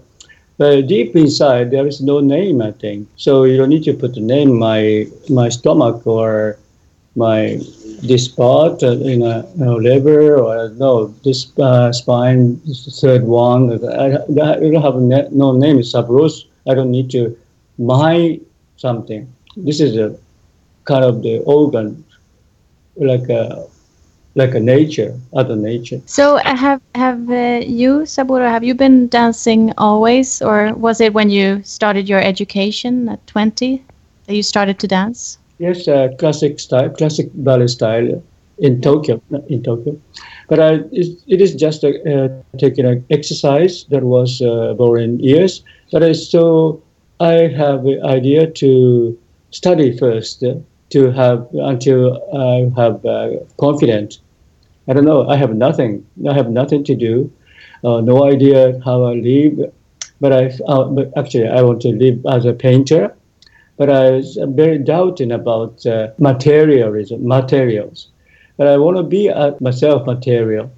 uh, 0.59 0.81
deep 0.81 1.15
inside, 1.15 1.71
there 1.71 1.87
is 1.87 2.01
no 2.01 2.19
name. 2.19 2.61
I 2.61 2.71
think 2.71 3.07
so. 3.17 3.43
You 3.43 3.57
don't 3.57 3.69
need 3.69 3.83
to 3.85 3.93
put 3.93 4.13
the 4.15 4.21
name 4.21 4.57
my 4.57 5.05
my 5.29 5.49
stomach 5.49 6.05
or 6.05 6.57
my 7.15 7.59
this 8.03 8.27
part, 8.27 8.83
uh, 8.83 8.91
you 8.91 9.17
know, 9.17 9.45
you 9.55 9.65
know, 9.65 9.75
liver 9.75 10.37
or 10.39 10.69
no 10.77 11.07
this 11.23 11.51
uh, 11.59 11.91
spine, 11.91 12.59
this 12.65 12.99
third 13.01 13.23
one. 13.23 13.61
I, 13.85 14.05
I 14.15 14.59
don't 14.59 14.81
have 14.81 14.95
na- 14.95 15.29
no 15.31 15.51
name. 15.53 15.79
It's. 15.79 15.95
I 16.67 16.73
don't 16.75 16.91
need 16.91 17.09
to 17.11 17.35
my 17.77 18.39
something. 18.77 19.27
This 19.57 19.79
is 19.79 19.95
a 19.97 20.15
kind 20.85 21.03
of 21.03 21.21
the 21.21 21.39
organ, 21.39 22.03
like 22.95 23.29
a 23.29 23.67
like 24.35 24.55
a 24.55 24.59
nature, 24.59 25.17
other 25.33 25.55
nature. 25.55 26.01
So 26.05 26.37
uh, 26.37 26.55
have 26.55 26.81
have 26.95 27.29
uh, 27.29 27.61
you, 27.65 28.05
Saburo, 28.05 28.47
have 28.47 28.63
you 28.63 28.73
been 28.75 29.07
dancing 29.07 29.73
always, 29.77 30.41
or 30.41 30.73
was 30.73 31.01
it 31.01 31.13
when 31.13 31.29
you 31.29 31.61
started 31.63 32.09
your 32.09 32.21
education 32.21 33.09
at 33.09 33.25
twenty 33.27 33.83
that 34.25 34.35
you 34.35 34.43
started 34.43 34.79
to 34.79 34.87
dance? 34.87 35.37
Yes, 35.59 35.87
uh, 35.87 36.09
classic 36.19 36.59
style, 36.59 36.89
classic 36.89 37.29
ballet 37.33 37.67
style 37.67 38.23
in 38.57 38.81
Tokyo, 38.81 39.21
in 39.49 39.61
Tokyo. 39.63 39.99
But 40.49 40.59
I, 40.59 40.73
it, 40.91 41.19
it 41.27 41.41
is 41.41 41.55
just 41.55 41.83
a, 41.83 41.91
uh, 42.11 42.57
taking 42.57 42.85
an 42.85 43.05
exercise 43.09 43.85
that 43.85 44.03
was 44.03 44.41
uh, 44.41 44.73
boring 44.73 45.19
years. 45.19 45.63
But 45.91 46.03
I 46.03 46.13
so 46.13 46.81
I 47.19 47.47
have 47.47 47.83
the 47.83 48.01
idea 48.03 48.49
to 48.51 49.17
study 49.51 49.95
first 49.97 50.43
uh, 50.43 50.55
to 50.95 51.11
have 51.11 51.47
until 51.53 51.99
I 52.33 52.71
have 52.81 53.05
uh, 53.05 53.29
confidence. 53.59 54.19
I 54.87 54.93
don't 54.93 55.05
know. 55.05 55.27
I 55.27 55.35
have 55.37 55.53
nothing. 55.55 56.05
I 56.29 56.33
have 56.33 56.49
nothing 56.49 56.83
to 56.85 56.95
do. 56.95 57.31
Uh, 57.83 58.01
no 58.01 58.25
idea 58.25 58.79
how 58.83 59.03
I 59.03 59.13
live. 59.13 59.71
But 60.21 60.31
I, 60.33 60.43
uh, 60.67 60.85
but 60.85 61.11
actually, 61.17 61.47
I 61.47 61.61
want 61.61 61.81
to 61.81 61.89
live 61.89 62.25
as 62.25 62.45
a 62.45 62.53
painter 62.53 63.13
but 63.77 63.89
I 63.89 64.11
was 64.11 64.37
very 64.49 64.77
doubting 64.77 65.31
about 65.31 65.85
uh, 65.85 66.09
materialism, 66.19 67.27
materials. 67.27 68.07
But 68.57 68.67
I 68.67 68.77
want 68.77 68.97
to 68.97 69.03
be 69.03 69.29
uh, 69.29 69.53
myself 69.59 70.05
material. 70.05 70.71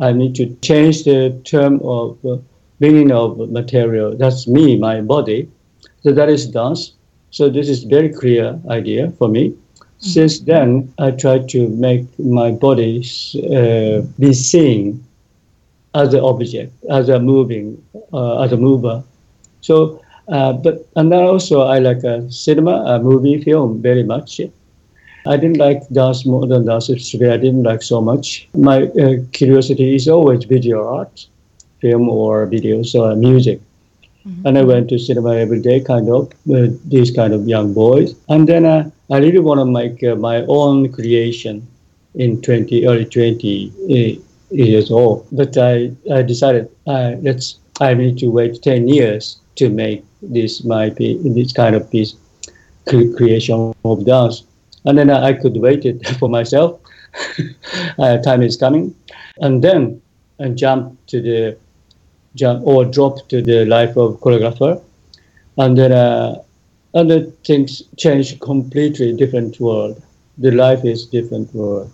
I 0.00 0.12
need 0.12 0.34
to 0.36 0.54
change 0.62 1.04
the 1.04 1.38
term 1.44 1.80
of 1.82 2.18
uh, 2.24 2.38
meaning 2.80 3.12
of 3.12 3.50
material. 3.50 4.16
That's 4.16 4.48
me, 4.48 4.78
my 4.78 5.00
body. 5.02 5.50
So 6.02 6.12
that 6.12 6.28
is 6.28 6.46
dance. 6.46 6.92
So 7.30 7.48
this 7.48 7.68
is 7.68 7.84
very 7.84 8.08
clear 8.08 8.58
idea 8.70 9.10
for 9.18 9.28
me. 9.28 9.54
Since 10.00 10.40
then, 10.40 10.92
I 10.98 11.10
try 11.10 11.40
to 11.40 11.68
make 11.68 12.06
my 12.18 12.52
body 12.52 13.04
uh, 13.52 14.02
be 14.18 14.32
seen 14.32 15.04
as 15.94 16.14
an 16.14 16.20
object, 16.20 16.72
as 16.88 17.08
a 17.08 17.18
moving, 17.18 17.82
uh, 18.12 18.42
as 18.42 18.52
a 18.52 18.56
mover. 18.56 19.02
So, 19.60 20.00
uh, 20.28 20.52
but 20.52 20.86
and 20.94 21.10
then 21.10 21.24
also 21.24 21.62
I 21.62 21.80
like 21.80 22.04
a 22.04 22.30
cinema, 22.30 22.84
a 22.84 23.00
movie, 23.00 23.42
film 23.42 23.82
very 23.82 24.04
much. 24.04 24.40
I 25.26 25.36
didn't 25.36 25.58
like 25.58 25.86
dance, 25.88 26.24
modern 26.24 26.66
dance. 26.66 26.90
I 26.90 27.36
didn't 27.36 27.64
like 27.64 27.82
so 27.82 28.00
much. 28.00 28.48
My 28.54 28.84
uh, 28.84 29.16
curiosity 29.32 29.96
is 29.96 30.08
always 30.08 30.44
video 30.44 30.86
art, 30.86 31.26
film 31.80 32.08
or 32.08 32.46
videos 32.46 32.94
or 32.94 33.16
music. 33.16 33.60
Mm-hmm. 34.28 34.46
And 34.46 34.58
I 34.58 34.62
went 34.62 34.88
to 34.90 34.98
cinema 34.98 35.36
every 35.36 35.60
day, 35.60 35.80
kind 35.80 36.08
of, 36.10 36.30
uh, 36.52 36.68
these 36.84 37.10
kind 37.10 37.32
of 37.32 37.48
young 37.48 37.72
boys. 37.72 38.14
And 38.28 38.46
then 38.46 38.66
uh, 38.66 38.90
I 39.10 39.18
really 39.18 39.38
want 39.38 39.60
to 39.60 39.64
make 39.64 40.02
uh, 40.04 40.16
my 40.16 40.44
own 40.46 40.92
creation 40.92 41.66
in 42.14 42.42
20, 42.42 42.86
early 42.86 43.06
20 43.06 43.72
uh, 43.90 44.20
years 44.50 44.90
old. 44.90 45.26
But 45.32 45.56
I, 45.56 45.92
I 46.12 46.22
decided 46.22 46.70
uh, 46.86 47.12
let's, 47.22 47.58
I 47.80 47.94
need 47.94 48.18
to 48.18 48.28
wait 48.28 48.62
10 48.62 48.88
years 48.88 49.38
to 49.56 49.70
make 49.70 50.04
this 50.20 50.64
my 50.64 50.88
this 50.90 51.52
kind 51.52 51.76
of 51.76 51.90
piece 51.90 52.14
creation 52.84 53.74
of 53.84 54.04
dance. 54.04 54.44
And 54.84 54.98
then 54.98 55.10
I 55.10 55.32
could 55.32 55.56
wait 55.56 55.84
it 55.84 56.06
for 56.18 56.28
myself. 56.28 56.80
uh, 57.98 58.18
time 58.18 58.42
is 58.42 58.56
coming. 58.56 58.94
And 59.38 59.62
then 59.62 60.00
I 60.40 60.48
jump 60.50 60.98
to 61.08 61.20
the 61.20 61.58
jump 62.38 62.66
or 62.66 62.84
drop 62.84 63.28
to 63.28 63.42
the 63.42 63.64
life 63.64 63.96
of 63.96 64.20
choreographer. 64.20 64.82
And 65.56 65.76
then 65.76 65.92
uh, 65.92 66.42
other 66.94 67.20
things 67.44 67.82
change 67.96 68.38
completely 68.40 69.12
different 69.12 69.60
world. 69.60 70.02
The 70.38 70.52
life 70.52 70.84
is 70.84 71.06
different 71.06 71.54
world. 71.54 71.90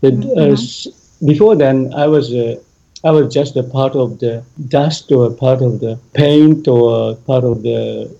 The, 0.00 0.10
mm-hmm. 0.10 0.54
uh, 0.54 1.26
before 1.26 1.56
then, 1.56 1.92
I 1.94 2.06
was 2.06 2.32
uh, 2.32 2.56
I 3.04 3.10
was 3.10 3.32
just 3.32 3.56
a 3.56 3.62
part 3.62 3.94
of 3.94 4.18
the 4.18 4.44
dust 4.68 5.12
or 5.12 5.26
a 5.26 5.34
part 5.34 5.62
of 5.62 5.80
the 5.80 5.98
paint 6.14 6.66
or 6.66 7.14
part 7.14 7.44
of 7.44 7.62
the 7.62 8.14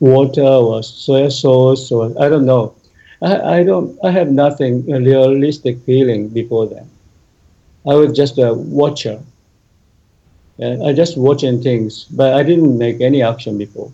water 0.00 0.42
or 0.42 0.82
soy 0.82 1.28
sauce 1.28 1.90
or 1.90 2.12
I 2.20 2.28
don't 2.28 2.46
know. 2.46 2.74
I, 3.22 3.58
I 3.58 3.64
don't. 3.64 3.98
I 4.04 4.10
have 4.10 4.30
nothing 4.30 4.86
realistic 4.86 5.80
feeling 5.84 6.28
before 6.28 6.66
then. 6.66 6.88
I 7.86 7.94
was 7.94 8.12
just 8.12 8.38
a 8.38 8.54
watcher. 8.54 9.20
I 10.60 10.92
just 10.92 11.16
watching 11.16 11.62
things, 11.62 12.04
but 12.04 12.34
I 12.34 12.42
didn't 12.42 12.76
make 12.76 13.00
any 13.00 13.22
action 13.22 13.58
before. 13.58 13.90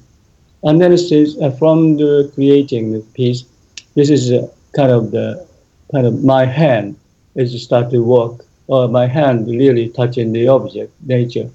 And 0.63 0.81
then 0.81 0.93
it 0.93 0.99
says 0.99 1.37
uh, 1.41 1.51
from 1.51 1.97
the 1.97 2.31
creating 2.35 2.93
the 2.93 3.01
piece, 3.13 3.45
this 3.95 4.09
is 4.09 4.33
uh, 4.33 4.49
kind 4.75 4.91
of 4.91 5.11
the 5.11 5.47
kind 5.93 6.07
of 6.07 6.25
my 6.25 6.47
hand 6.47 6.97
is 7.35 7.53
to 7.53 7.59
start 7.59 7.91
to 7.91 7.99
work, 8.03 8.47
or 8.67 8.89
my 8.89 9.07
hand 9.07 9.47
really 9.47 9.91
touching 9.91 10.33
the 10.33 10.49
object, 10.49 10.91
nature, 11.05 11.51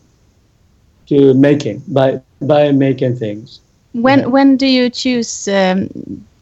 to 1.08 1.34
making 1.34 1.82
by 1.88 2.22
by 2.42 2.72
making 2.72 3.16
things. 3.16 3.62
When 3.94 4.20
yeah. 4.20 4.26
when 4.28 4.58
do 4.58 4.68
you 4.68 4.90
choose 4.92 5.48
um, 5.48 5.90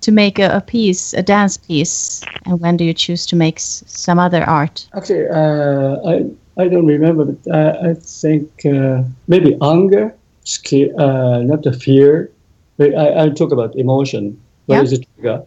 to 0.01 0.11
make 0.11 0.39
a, 0.39 0.57
a, 0.57 0.61
piece, 0.61 1.13
a 1.13 1.23
dance 1.23 1.57
piece, 1.57 2.21
and 2.45 2.59
when 2.59 2.75
do 2.75 2.83
you 2.83 2.93
choose 2.93 3.25
to 3.27 3.35
make 3.37 3.57
s- 3.57 3.83
some 3.87 4.19
other 4.19 4.43
art? 4.43 4.87
Actually, 4.93 5.27
uh, 5.29 5.95
I 6.05 6.25
I 6.57 6.67
don't 6.67 6.85
remember, 6.85 7.25
but 7.25 7.55
I, 7.55 7.89
I 7.89 7.93
think 7.93 8.65
uh, 8.65 9.03
maybe 9.27 9.57
anger, 9.61 10.15
sca- 10.43 10.95
uh, 10.97 11.43
not 11.43 11.63
the 11.63 11.73
fear. 11.73 12.31
But 12.77 12.95
I, 12.95 13.25
I 13.25 13.29
talk 13.29 13.51
about 13.51 13.75
emotion. 13.75 14.39
What 14.65 14.75
yeah. 14.77 14.81
is 14.83 14.91
the 14.91 15.05
trigger? 15.05 15.43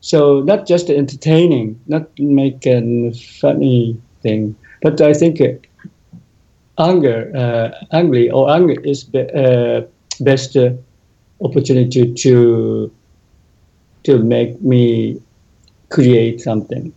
So 0.00 0.40
not 0.40 0.66
just 0.66 0.88
entertaining, 0.90 1.80
not 1.86 2.08
making 2.18 3.08
a 3.08 3.14
funny 3.14 4.00
thing, 4.22 4.56
but 4.82 5.00
I 5.00 5.12
think 5.12 5.40
uh, 5.40 5.48
anger, 6.78 7.30
uh, 7.34 7.70
angry 7.92 8.30
or 8.30 8.50
anger 8.50 8.80
is 8.80 9.04
be, 9.04 9.20
uh, 9.20 9.82
best 10.20 10.56
uh, 10.56 10.72
opportunity 11.42 12.12
to 12.14 12.90
to 14.04 14.18
make 14.18 14.60
me 14.62 15.20
create 15.90 16.40
something. 16.40 16.92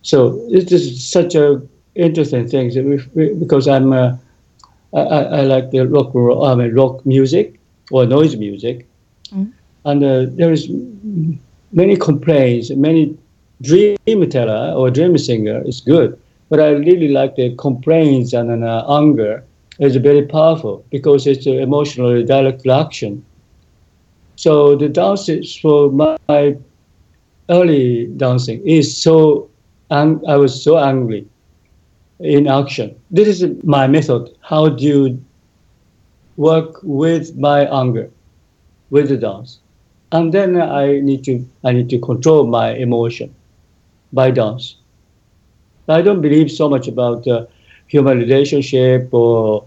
So 0.00 0.46
it 0.50 0.72
is 0.72 1.04
such 1.04 1.34
a 1.34 1.60
interesting 1.94 2.48
things 2.48 2.76
because 3.38 3.68
I'm 3.68 3.92
uh, 3.92 4.16
I, 4.94 5.00
I, 5.00 5.40
like 5.42 5.70
the 5.70 5.86
rock 5.86 6.12
I 6.14 6.54
mean 6.54 6.74
rock 6.74 7.04
music 7.06 7.58
or 7.90 8.06
noise 8.06 8.36
music, 8.36 8.86
mm. 9.34 9.50
and 9.84 10.04
uh, 10.04 10.26
there 10.30 10.52
is 10.52 10.68
many 11.72 11.96
complaints, 11.96 12.70
many 12.70 13.16
dream 13.62 13.96
teller 14.30 14.74
or 14.76 14.90
dream 14.90 15.16
singer 15.16 15.62
is 15.66 15.80
good, 15.80 16.18
but 16.48 16.60
I 16.60 16.70
really 16.70 17.08
like 17.08 17.36
the 17.36 17.54
complaints 17.56 18.32
and 18.32 18.64
uh, 18.64 18.84
anger 18.88 19.44
is 19.78 19.96
very 19.96 20.22
powerful 20.22 20.84
because 20.90 21.26
it's 21.26 21.46
an 21.46 21.58
emotional 21.58 22.22
direct 22.24 22.64
reaction. 22.64 23.24
So 24.36 24.76
the 24.76 24.88
dances 24.88 25.56
for 25.56 25.90
my 25.90 26.56
early 27.48 28.06
dancing 28.16 28.66
is 28.66 28.96
so, 28.96 29.48
ang- 29.90 30.22
I 30.26 30.36
was 30.36 30.62
so 30.62 30.78
angry 30.78 31.26
in 32.22 32.46
action. 32.46 32.94
This 33.10 33.28
is 33.28 33.64
my 33.64 33.86
method. 33.86 34.30
How 34.42 34.68
do 34.68 34.84
you 34.84 35.24
work 36.36 36.78
with 36.82 37.36
my 37.36 37.66
anger, 37.66 38.10
with 38.90 39.08
the 39.08 39.16
dance? 39.16 39.58
And 40.12 40.32
then 40.32 40.60
I 40.60 41.00
need 41.00 41.24
to 41.24 41.46
I 41.64 41.72
need 41.72 41.88
to 41.90 41.98
control 41.98 42.46
my 42.46 42.72
emotion 42.74 43.34
by 44.12 44.30
dance. 44.30 44.76
I 45.88 46.02
don't 46.02 46.20
believe 46.20 46.50
so 46.50 46.68
much 46.68 46.88
about 46.88 47.26
uh, 47.26 47.46
human 47.88 48.18
relationship 48.18 49.08
or 49.12 49.64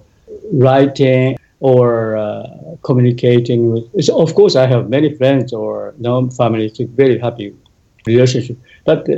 writing 0.54 1.38
or 1.60 2.18
uh, 2.18 2.48
communicating 2.84 3.72
with. 3.72 4.04
So 4.06 4.22
Of 4.22 4.36
course, 4.36 4.56
I 4.56 4.68
have 4.68 4.90
many 4.90 5.14
friends 5.16 5.54
or 5.54 5.94
no 5.98 6.30
families. 6.30 6.78
Very 6.80 7.18
happy 7.20 7.56
relationship. 8.06 8.58
But 8.86 9.10
uh, 9.10 9.16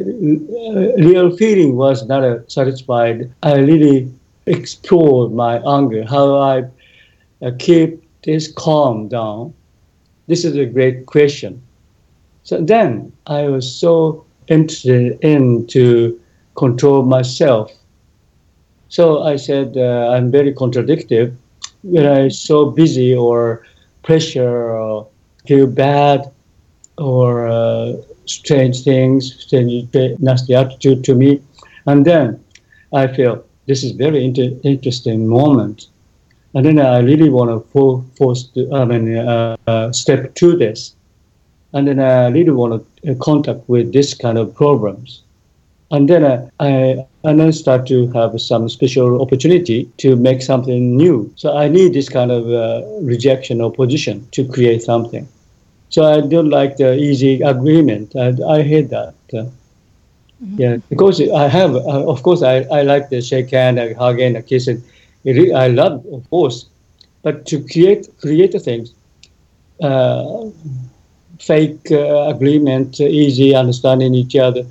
real 0.98 1.36
feeling 1.36 1.76
was 1.76 2.08
not 2.08 2.24
uh, 2.24 2.48
satisfied. 2.48 3.32
I 3.44 3.58
really 3.58 4.12
explored 4.46 5.34
my 5.34 5.60
anger, 5.68 6.06
how 6.06 6.38
I 6.38 6.64
uh, 7.42 7.52
keep 7.60 8.02
this 8.24 8.52
calm 8.52 9.10
down. 9.10 9.54
This 10.28 10.46
is 10.46 10.56
a 10.56 10.66
great 10.66 11.06
question. 11.06 11.62
So 12.44 12.62
then 12.62 13.12
I 13.28 13.48
was 13.50 13.70
so 13.70 14.26
interested 14.48 15.20
in 15.22 15.68
to 15.68 16.20
control 16.56 17.04
myself. 17.04 17.72
So 18.88 19.24
I 19.24 19.36
said 19.36 19.76
uh, 19.76 20.12
I'm 20.14 20.32
very 20.32 20.54
contradictive 20.54 21.36
when 21.84 22.08
I'm 22.08 22.30
so 22.30 22.72
busy 22.72 23.14
or 23.14 23.66
pressure 24.04 24.72
or 24.72 25.08
feel 25.46 25.68
bad 25.68 26.32
or 26.98 27.48
uh, 27.48 27.94
strange 28.30 28.84
things, 28.84 29.36
strange, 29.40 29.88
nasty 30.20 30.56
attitude 30.56 31.04
to 31.06 31.16
me. 31.16 31.42
And 31.86 32.06
then 32.06 32.44
I 32.94 33.08
feel 33.08 33.44
this 33.68 33.84
is 33.84 33.92
very 33.92 34.24
inter- 34.24 34.58
interesting 34.64 35.28
moment. 35.28 35.88
And 36.54 36.66
then 36.66 36.80
I 36.80 37.00
really 37.00 37.30
want 37.30 37.50
to 37.52 38.10
force, 38.18 38.44
to, 38.56 38.74
I 38.74 38.86
mean, 38.86 39.18
uh, 39.18 39.58
uh, 39.68 39.92
step 39.92 40.34
to 40.36 40.56
this. 40.56 40.96
And 41.74 41.88
then 41.88 42.00
I 42.00 42.28
really 42.30 42.52
want 42.52 42.84
to 43.04 43.12
uh, 43.12 43.16
contact 43.16 43.68
with 43.68 43.94
this 43.94 44.14
kind 44.14 44.38
of 44.38 44.56
problems. 44.56 45.24
And 45.92 46.10
then 46.10 46.24
uh, 46.24 46.50
I, 46.60 47.06
and 47.24 47.40
then 47.40 47.54
start 47.54 47.88
to 47.88 48.08
have 48.12 48.40
some 48.42 48.68
special 48.70 49.22
opportunity 49.22 49.86
to 49.98 50.16
make 50.16 50.42
something 50.42 50.96
new. 50.96 51.32
So 51.36 51.56
I 51.56 51.68
need 51.68 51.94
this 51.94 52.10
kind 52.10 52.32
of 52.32 52.50
uh, 52.50 52.86
rejection 53.02 53.62
or 53.62 53.72
position 53.72 54.28
to 54.32 54.48
create 54.48 54.82
something. 54.82 55.28
So 55.90 56.04
I 56.06 56.22
don't 56.22 56.50
like 56.50 56.78
the 56.78 56.96
easy 56.96 57.42
agreement. 57.42 58.16
I, 58.16 58.36
I 58.48 58.62
hate 58.62 58.90
that. 58.90 59.14
Mm-hmm. 59.32 60.62
Yeah, 60.62 60.78
because 60.90 61.20
I 61.20 61.48
have, 61.48 61.76
uh, 61.76 62.08
of 62.08 62.22
course, 62.22 62.44
I, 62.44 62.58
I 62.72 62.84
like 62.84 63.10
the 63.10 63.22
shake 63.22 63.52
hand, 63.52 63.80
and 63.80 63.96
hug 63.96 64.20
and 64.20 64.46
kiss, 64.46 64.68
and 64.68 64.84
I 65.26 65.68
love, 65.68 66.06
of 66.12 66.30
course. 66.30 66.68
But 67.24 67.46
to 67.48 67.66
create 67.66 68.08
create 68.22 68.54
things, 68.62 68.94
uh, 69.82 70.46
fake 71.40 71.92
uh, 71.92 72.28
agreement, 72.28 73.00
easy 73.00 73.56
understanding 73.56 74.14
each 74.14 74.36
other, 74.36 74.64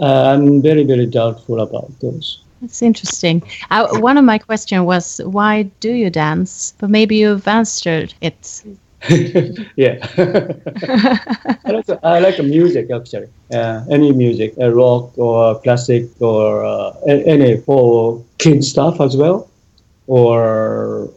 uh, 0.00 0.32
I'm 0.32 0.62
very, 0.62 0.84
very 0.84 1.06
doubtful 1.06 1.60
about 1.60 1.90
those. 2.00 2.42
That's 2.60 2.82
interesting. 2.82 3.42
Uh, 3.70 3.98
one 3.98 4.16
of 4.18 4.24
my 4.24 4.38
questions 4.38 4.84
was, 4.84 5.20
why 5.24 5.64
do 5.80 5.92
you 5.92 6.10
dance? 6.10 6.74
But 6.78 6.90
maybe 6.90 7.16
you've 7.16 7.48
answered 7.48 8.14
it. 8.20 8.62
yeah. 9.76 9.96
I, 11.64 11.70
like 11.70 11.88
I 12.02 12.18
like 12.18 12.42
music, 12.42 12.90
actually. 12.90 13.28
Uh, 13.52 13.84
any 13.90 14.12
music, 14.12 14.54
uh, 14.60 14.70
rock 14.70 15.16
or 15.16 15.60
classic 15.60 16.06
or 16.20 16.64
uh, 16.64 16.92
any 17.06 17.58
for 17.58 18.24
kid 18.38 18.64
stuff 18.64 19.00
as 19.00 19.16
well, 19.16 19.48
or 20.06 21.10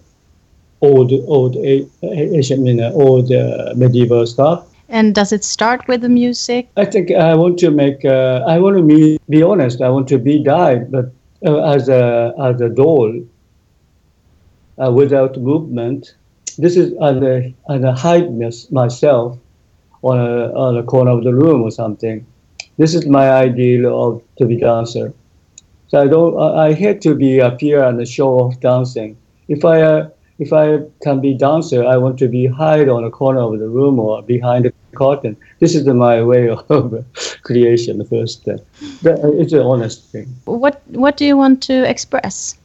old, 0.82 1.12
old 1.28 1.56
Asian, 1.58 2.60
I 2.60 2.62
mean, 2.62 2.82
old 2.82 3.32
uh, 3.32 3.74
medieval 3.76 4.26
stuff 4.28 4.67
And 4.89 5.15
does 5.15 5.32
it 5.32 5.44
start 5.44 5.88
with 5.88 6.02
the 6.02 6.10
music? 6.10 6.70
I 6.76 6.86
think 6.86 7.12
I 7.12 7.34
want 7.34 7.58
to 7.60 7.72
make. 7.72 8.04
Uh, 8.04 8.44
I 8.46 8.60
want 8.60 8.76
to 8.78 8.84
be, 8.84 9.17
be 9.30 9.41
honest. 9.41 9.82
I 9.82 9.89
want 9.89 10.08
to 10.10 10.20
be 10.20 10.44
died, 10.44 10.91
but 10.91 11.06
uh, 11.46 11.63
as 11.76 11.88
a 11.88 12.34
as 12.38 12.60
a 12.60 12.70
doll, 12.70 13.10
uh, 14.78 14.91
without 14.91 15.38
movement. 15.38 16.15
This 16.62 16.78
is 16.78 16.93
as 17.02 17.17
a 17.24 17.56
as 17.71 17.84
a 17.84 17.91
hide 17.91 18.30
myself 18.71 19.36
on 20.04 20.19
a 20.19 20.54
on 20.54 20.78
a 20.78 20.84
corner 20.84 21.10
of 21.10 21.24
the 21.24 21.34
room 21.34 21.63
or 21.63 21.71
something. 21.71 22.24
This 22.78 22.93
is 22.93 23.08
my 23.08 23.32
ideal 23.32 23.88
of 24.04 24.21
to 24.38 24.45
be 24.45 24.58
dancer. 24.58 25.12
So 25.88 26.00
I 26.00 26.08
don't. 26.08 26.39
I, 26.39 26.67
I 26.67 26.74
hate 26.74 27.02
to 27.02 27.15
be 27.15 27.39
appear 27.39 27.84
on 27.84 27.97
the 27.97 28.06
show 28.06 28.39
of 28.41 28.60
dancing. 28.60 29.17
If 29.47 29.65
I 29.65 29.82
uh, 29.82 30.10
if 30.38 30.54
I 30.54 30.86
can 31.02 31.19
be 31.19 31.34
dancer, 31.34 31.84
I 31.84 31.97
want 31.97 32.19
to 32.19 32.28
be 32.28 32.45
hide 32.45 32.89
on 32.89 33.04
a 33.06 33.10
corner 33.10 33.41
of 33.41 33.58
the 33.58 33.67
room 33.67 34.00
or 34.00 34.21
behind 34.21 34.65
the 34.65 34.74
curtain. 34.95 35.36
This 35.60 35.74
is 35.74 35.88
my 35.88 36.21
way 36.21 36.47
of 36.69 37.06
creation. 37.41 37.97
The 37.97 38.06
first 38.06 38.41
step. 38.41 38.63
It's 39.41 39.54
an 39.54 39.62
honest 39.62 40.12
thing. 40.12 40.28
What 40.45 40.80
What 40.89 41.17
do 41.17 41.26
you 41.26 41.38
want 41.38 41.63
to 41.63 41.89
express? 41.89 42.56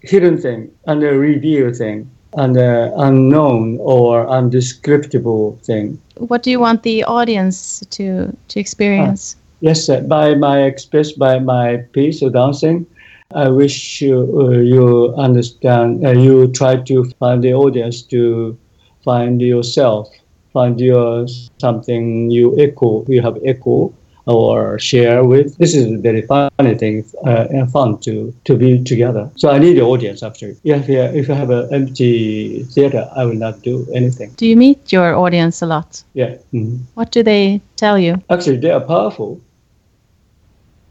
Hidden 0.00 0.38
thing 0.38 0.70
and 0.86 1.02
a 1.04 1.12
reveal 1.18 1.74
thing 1.74 2.10
and 2.34 2.56
an 2.56 2.92
unknown 2.96 3.78
or 3.80 4.26
undescriptible 4.26 5.60
thing. 5.62 6.00
What 6.18 6.42
do 6.42 6.50
you 6.50 6.60
want 6.60 6.82
the 6.82 7.04
audience 7.04 7.84
to 7.90 8.36
to 8.48 8.60
experience? 8.60 9.36
Uh, 9.36 9.68
yes, 9.68 9.88
by 10.06 10.34
my 10.34 10.62
express 10.62 11.12
by 11.12 11.38
my 11.38 11.78
piece 11.92 12.22
of 12.22 12.32
dancing, 12.32 12.86
I 13.34 13.48
wish 13.48 14.00
you, 14.00 14.16
uh, 14.40 14.50
you 14.58 15.14
understand. 15.16 16.06
Uh, 16.06 16.10
you 16.10 16.48
try 16.52 16.76
to 16.76 17.04
find 17.18 17.42
the 17.42 17.54
audience 17.54 18.02
to 18.02 18.56
find 19.04 19.40
yourself, 19.42 20.08
find 20.52 20.80
your 20.80 21.26
something 21.58 22.30
you 22.30 22.58
echo. 22.58 23.04
You 23.08 23.22
have 23.22 23.38
echo 23.44 23.92
or 24.26 24.78
share 24.78 25.24
with. 25.24 25.56
This 25.58 25.74
is 25.74 25.92
a 25.92 25.98
very 25.98 26.22
funny 26.22 26.74
thing 26.74 27.04
uh, 27.24 27.46
and 27.50 27.70
fun 27.70 27.98
to, 28.00 28.34
to 28.44 28.56
be 28.56 28.82
together. 28.82 29.30
So 29.36 29.50
I 29.50 29.58
need 29.58 29.74
the 29.74 29.82
audience 29.82 30.22
actually. 30.22 30.56
If, 30.64 30.88
if 30.88 31.30
I 31.30 31.34
have 31.34 31.50
an 31.50 31.72
empty 31.72 32.64
theater, 32.64 33.08
I 33.14 33.24
will 33.24 33.34
not 33.34 33.62
do 33.62 33.86
anything. 33.94 34.32
Do 34.36 34.46
you 34.46 34.56
meet 34.56 34.92
your 34.92 35.14
audience 35.14 35.62
a 35.62 35.66
lot? 35.66 36.02
Yeah. 36.14 36.36
Mm-hmm. 36.52 36.78
What 36.94 37.12
do 37.12 37.22
they 37.22 37.60
tell 37.76 37.98
you? 37.98 38.22
Actually, 38.30 38.58
they 38.58 38.70
are 38.70 38.80
powerful. 38.80 39.40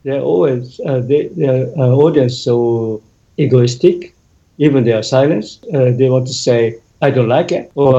They're 0.04 0.22
always, 0.22 0.80
uh, 0.86 1.00
they, 1.00 1.28
their 1.30 1.68
uh, 1.78 1.90
audience 1.90 2.38
so 2.38 3.02
egoistic, 3.38 4.16
even 4.60 4.86
they 4.86 4.94
are 4.94 5.04
silenced. 5.04 5.66
Uh, 5.74 5.92
they 5.92 6.10
want 6.10 6.28
to 6.28 6.34
say, 6.34 6.80
I 7.02 7.10
don't 7.12 7.28
like 7.28 7.52
it 7.52 7.72
or 7.76 7.96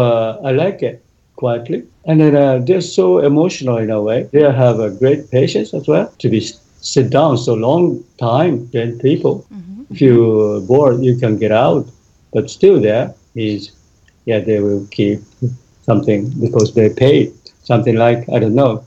I 0.46 0.52
like 0.52 0.82
it 0.82 1.04
quietly. 1.34 1.86
And 2.06 2.20
then 2.20 2.36
uh, 2.36 2.58
they're 2.58 2.80
so 2.80 3.18
emotional 3.18 3.78
in 3.78 3.90
a 3.90 4.00
way. 4.00 4.28
They 4.32 4.42
have 4.42 4.78
a 4.78 4.90
great 4.90 5.30
patience 5.30 5.74
as 5.74 5.88
well 5.88 6.12
to 6.18 6.28
be 6.28 6.40
sit 6.80 7.10
down 7.10 7.36
so 7.36 7.54
long 7.54 8.04
time 8.18 8.70
than 8.70 8.98
people. 9.00 9.44
Mm-hmm. 9.52 9.82
If 9.90 10.00
you're 10.00 10.60
bored, 10.60 11.02
you 11.02 11.16
can 11.16 11.36
get 11.36 11.50
out. 11.50 11.86
But 12.32 12.48
still 12.48 12.80
there 12.80 13.14
is, 13.34 13.72
yeah, 14.24 14.38
they 14.38 14.60
will 14.60 14.86
keep 14.90 15.20
something 15.82 16.30
because 16.40 16.74
they 16.74 16.90
paid 16.90 17.32
something 17.64 17.96
like, 17.96 18.28
I 18.28 18.38
don't 18.38 18.54
know. 18.54 18.84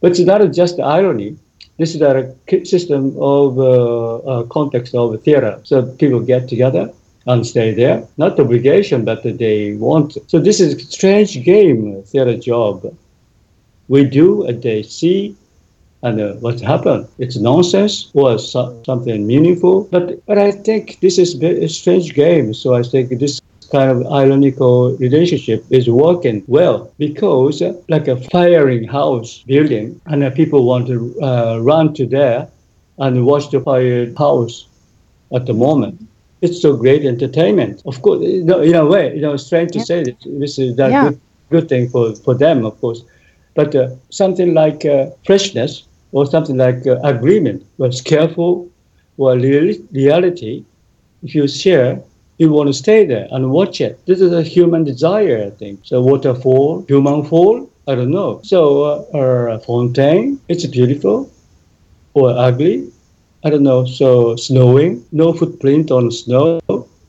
But 0.00 0.12
it's 0.12 0.20
not 0.20 0.40
just 0.52 0.80
irony. 0.80 1.36
This 1.78 1.94
is 1.94 2.02
a 2.02 2.34
system 2.64 3.16
of 3.20 3.58
uh, 3.58 4.16
uh, 4.16 4.42
context 4.44 4.94
of 4.94 5.22
theater. 5.22 5.60
So 5.62 5.86
people 5.86 6.20
get 6.20 6.48
together 6.48 6.92
and 7.26 7.46
stay 7.46 7.72
there. 7.72 8.06
Not 8.16 8.38
obligation, 8.38 9.04
but 9.04 9.22
they 9.22 9.74
want. 9.74 10.18
So 10.26 10.38
this 10.38 10.60
is 10.60 10.74
a 10.74 10.80
strange 10.80 11.42
game, 11.44 12.02
theater 12.04 12.36
job. 12.36 12.96
We 13.88 14.04
do 14.04 14.46
and 14.46 14.62
they 14.62 14.82
see 14.82 15.36
and 16.02 16.20
uh, 16.20 16.34
what 16.34 16.60
happened. 16.60 17.08
It's 17.18 17.36
nonsense 17.36 18.10
or 18.14 18.38
so, 18.38 18.80
something 18.84 19.26
meaningful. 19.26 19.84
But 19.84 20.24
but 20.26 20.38
I 20.38 20.50
think 20.50 21.00
this 21.00 21.18
is 21.18 21.40
a 21.42 21.68
strange 21.68 22.14
game. 22.14 22.54
So 22.54 22.74
I 22.74 22.82
think 22.82 23.18
this 23.18 23.40
kind 23.70 23.90
of 23.90 24.06
ironical 24.12 24.96
relationship 24.98 25.64
is 25.70 25.88
working 25.88 26.44
well 26.46 26.92
because 26.98 27.62
uh, 27.62 27.72
like 27.88 28.06
a 28.06 28.20
firing 28.30 28.84
house 28.86 29.42
building 29.46 29.98
and 30.06 30.22
uh, 30.22 30.30
people 30.30 30.64
want 30.64 30.86
to 30.88 30.96
uh, 31.22 31.58
run 31.58 31.94
to 31.94 32.04
there 32.06 32.48
and 32.98 33.24
watch 33.24 33.50
the 33.50 33.60
fire 33.60 34.12
house 34.18 34.68
at 35.32 35.46
the 35.46 35.54
moment 35.54 36.06
it's 36.42 36.60
so 36.60 36.76
great 36.76 37.04
entertainment. 37.06 37.82
Of 37.86 38.02
course, 38.02 38.20
you 38.22 38.44
know, 38.44 38.60
in 38.60 38.74
a 38.74 38.84
way, 38.84 39.14
you 39.14 39.22
know, 39.22 39.34
it's 39.34 39.46
strange 39.46 39.72
to 39.72 39.78
yeah. 39.78 39.84
say 39.84 40.02
that 40.02 40.16
this 40.26 40.58
is 40.58 40.78
a 40.78 40.90
yeah. 40.90 41.04
good, 41.04 41.20
good 41.50 41.68
thing 41.68 41.88
for, 41.88 42.14
for 42.16 42.34
them, 42.34 42.66
of 42.66 42.78
course. 42.80 43.02
But 43.54 43.74
uh, 43.74 43.90
something 44.10 44.52
like 44.52 44.84
uh, 44.84 45.10
freshness 45.24 45.84
or 46.10 46.26
something 46.26 46.56
like 46.56 46.86
uh, 46.86 46.98
agreement 47.04 47.64
was 47.78 48.00
careful 48.00 48.68
or 49.18 49.36
reality, 49.36 50.64
if 51.22 51.34
you 51.34 51.46
share, 51.46 52.02
you 52.38 52.50
want 52.50 52.68
to 52.68 52.72
stay 52.72 53.04
there 53.06 53.28
and 53.30 53.50
watch 53.50 53.80
it. 53.80 54.04
This 54.06 54.20
is 54.20 54.32
a 54.32 54.42
human 54.42 54.82
desire, 54.84 55.44
I 55.46 55.50
think. 55.50 55.80
So 55.84 56.02
waterfall, 56.02 56.84
human 56.88 57.24
fall, 57.24 57.70
I 57.86 57.94
don't 57.94 58.10
know. 58.10 58.40
So 58.42 59.06
uh, 59.14 59.54
a 59.54 59.58
fontaine, 59.60 60.40
it's 60.48 60.66
beautiful 60.66 61.30
or 62.14 62.30
ugly, 62.30 62.90
I 63.44 63.50
don't 63.50 63.62
know. 63.62 63.84
So 63.84 64.36
snowing, 64.36 65.04
no 65.12 65.32
footprint 65.32 65.90
on 65.90 66.10
snow, 66.10 66.60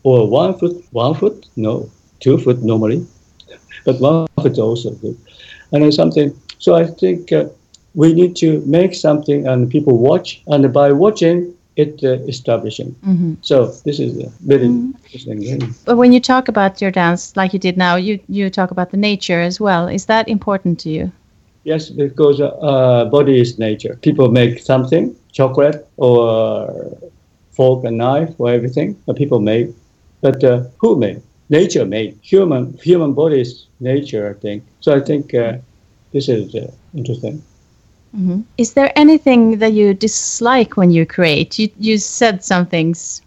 or 0.04 0.30
one 0.30 0.58
foot, 0.58 0.84
one 0.92 1.14
foot, 1.16 1.48
no, 1.56 1.90
two 2.20 2.38
foot 2.38 2.62
normally, 2.64 3.06
but 3.86 4.00
one 4.00 4.28
foot 4.42 4.58
also 4.58 4.92
good. 4.96 5.18
And 5.72 5.84
then 5.84 5.92
something. 5.92 6.38
So 6.60 6.76
I 6.76 6.86
think 6.86 7.32
uh, 7.32 7.46
we 7.94 8.14
need 8.14 8.36
to 8.38 8.62
make 8.66 8.94
something, 8.96 9.48
and 9.48 9.70
people 9.70 9.98
watch, 9.98 10.42
and 10.48 10.72
by 10.74 10.92
watching, 10.92 11.54
it 11.76 12.04
uh, 12.04 12.24
establishing. 12.28 12.92
Mm-hmm. 13.06 13.34
So 13.42 13.68
this 13.86 14.00
is 14.00 14.18
a 14.18 14.30
very 14.42 14.68
mm-hmm. 14.68 14.92
interesting 15.04 15.40
game. 15.40 15.76
But 15.86 15.98
when 15.98 16.14
you 16.14 16.20
talk 16.20 16.48
about 16.48 16.82
your 16.82 16.92
dance, 16.92 17.36
like 17.36 17.54
you 17.54 17.60
did 17.60 17.78
now, 17.78 17.96
you 17.96 18.20
you 18.28 18.50
talk 18.50 18.72
about 18.72 18.92
the 18.92 18.98
nature 18.98 19.42
as 19.42 19.60
well. 19.60 19.88
Is 19.88 20.06
that 20.06 20.28
important 20.28 20.80
to 20.82 20.90
you? 20.90 21.12
Yes, 21.64 21.90
because 21.90 22.42
uh, 22.42 23.06
body 23.06 23.40
is 23.40 23.58
nature. 23.58 23.98
People 24.02 24.30
make 24.30 24.60
something, 24.60 25.16
chocolate 25.34 25.88
or 25.98 26.98
fork 27.52 27.84
and 27.84 27.98
knife 27.98 28.34
or 28.38 28.50
everything 28.50 28.96
that 29.06 29.16
people 29.16 29.40
made. 29.40 29.74
But 30.22 30.44
uh, 30.44 30.64
who 30.78 30.96
made? 30.96 31.22
Nature 31.50 31.86
made. 31.86 32.18
Human 32.22 32.78
human 32.82 33.14
body 33.14 33.42
is 33.42 33.68
nature, 33.80 34.30
I 34.30 34.40
think. 34.40 34.64
So 34.80 34.96
I 34.96 35.02
think 35.02 35.34
uh, 35.34 35.58
this 36.14 36.30
is 36.30 36.56
uh, 36.56 36.72
interesting. 36.96 37.44
Mm-hmm. 38.16 38.42
Is 38.58 38.74
there 38.74 38.92
anything 38.96 39.58
that 39.58 39.74
you 39.74 39.94
dislike 39.94 40.78
when 40.78 40.92
you 40.92 41.06
create? 41.06 41.60
You 41.60 41.70
you 41.78 41.98
said 41.98 42.44
some 42.44 42.66
things 42.66 43.22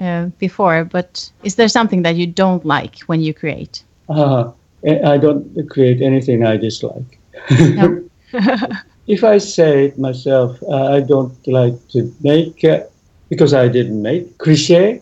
uh, 0.00 0.26
before, 0.38 0.84
but 0.84 1.32
is 1.42 1.54
there 1.54 1.68
something 1.68 2.02
that 2.02 2.16
you 2.16 2.26
don't 2.26 2.64
like 2.64 2.98
when 3.06 3.20
you 3.22 3.32
create? 3.32 3.84
Uh, 4.08 4.50
I 4.84 5.16
don't 5.16 5.68
create 5.70 6.02
anything 6.02 6.44
I 6.44 6.56
dislike. 6.56 7.18
No. 7.50 8.02
if 9.06 9.24
I 9.24 9.38
say 9.38 9.86
it 9.86 9.98
myself, 9.98 10.62
uh, 10.62 10.94
I 10.96 11.00
don't 11.00 11.36
like 11.46 11.76
to 11.88 12.14
make 12.22 12.64
uh, 12.64 12.80
because 13.28 13.54
I 13.54 13.68
didn't 13.68 14.00
make 14.00 14.38
cliche 14.38 15.00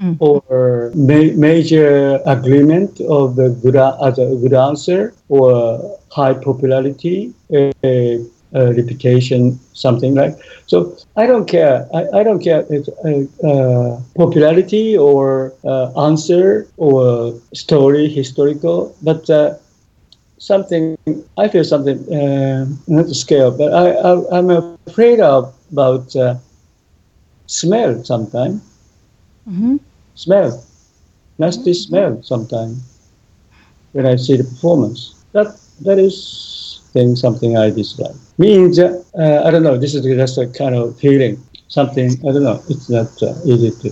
mm. 0.00 0.16
or 0.20 0.90
ma- 0.94 1.34
major 1.36 2.20
agreement 2.26 3.00
of 3.00 3.36
the 3.36 3.50
good 3.50 3.76
as 3.76 4.18
a 4.18 4.36
good 4.36 4.54
answer 4.54 5.14
or 5.28 5.98
high 6.10 6.34
popularity. 6.34 7.34
Uh, 8.54 8.72
reputation, 8.72 9.58
something 9.72 10.14
like. 10.14 10.38
So 10.68 10.96
I 11.16 11.26
don't 11.26 11.46
care. 11.46 11.88
I, 11.92 12.20
I 12.20 12.22
don't 12.22 12.38
care 12.38 12.64
if 12.70 12.86
uh, 13.04 13.44
uh, 13.44 14.00
popularity 14.14 14.96
or 14.96 15.52
uh, 15.64 15.90
answer 16.00 16.68
or 16.76 17.34
story 17.52 18.08
historical, 18.08 18.94
but 19.02 19.28
uh, 19.28 19.54
something 20.44 20.96
I 21.38 21.48
feel 21.48 21.64
something 21.64 21.98
uh, 22.12 22.66
not 22.86 23.06
to 23.06 23.14
scale, 23.14 23.50
but 23.50 23.72
I, 23.72 23.86
I 24.34 24.38
am 24.38 24.50
afraid 24.86 25.20
of 25.20 25.54
about 25.72 26.14
uh, 26.14 26.36
smell 27.46 28.04
sometimes. 28.04 28.60
Mm-hmm. 29.48 29.76
Smell, 30.14 30.64
nasty 31.38 31.72
mm-hmm. 31.72 31.86
smell 31.86 32.22
sometimes 32.22 32.76
when 33.92 34.06
I 34.06 34.16
see 34.16 34.36
the 34.36 34.44
performance. 34.44 35.24
That 35.32 35.58
that 35.80 35.98
is 35.98 36.82
thing 36.92 37.16
something 37.16 37.56
I 37.56 37.70
dislike. 37.70 38.16
Means 38.38 38.78
uh, 38.78 39.02
I 39.46 39.50
don't 39.50 39.62
know. 39.62 39.78
This 39.78 39.94
is 39.94 40.04
just 40.04 40.38
a 40.38 40.46
kind 40.46 40.74
of 40.74 40.98
feeling. 40.98 41.42
Something 41.68 42.10
I 42.28 42.32
don't 42.32 42.44
know. 42.44 42.62
It's 42.68 42.90
not 42.90 43.10
uh, 43.22 43.34
easy 43.44 43.70
to 43.82 43.88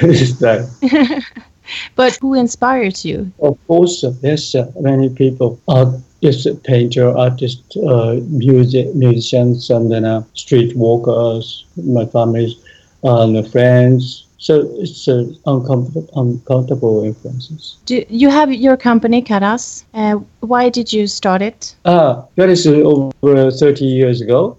describe. 0.00 0.68
But 1.96 2.18
who 2.20 2.34
inspires 2.34 3.04
you? 3.04 3.32
Of 3.40 3.58
course, 3.66 4.04
yes, 4.22 4.54
many 4.80 5.08
people. 5.08 5.60
Artists, 5.68 6.46
painter, 6.64 7.16
artists, 7.16 7.76
uh, 7.76 8.20
music, 8.28 8.94
musicians, 8.94 9.70
and 9.70 9.90
then 9.90 10.04
uh, 10.04 10.22
street 10.34 10.76
walkers, 10.76 11.64
my 11.76 12.06
family, 12.06 12.56
and 13.02 13.50
friends. 13.50 14.26
So 14.38 14.68
it's 14.78 15.06
uh, 15.06 15.24
uncomfortable, 15.46 16.08
uncountable 16.16 17.04
influences. 17.04 17.76
Do 17.86 18.04
you 18.08 18.28
have 18.28 18.52
your 18.52 18.76
company, 18.76 19.22
Karas? 19.22 19.84
Uh, 19.94 20.14
why 20.40 20.68
did 20.68 20.92
you 20.92 21.06
start 21.06 21.42
it? 21.42 21.76
Ah, 21.84 22.24
that 22.36 22.48
is 22.48 22.66
uh, 22.66 22.72
over 22.72 23.50
30 23.50 23.84
years 23.84 24.20
ago. 24.20 24.56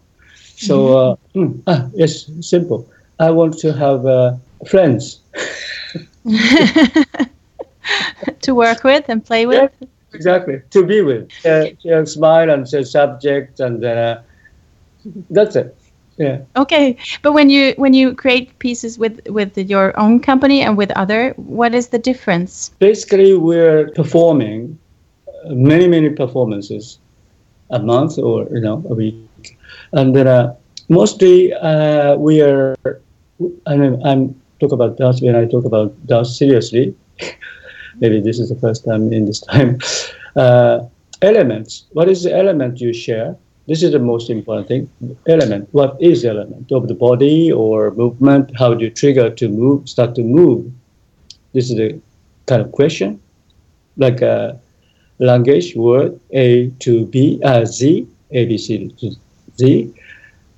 So, 0.55 0.97
uh, 0.97 1.15
mm, 1.35 1.61
ah, 1.67 1.89
yes, 1.93 2.31
simple. 2.39 2.89
I 3.19 3.31
want 3.31 3.57
to 3.59 3.73
have 3.73 4.05
uh, 4.05 4.35
friends. 4.69 5.19
to 8.41 8.55
work 8.55 8.83
with 8.83 9.05
and 9.09 9.25
play 9.25 9.45
with? 9.45 9.71
Yeah, 9.79 9.87
exactly. 10.13 10.61
To 10.71 10.85
be 10.85 11.01
with. 11.01 11.29
Uh, 11.45 12.05
smile 12.05 12.49
and 12.49 12.67
say 12.67 12.83
subject 12.83 13.59
and 13.59 13.83
uh, 13.83 14.21
that's 15.29 15.55
it. 15.55 15.75
Yeah. 16.17 16.41
Okay, 16.55 16.97
but 17.23 17.33
when 17.33 17.49
you 17.49 17.73
when 17.77 17.93
you 17.93 18.13
create 18.13 18.57
pieces 18.59 18.99
with 18.99 19.27
with 19.27 19.57
your 19.57 19.99
own 19.99 20.19
company 20.19 20.61
and 20.61 20.77
with 20.77 20.91
other, 20.91 21.33
what 21.37 21.73
is 21.73 21.87
the 21.87 21.97
difference? 21.97 22.69
Basically, 22.77 23.35
we're 23.35 23.89
performing 23.95 24.77
many 25.47 25.87
many 25.87 26.09
performances 26.09 26.99
a 27.71 27.79
month 27.79 28.19
or 28.19 28.47
you 28.51 28.61
know 28.61 28.83
a 28.89 28.93
week, 28.93 29.57
and 29.93 30.15
then 30.15 30.27
uh, 30.27 30.53
mostly 30.87 31.51
uh, 31.53 32.15
we 32.15 32.41
are. 32.41 32.75
I 33.65 33.75
mean, 33.75 33.99
I'm 34.05 34.39
talk 34.63 34.71
about 34.71 34.97
dance 34.97 35.21
when 35.21 35.35
I 35.35 35.45
talk 35.45 35.65
about 35.65 35.89
dance 36.07 36.37
seriously. 36.37 36.95
Maybe 37.99 38.19
this 38.21 38.39
is 38.39 38.49
the 38.49 38.55
first 38.55 38.85
time 38.85 39.11
in 39.13 39.25
this 39.25 39.41
time. 39.41 39.79
Uh, 40.35 40.83
elements. 41.21 41.85
What 41.91 42.09
is 42.09 42.23
the 42.23 42.35
element 42.35 42.81
you 42.81 42.91
share? 42.91 43.37
This 43.67 43.83
is 43.83 43.91
the 43.91 43.99
most 43.99 44.31
important 44.31 44.67
thing. 44.67 45.17
Element. 45.27 45.69
What 45.71 45.95
is 46.01 46.25
element 46.25 46.71
of 46.71 46.87
the 46.87 46.95
body 46.95 47.51
or 47.51 47.91
movement? 47.91 48.51
How 48.57 48.73
do 48.73 48.85
you 48.85 48.89
trigger 48.89 49.29
to 49.29 49.47
move, 49.47 49.87
start 49.87 50.15
to 50.15 50.23
move? 50.23 50.71
This 51.53 51.69
is 51.69 51.77
the 51.77 52.01
kind 52.47 52.63
of 52.63 52.71
question. 52.71 53.21
Like 53.95 54.21
a 54.21 54.59
language 55.19 55.75
word 55.75 56.19
A 56.31 56.71
to 56.79 57.05
B, 57.05 57.39
uh, 57.43 57.65
Z, 57.65 58.07
A, 58.31 58.45
B, 58.45 58.57
C 58.57 58.89
to 58.89 59.11
Z, 59.59 59.93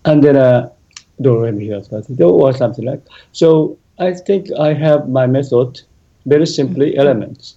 and 0.06 0.24
then 0.24 0.38
a 0.38 0.72
mi, 1.20 1.84
do, 2.16 2.30
or 2.30 2.54
something 2.54 2.86
like. 2.86 3.02
So 3.34 3.78
I 4.00 4.14
think 4.14 4.52
I 4.60 4.74
have 4.74 5.10
my 5.10 5.28
method, 5.28 5.82
very 6.26 6.48
simply 6.48 6.92
mm-hmm. 6.92 7.00
elements, 7.00 7.56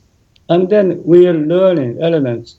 and 0.48 0.70
then 0.70 1.02
we 1.04 1.26
are 1.26 1.34
learning 1.34 2.02
elements 2.02 2.56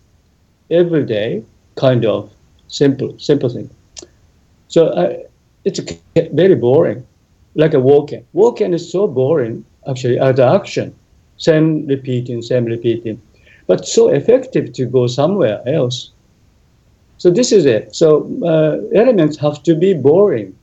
every 0.70 1.06
day, 1.06 1.44
kind 1.76 2.06
of 2.06 2.30
Simple, 2.70 3.18
simple 3.18 3.50
thing. 3.50 3.70
So 4.68 4.94
I, 4.96 5.26
it's 5.66 5.82
very 6.16 6.56
boring, 6.56 7.06
like 7.56 7.74
a 7.74 7.80
walking. 7.80 8.26
Walking 8.34 8.74
is 8.74 8.90
so 8.90 9.08
boring, 9.08 9.66
actually, 9.88 10.20
as 10.20 10.36
the 10.36 10.46
action. 10.46 10.96
Same 11.38 11.88
repeating, 11.88 12.42
same 12.44 12.66
repeating. 12.66 13.20
But 13.66 13.88
so 13.88 14.10
effective 14.10 14.74
to 14.74 14.86
go 14.86 15.08
somewhere 15.08 15.62
else. 15.68 16.12
So 17.18 17.32
this 17.32 17.52
is 17.52 17.66
it. 17.66 17.96
So 17.96 18.30
uh, 18.44 18.96
elements 18.96 19.38
have 19.38 19.64
to 19.64 19.76
be 19.76 19.94
boring. 19.94 20.56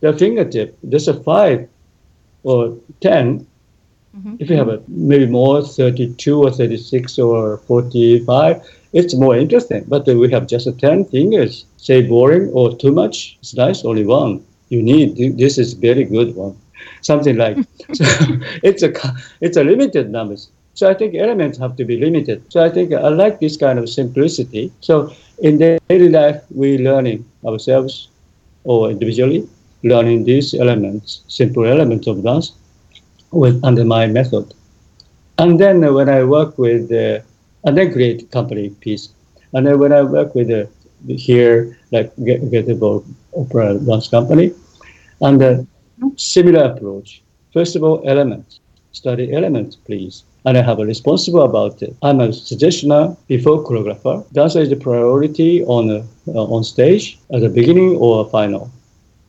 The 0.00 0.12
fingertip, 0.12 0.76
there's 0.82 1.08
a 1.08 1.14
five 1.14 1.66
or 2.44 2.76
10. 3.00 3.46
Mm-hmm. 4.16 4.36
If 4.38 4.50
you 4.50 4.56
have 4.56 4.68
a, 4.68 4.82
maybe 4.88 5.26
more, 5.26 5.62
32 5.62 6.42
or 6.42 6.50
36 6.50 7.18
or 7.18 7.58
45, 7.58 8.62
it's 8.92 9.14
more 9.14 9.36
interesting. 9.36 9.84
But 9.88 10.06
we 10.06 10.30
have 10.30 10.46
just 10.46 10.68
10 10.78 11.06
fingers. 11.06 11.64
Say 11.76 12.02
boring 12.02 12.50
or 12.50 12.76
too 12.76 12.92
much, 12.92 13.38
it's 13.40 13.54
nice, 13.54 13.84
only 13.84 14.04
one. 14.04 14.44
You 14.68 14.82
need, 14.82 15.38
this 15.38 15.58
is 15.58 15.72
very 15.72 16.04
good 16.04 16.34
one. 16.34 16.56
Something 17.00 17.36
like, 17.36 17.56
so 17.92 18.04
it's 18.62 18.82
a, 18.82 18.92
it's 19.40 19.56
a 19.56 19.64
limited 19.64 20.10
numbers. 20.10 20.50
So 20.74 20.88
I 20.88 20.94
think 20.94 21.14
elements 21.14 21.58
have 21.58 21.76
to 21.76 21.84
be 21.84 21.98
limited. 21.98 22.50
So 22.50 22.64
I 22.64 22.70
think 22.70 22.92
I 22.92 23.08
like 23.08 23.40
this 23.40 23.56
kind 23.56 23.78
of 23.78 23.88
simplicity. 23.88 24.72
So 24.80 25.14
in 25.40 25.58
daily 25.58 26.08
life, 26.08 26.42
we 26.50 26.78
learning 26.78 27.28
ourselves 27.44 28.08
or 28.64 28.90
individually, 28.90 29.48
learning 29.82 30.24
these 30.24 30.54
elements, 30.54 31.22
simple 31.28 31.64
elements 31.64 32.06
of 32.06 32.22
dance 32.22 32.52
with 33.30 33.62
under 33.64 33.84
my 33.84 34.06
method. 34.06 34.54
And 35.38 35.58
then 35.58 35.94
when 35.94 36.08
I 36.08 36.24
work 36.24 36.58
with 36.58 36.92
uh, 36.92 37.20
and 37.64 37.76
then 37.76 37.92
create 37.92 38.30
company 38.30 38.70
piece. 38.70 39.10
And 39.52 39.66
then 39.66 39.78
when 39.78 39.92
I 39.92 40.02
work 40.02 40.34
with 40.34 40.48
the 40.48 40.68
here, 41.08 41.78
like 41.90 42.12
about 42.16 43.04
opera 43.36 43.78
dance 43.78 44.08
company, 44.08 44.52
and 45.20 45.42
a 45.42 45.66
similar 46.16 46.64
approach. 46.64 47.22
First 47.52 47.76
of 47.76 47.82
all, 47.82 48.02
elements. 48.06 48.60
Study 48.92 49.32
elements, 49.32 49.76
please. 49.76 50.24
And 50.44 50.58
I 50.58 50.62
have 50.62 50.80
a 50.80 50.84
responsible 50.84 51.42
about 51.42 51.82
it. 51.82 51.96
I'm 52.02 52.20
a 52.20 52.28
suggestioner 52.28 53.16
before 53.26 53.64
choreographer. 53.64 54.24
Dancer 54.32 54.60
is 54.60 54.70
the 54.70 54.76
priority 54.76 55.64
on 55.64 55.90
uh, 55.90 56.54
on 56.54 56.64
stage 56.64 57.18
at 57.32 57.40
the 57.40 57.48
beginning 57.48 57.96
or 57.96 58.28
final, 58.28 58.70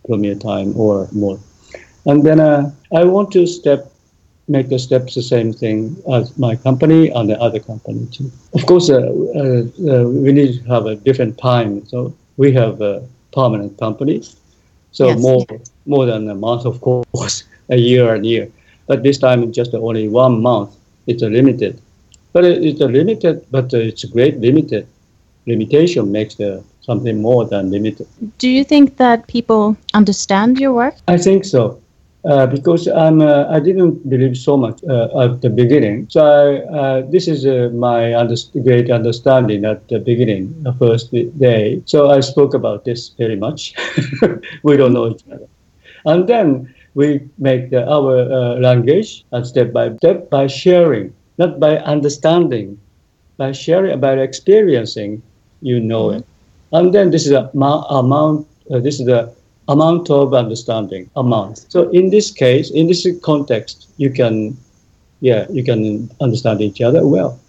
premiere 0.05 0.35
time 0.35 0.73
or 0.77 1.07
more. 1.11 1.39
And 2.05 2.23
then 2.23 2.39
uh, 2.39 2.71
I 2.93 3.03
want 3.05 3.31
to 3.31 3.47
step 3.47 3.93
make 4.47 4.69
the 4.69 4.79
steps 4.79 5.15
the 5.15 5.21
same 5.21 5.53
thing 5.53 5.95
as 6.11 6.37
my 6.37 6.55
company 6.55 7.09
and 7.09 7.29
the 7.29 7.39
other 7.39 7.59
company 7.59 8.07
too. 8.11 8.29
Of 8.53 8.65
course, 8.65 8.89
uh, 8.89 8.97
uh, 8.97 9.01
uh, 9.01 10.03
we 10.09 10.33
need 10.33 10.61
to 10.61 10.69
have 10.69 10.85
a 10.85 10.95
different 10.95 11.37
time. 11.37 11.85
So 11.87 12.13
we 12.37 12.51
have 12.53 12.81
a 12.81 13.07
permanent 13.31 13.79
company, 13.79 14.23
so 14.91 15.07
yes. 15.07 15.19
more 15.19 15.45
more 15.85 16.05
than 16.05 16.29
a 16.29 16.35
month, 16.35 16.65
of 16.65 16.81
course, 16.81 17.43
a 17.69 17.77
year 17.77 18.13
and 18.13 18.25
year. 18.25 18.49
But 18.87 19.03
this 19.03 19.17
time 19.17 19.51
just 19.51 19.73
only 19.73 20.07
one 20.07 20.41
month. 20.41 20.75
It's 21.05 21.21
a 21.21 21.27
limited, 21.29 21.81
but 22.31 22.45
it's 22.45 22.79
a 22.79 22.87
limited, 22.87 23.45
but 23.51 23.73
it's 23.73 24.03
a 24.03 24.07
great 24.07 24.39
limited. 24.39 24.87
Limitation 25.45 26.11
makes 26.11 26.35
the 26.35 26.63
something 26.83 27.21
more 27.21 27.45
than 27.45 27.71
limited. 27.71 28.07
Do 28.37 28.49
you 28.49 28.63
think 28.63 28.97
that 28.97 29.27
people 29.27 29.75
understand 29.93 30.59
your 30.59 30.73
work? 30.73 30.95
I 31.07 31.17
think 31.17 31.45
so. 31.45 31.79
Uh, 32.25 32.47
because 32.47 32.87
I'm, 32.87 33.19
uh, 33.19 33.47
I 33.49 33.59
didn't 33.59 34.09
believe 34.09 34.37
so 34.37 34.55
much 34.55 34.81
uh, 34.85 35.23
at 35.23 35.41
the 35.41 35.49
beginning. 35.49 36.07
So 36.09 36.23
I, 36.23 36.73
uh, 36.73 37.01
this 37.09 37.27
is 37.27 37.45
uh, 37.45 37.69
my 37.73 38.15
under- 38.15 38.37
great 38.63 38.89
understanding 38.89 39.65
at 39.65 39.85
the 39.89 39.99
beginning, 39.99 40.55
the 40.63 40.71
first 40.73 41.11
day. 41.11 41.81
So 41.85 42.11
I 42.11 42.21
spoke 42.21 42.53
about 42.53 42.85
this 42.85 43.09
very 43.17 43.35
much. 43.35 43.73
we 44.63 44.77
don't 44.77 44.93
know 44.93 45.09
each 45.11 45.23
other. 45.33 45.47
And 46.05 46.25
then 46.25 46.73
we 46.93 47.27
make 47.39 47.71
the, 47.71 47.91
our 47.91 48.55
language 48.57 49.25
and 49.33 49.45
step 49.45 49.73
by 49.73 49.93
step 49.97 50.29
by 50.29 50.47
sharing, 50.47 51.13
not 51.37 51.59
by 51.59 51.77
understanding, 51.79 52.79
by 53.35 53.51
sharing, 53.51 53.99
by 53.99 54.13
experiencing, 54.13 55.21
you 55.61 55.81
know 55.81 56.11
it. 56.11 56.25
And 56.73 56.93
then 56.93 57.11
this 57.11 57.25
is 57.25 57.31
a 57.31 57.49
amount, 57.53 58.47
this 58.69 58.99
is 58.99 59.05
the 59.05 59.31
amount 59.69 60.09
of 60.09 60.33
understanding 60.33 61.09
amount. 61.15 61.65
So 61.69 61.89
in 61.91 62.09
this 62.09 62.31
case, 62.31 62.71
in 62.71 62.87
this 62.87 63.07
context, 63.21 63.89
you 63.97 64.09
can, 64.09 64.57
yeah, 65.21 65.45
you 65.49 65.63
can 65.63 66.09
understand 66.19 66.61
each 66.61 66.81
other 66.81 67.07
well. 67.07 67.39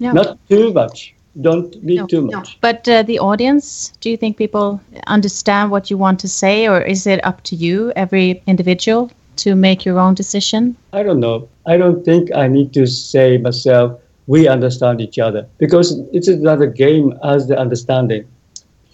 Yeah. 0.00 0.12
Not 0.12 0.38
too 0.48 0.72
much. 0.72 1.14
Don't 1.40 1.86
be 1.86 1.96
no, 1.96 2.06
too 2.06 2.22
much. 2.22 2.32
No. 2.32 2.42
But 2.60 2.88
uh, 2.88 3.02
the 3.04 3.20
audience, 3.20 3.92
do 4.00 4.10
you 4.10 4.16
think 4.16 4.36
people 4.36 4.80
understand 5.06 5.70
what 5.70 5.88
you 5.88 5.96
want 5.96 6.18
to 6.20 6.28
say, 6.28 6.66
or 6.68 6.82
is 6.82 7.06
it 7.06 7.24
up 7.24 7.42
to 7.44 7.54
you, 7.54 7.92
every 7.94 8.42
individual, 8.48 9.10
to 9.36 9.54
make 9.54 9.84
your 9.84 9.98
own 10.00 10.14
decision? 10.14 10.76
I 10.92 11.04
don't 11.04 11.20
know. 11.20 11.48
I 11.66 11.76
don't 11.76 12.04
think 12.04 12.34
I 12.34 12.48
need 12.48 12.72
to 12.74 12.86
say 12.86 13.38
myself. 13.38 14.00
We 14.30 14.46
understand 14.46 15.00
each 15.00 15.18
other 15.18 15.42
because 15.58 15.88
it's 16.12 16.28
another 16.28 16.68
game 16.84 17.18
as 17.24 17.48
the 17.48 17.58
understanding. 17.58 18.28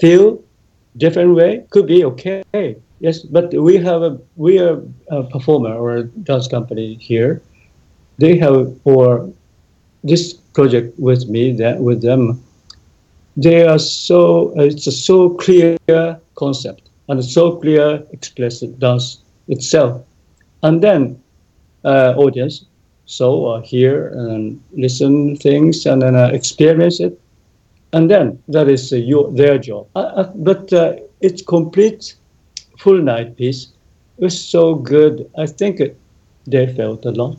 Feel 0.00 0.42
different 0.96 1.34
way 1.34 1.66
could 1.68 1.86
be 1.86 2.06
okay. 2.06 2.42
Yes, 3.00 3.18
but 3.20 3.52
we 3.52 3.76
have 3.76 4.00
a 4.00 4.18
we 4.36 4.58
are 4.58 4.80
a 5.08 5.24
performer 5.24 5.74
or 5.74 5.96
a 5.96 6.04
dance 6.28 6.48
company 6.48 6.94
here. 6.94 7.42
They 8.16 8.38
have 8.38 8.80
for 8.80 9.30
this 10.02 10.32
project 10.32 10.98
with 10.98 11.28
me 11.28 11.52
that 11.60 11.80
with 11.80 12.00
them. 12.00 12.42
They 13.36 13.66
are 13.66 13.78
so 13.78 14.58
it's 14.58 14.86
a 14.86 14.92
so 14.92 15.18
clear 15.44 15.76
concept 16.34 16.88
and 17.08 17.22
so 17.22 17.56
clear 17.56 18.02
explicit 18.10 18.78
dance 18.78 19.20
itself, 19.48 20.02
and 20.62 20.82
then 20.82 21.20
uh, 21.84 22.14
audience 22.16 22.64
so 23.06 23.46
uh, 23.46 23.60
hear 23.62 24.08
and 24.08 24.60
listen 24.72 25.36
things 25.36 25.86
and 25.86 26.02
then 26.02 26.14
uh, 26.14 26.26
experience 26.32 27.00
it 27.00 27.18
and 27.92 28.10
then 28.10 28.42
that 28.48 28.68
is 28.68 28.92
uh, 28.92 28.96
your 28.96 29.30
their 29.32 29.58
job. 29.58 29.86
Uh, 29.94 30.00
uh 30.20 30.32
but 30.34 30.72
uh, 30.72 30.94
it's 31.20 31.42
complete 31.42 32.14
full 32.78 33.00
night 33.00 33.36
piece. 33.36 33.68
It 34.18 34.24
was 34.24 34.38
so 34.38 34.74
good. 34.74 35.30
I 35.38 35.46
think 35.46 35.80
it, 35.80 35.96
they 36.46 36.66
felt 36.74 37.04
a 37.06 37.10
lot. 37.10 37.38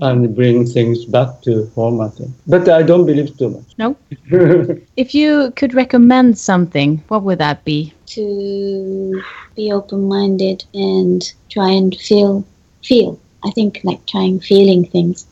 and 0.00 0.34
bring 0.36 0.64
things 0.64 1.04
back 1.04 1.30
to 1.42 1.66
format. 1.74 2.12
But 2.46 2.68
I 2.68 2.82
don't 2.90 3.06
believe 3.06 3.36
too 3.36 3.50
much. 3.50 3.70
No. 3.76 3.96
if 5.04 5.14
you 5.14 5.52
could 5.56 5.74
recommend 5.74 6.38
something, 6.38 7.02
what 7.08 7.22
would 7.24 7.38
that 7.38 7.64
be? 7.64 7.92
To 8.14 9.22
be 9.56 9.72
open-minded 9.72 10.64
and 10.74 11.20
try 11.50 11.70
and 11.70 11.94
feel, 11.96 12.44
feel. 12.84 13.18
I 13.44 13.50
think 13.50 13.80
like 13.84 14.04
trying 14.06 14.40
feeling 14.40 14.86
things 14.86 15.26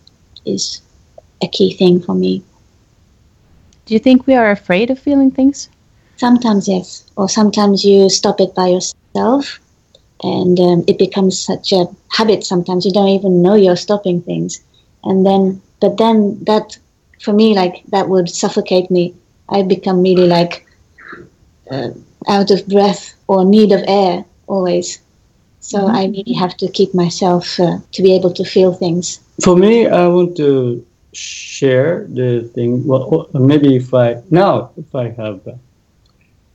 is 0.45 0.83
a 1.43 1.49
key 1.49 1.73
thing 1.75 2.01
for 2.01 2.15
me. 2.15 2.43
Do 3.87 3.95
you 3.95 4.01
think 4.01 4.27
we 4.27 4.35
are 4.35 4.51
afraid 4.51 4.91
of 4.91 4.99
feeling 4.99 5.31
things? 5.31 5.69
Sometimes 6.17 6.69
yes, 6.69 7.05
or 7.17 7.29
sometimes 7.29 7.85
you 7.85 8.09
stop 8.09 8.41
it 8.41 8.55
by 8.55 8.69
yourself 8.69 9.59
and 10.23 10.59
um, 10.61 10.85
it 10.87 10.99
becomes 10.99 11.39
such 11.39 11.73
a 11.73 11.87
habit 12.11 12.45
sometimes. 12.45 12.85
You 12.85 12.93
don't 12.93 13.09
even 13.09 13.43
know 13.43 13.55
you're 13.55 13.77
stopping 13.77 14.21
things. 14.23 14.63
And 15.05 15.27
then 15.27 15.61
but 15.81 15.97
then 15.97 16.39
that 16.45 16.79
for 17.21 17.33
me 17.33 17.55
like 17.55 17.83
that 17.89 18.09
would 18.09 18.29
suffocate 18.29 18.91
me. 18.91 19.15
I 19.49 19.63
become 19.63 20.03
really 20.03 20.29
like 20.29 20.67
uh, 21.71 21.91
out 22.29 22.51
of 22.51 22.67
breath 22.69 23.15
or 23.27 23.45
need 23.45 23.73
of 23.73 23.83
air 23.87 24.25
always 24.47 25.01
so 25.63 25.79
mm-hmm. 25.79 25.97
i 25.97 26.05
really 26.17 26.37
have 26.45 26.55
to 26.57 26.69
keep 26.69 26.95
myself 26.95 27.59
uh, 27.59 27.79
to 27.93 28.03
be 28.03 28.15
able 28.15 28.33
to 28.41 28.45
feel 28.45 28.73
things 28.75 29.21
for 29.43 29.57
me 29.57 29.89
i 29.89 30.07
want 30.07 30.37
to 30.37 30.85
share 31.15 32.07
the 32.21 32.31
thing 32.55 32.87
well 32.87 33.29
maybe 33.33 33.77
if 33.77 33.95
i 33.95 34.09
now 34.31 34.71
if 34.77 34.95
i 34.95 35.09
have 35.23 35.41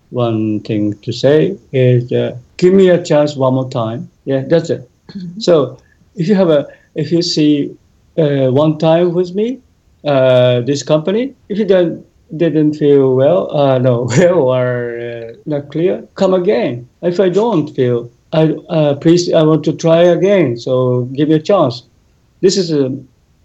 one 0.10 0.60
thing 0.62 0.94
to 1.00 1.12
say 1.12 1.58
is 1.72 2.12
uh, 2.12 2.38
give 2.58 2.74
me 2.74 2.90
a 2.90 3.04
chance 3.04 3.36
one 3.36 3.54
more 3.54 3.70
time. 3.70 4.10
Yeah, 4.26 4.44
that's 4.48 4.70
it. 4.70 4.90
Mm-hmm. 5.10 5.40
So 5.40 5.80
if 6.16 6.28
you 6.28 6.36
have 6.36 6.50
a, 6.50 6.68
if 6.96 7.12
you 7.12 7.22
see 7.22 7.76
uh, 8.18 8.50
one 8.52 8.78
time 8.78 9.14
with 9.14 9.36
me, 9.36 9.62
uh, 10.04 10.62
this 10.62 10.84
company, 10.84 11.36
if 11.50 11.58
you 11.58 11.66
don't 11.66 12.06
didn't 12.36 12.74
feel 12.74 13.16
well, 13.16 13.56
uh, 13.56 13.78
no, 13.78 14.08
well 14.18 14.40
or 14.54 15.00
uh, 15.00 15.34
not 15.46 15.72
clear, 15.72 16.06
come 16.16 16.34
again. 16.34 16.88
If 17.02 17.20
I 17.20 17.30
don't 17.30 17.74
feel, 17.74 18.12
I 18.34 18.52
uh, 18.70 18.96
please, 18.96 19.32
I 19.34 19.44
want 19.44 19.64
to 19.66 19.74
try 19.74 20.02
again. 20.02 20.58
So 20.58 21.04
give 21.14 21.30
me 21.30 21.36
a 21.36 21.40
chance. 21.40 21.84
This 22.42 22.58
is 22.58 22.72
a, 22.72 22.96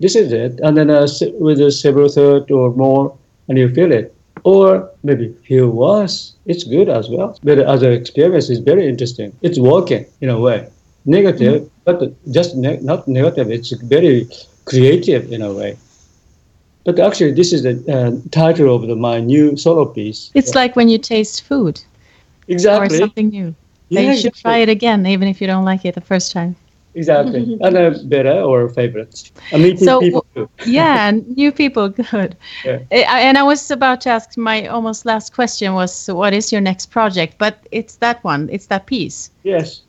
this 0.01 0.17
is 0.17 0.33
it. 0.33 0.61
And 0.61 0.77
then 0.77 0.91
uh, 0.91 1.07
with 1.39 1.61
a 1.61 1.71
several 1.71 2.09
third 2.09 2.51
or 2.51 2.73
more, 2.73 3.17
and 3.49 3.59
you 3.59 3.73
feel 3.73 3.93
it 3.93 4.15
or 4.45 4.91
maybe 5.03 5.33
feel 5.47 5.71
worse. 5.71 6.35
It's 6.47 6.65
good 6.65 6.89
as 6.89 7.09
well. 7.09 7.39
But 7.43 7.59
as 7.59 7.83
an 7.83 7.93
experience, 7.93 8.51
it's 8.51 8.61
very 8.61 8.89
interesting. 8.89 9.37
It's 9.43 9.59
working 9.59 10.07
in 10.21 10.29
a 10.31 10.39
way. 10.39 10.69
Negative, 11.05 11.63
mm-hmm. 11.63 11.69
but 11.85 12.33
just 12.33 12.57
ne- 12.57 12.81
not 12.81 13.07
negative. 13.09 13.51
It's 13.51 13.73
very 13.73 14.29
creative 14.65 15.33
in 15.33 15.43
a 15.43 15.53
way. 15.53 15.77
But 16.85 16.99
actually, 16.99 17.33
this 17.33 17.53
is 17.53 17.63
the 17.63 17.75
uh, 17.93 18.29
title 18.31 18.75
of 18.75 18.89
the, 18.89 18.97
my 18.97 19.21
new 19.21 19.57
solo 19.57 19.85
piece. 19.85 20.31
It's 20.35 20.55
like 20.55 20.75
when 20.75 20.89
you 20.89 20.99
taste 20.99 21.43
food. 21.43 21.81
Exactly. 22.49 22.97
Or 22.97 23.01
something 23.01 23.29
new. 23.29 23.55
Yeah, 23.93 24.11
you 24.11 24.17
should 24.17 24.27
exactly. 24.27 24.43
try 24.43 24.59
it 24.59 24.69
again, 24.69 25.07
even 25.07 25.29
if 25.29 25.41
you 25.41 25.47
don't 25.47 25.65
like 25.65 25.85
it 25.85 25.95
the 25.95 26.01
first 26.01 26.33
time. 26.33 26.57
Exactly. 26.95 27.59
and 27.61 27.77
a 27.77 27.91
better 28.05 28.41
or 28.41 28.69
favorites. 28.69 29.33
I'm 29.53 29.63
meeting 29.63 29.85
so, 29.85 30.01
people 30.01 30.27
too. 30.35 30.49
yeah, 30.67 31.11
new 31.37 31.53
people, 31.53 31.89
good. 31.89 32.37
Yeah. 32.65 32.79
And 32.91 33.39
I 33.39 33.43
was 33.43 33.71
about 33.71 34.01
to 34.03 34.11
ask 34.11 34.37
my 34.37 34.67
almost 34.67 35.07
last 35.07 35.35
question 35.35 35.75
was 35.75 36.07
what 36.09 36.33
is 36.33 36.53
your 36.53 36.61
next 36.61 36.87
project? 36.87 37.37
But 37.39 37.59
it's 37.71 37.97
that 37.97 38.23
one, 38.25 38.49
it's 38.53 38.67
that 38.67 38.87
piece. 38.87 39.31
Yes. 39.43 39.83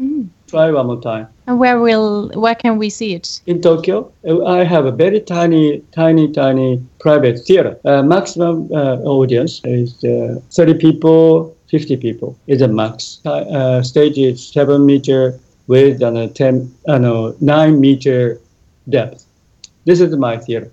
Mm. 0.00 0.28
Try 0.46 0.70
one 0.70 0.86
more 0.86 1.00
time. 1.00 1.28
And 1.46 1.58
where 1.58 1.80
will 1.80 2.28
where 2.34 2.54
can 2.54 2.76
we 2.76 2.90
see 2.90 3.14
it? 3.14 3.40
In 3.46 3.62
Tokyo, 3.62 4.12
I 4.46 4.64
have 4.64 4.84
a 4.84 4.92
very 4.92 5.20
tiny, 5.20 5.82
tiny, 5.92 6.30
tiny 6.30 6.82
private 7.00 7.38
theater. 7.46 7.78
Uh, 7.84 8.02
maximum 8.02 8.68
uh, 8.72 8.96
audience 9.04 9.60
is 9.64 10.04
uh, 10.04 10.40
30 10.50 10.74
people, 10.74 11.55
50 11.68 11.96
people 11.96 12.38
is 12.46 12.62
a 12.62 12.68
max. 12.68 13.20
Uh, 13.24 13.82
stage 13.82 14.18
is 14.18 14.46
seven 14.46 14.86
meter 14.86 15.38
with 15.66 16.02
a 16.02 16.28
10, 16.28 16.74
uh, 16.88 16.98
no, 16.98 17.36
9 17.40 17.80
meter 17.80 18.40
depth. 18.88 19.24
This 19.84 20.00
is 20.00 20.16
my 20.16 20.36
theater. 20.36 20.70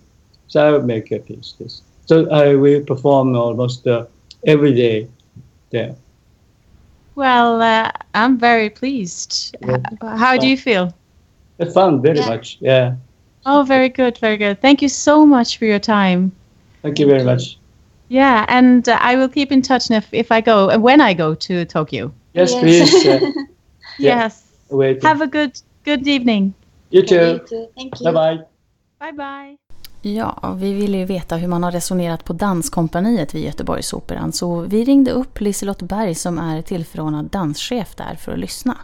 So 0.48 0.68
I 0.68 0.72
will 0.72 0.84
make 0.84 1.12
a 1.12 1.20
piece. 1.20 1.56
This. 1.60 1.82
So 2.06 2.30
I 2.30 2.56
will 2.56 2.82
perform 2.82 3.36
almost 3.36 3.88
uh, 3.88 4.06
every 4.46 4.74
day 4.74 5.08
there. 5.72 5.96
Well, 7.16 7.62
uh, 7.62 7.92
I'm 8.14 8.38
very 8.38 8.70
pleased. 8.70 9.56
Yeah. 9.62 9.78
How 10.02 10.38
do 10.38 10.48
you 10.48 10.58
feel? 10.58 10.94
It's 11.60 11.74
fun, 11.74 12.02
very 12.02 12.20
yeah. 12.20 12.30
much. 12.30 12.58
Yeah. 12.60 12.96
Oh, 13.46 13.64
very 13.64 13.90
good, 13.90 14.18
very 14.18 14.38
good. 14.38 14.62
Thank 14.62 14.82
you 14.82 14.90
so 14.90 15.26
much 15.26 15.58
for 15.58 15.66
your 15.66 15.80
time. 15.80 16.32
Thank 16.82 17.00
you 17.00 17.08
very 17.08 17.24
much. 17.24 17.58
Yeah, 18.14 18.46
and 18.48 18.88
uh, 18.88 19.00
I 19.02 19.16
will 19.16 19.28
keep 19.28 19.52
in 19.52 19.64
touch 19.64 19.90
if, 19.90 20.14
if 20.14 20.32
I 20.32 20.42
go, 20.42 20.78
when 20.78 21.02
I 21.02 21.16
go 21.16 21.34
to 21.34 21.66
Tokyo. 21.66 22.12
Yes, 22.34 22.52
yes. 22.52 22.62
please. 22.62 23.20
yes. 24.00 24.44
Waiting. 24.70 25.02
Have 25.02 25.24
a 25.24 25.28
good, 25.28 25.52
good 25.84 26.08
evening. 26.08 26.54
You 26.92 27.02
too. 27.02 27.40
Thank 27.76 28.00
you. 28.00 28.12
Bye 28.12 28.12
bye. 28.12 28.44
Bye 29.00 29.12
bye. 29.12 29.58
Ja, 30.02 30.56
vi 30.60 30.74
ville 30.74 30.98
ju 30.98 31.06
veta 31.06 31.36
hur 31.36 31.48
man 31.48 31.64
har 31.64 31.72
resonerat 31.72 32.26
på 32.26 32.34
Danskompaniet 32.34 33.34
vid 33.34 33.44
Göteborgsoperan 33.44 34.32
så 34.32 34.62
vi 34.62 34.84
ringde 34.84 35.12
upp 35.12 35.42
Liselott 35.42 35.82
Berg 35.82 36.16
som 36.16 36.40
är 36.40 36.62
tillförordnad 36.62 37.26
danschef 37.26 37.96
där 37.96 38.16
för 38.16 38.32
att 38.32 38.40
lyssna 38.40 38.78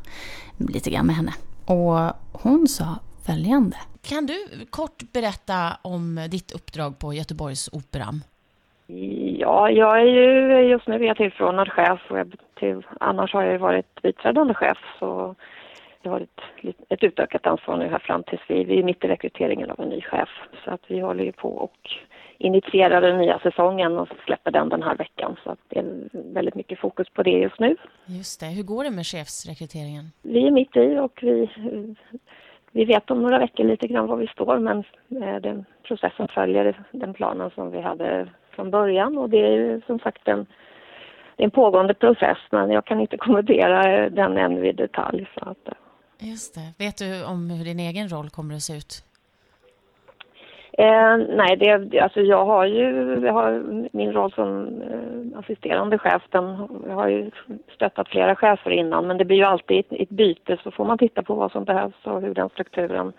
lite 0.58 0.90
grann 0.90 1.06
med 1.06 1.16
henne. 1.16 1.34
Och 1.66 2.14
hon 2.32 2.68
sa 2.68 2.96
följande. 3.26 3.78
Kan 4.02 4.26
du 4.26 4.66
kort 4.70 5.12
berätta 5.12 5.78
om 5.82 6.28
ditt 6.30 6.52
uppdrag 6.52 7.00
på 7.00 7.14
Göteborgsoperan? 7.14 8.22
Ja, 9.42 9.70
jag 9.70 10.02
är 10.02 10.06
ju 10.06 10.60
just 10.70 10.88
nu 10.88 10.96
är 10.96 11.08
jag 11.08 11.18
tillförordnad 11.18 11.72
chef 11.72 12.00
och 12.10 12.20
jag 12.20 12.36
till, 12.56 12.86
annars 13.00 13.34
har 13.34 13.44
jag 13.44 13.60
varit 13.60 14.02
biträdande 14.02 14.54
chef 14.54 14.78
så 15.00 15.36
jag 16.02 16.12
har 16.12 16.22
ett, 16.22 16.76
ett 16.90 17.04
utökat 17.04 17.48
ansvar 17.48 17.78
nu 17.78 17.88
här 17.88 18.00
fram 18.00 18.24
tills 18.24 18.42
vi, 18.48 18.64
vi 18.64 18.80
är 18.80 18.84
mitt 18.84 19.04
i 19.04 19.08
rekryteringen 19.08 19.72
av 19.72 19.80
en 19.80 19.90
ny 19.90 20.02
chef. 20.02 20.30
Så 20.66 20.72
att 20.72 20.82
vi 20.88 21.00
håller 21.00 21.24
ju 21.24 21.32
på 21.32 21.50
och 21.50 21.78
initierar 22.38 23.02
den 23.02 23.18
nya 23.18 23.40
säsongen 23.40 23.98
och 23.98 24.08
släpper 24.26 24.52
den 24.52 24.70
den 24.70 24.84
här 24.84 24.96
veckan. 24.96 25.36
Så 25.44 25.52
att 25.52 25.60
det 25.68 25.80
är 25.80 26.10
väldigt 26.34 26.56
mycket 26.56 26.80
fokus 26.80 27.10
på 27.10 27.24
det 27.24 27.40
just 27.40 27.60
nu. 27.60 27.76
Just 28.06 28.40
det. 28.40 28.46
Hur 28.46 28.64
går 28.64 28.84
det 28.84 28.92
med 28.92 29.06
chefsrekryteringen? 29.06 30.06
Vi 30.22 30.48
är 30.48 30.52
mitt 30.52 30.76
i 30.78 30.98
och 30.98 31.20
vi, 31.22 31.50
vi 32.72 32.86
vet 32.86 33.12
om 33.12 33.22
några 33.22 33.40
veckor 33.40 33.64
lite 33.64 33.88
grann 33.88 34.08
var 34.08 34.16
vi 34.16 34.28
står 34.28 34.58
men 34.58 34.78
eh, 35.24 35.42
den 35.42 35.66
processen 35.84 36.28
följer 36.28 36.84
den 36.92 37.14
planen 37.14 37.50
som 37.56 37.72
vi 37.72 37.82
hade 37.82 38.28
från 38.60 38.72
början 38.72 39.18
och 39.18 39.30
det 39.30 39.38
är 39.38 39.51
ju 39.51 39.82
som 39.88 39.99
sagt 39.99 40.28
en, 40.28 40.45
en 41.38 41.51
pågående 41.51 41.93
process 41.93 42.38
men 42.51 42.72
jag 42.72 42.86
kan 42.86 42.99
inte 42.99 43.18
kommentera 43.26 44.10
den 44.10 44.38
än 44.38 44.66
i 44.66 44.72
detalj. 44.72 45.30
Så 45.34 45.49
att, 45.49 45.70
Just 46.22 46.55
det. 46.55 46.86
Vet 46.86 46.97
du 46.97 47.26
om 47.26 47.49
hur 47.49 47.66
din 47.66 47.80
egen 47.80 48.07
roll 48.10 48.30
kommer 48.30 48.55
att 48.55 48.62
se 48.62 48.78
ut? 48.78 49.03
Eh, 50.78 51.18
nej, 51.18 51.57
det, 51.57 51.99
alltså 51.99 52.22
jag 52.22 52.45
har 52.45 52.66
ju 52.66 52.86
jag 53.26 53.34
har 53.34 53.51
min 53.91 54.12
roll 54.12 54.32
som 54.32 54.82
eh, 54.82 55.39
assisterande 55.39 55.97
chef. 55.97 56.24
Den, 56.30 56.45
jag 56.88 56.95
har 56.95 57.07
ju 57.07 57.32
stöttat 57.76 58.10
flera 58.10 58.36
chefer 58.36 58.72
innan 58.72 59.07
men 59.07 59.18
det 59.18 59.26
blir 59.26 59.38
ju 59.38 59.43
alltid 59.43 59.80
ett, 59.80 60.01
ett 60.01 60.10
byte 60.10 60.57
så 60.64 60.72
får 60.72 60.86
man 60.86 60.97
titta 60.97 61.24
på 61.24 61.36
vad 61.36 61.51
som 61.51 61.64
behövs 61.64 62.03
och 62.03 62.22
hur 62.22 62.34
den 62.34 62.49
strukturen 62.49 63.14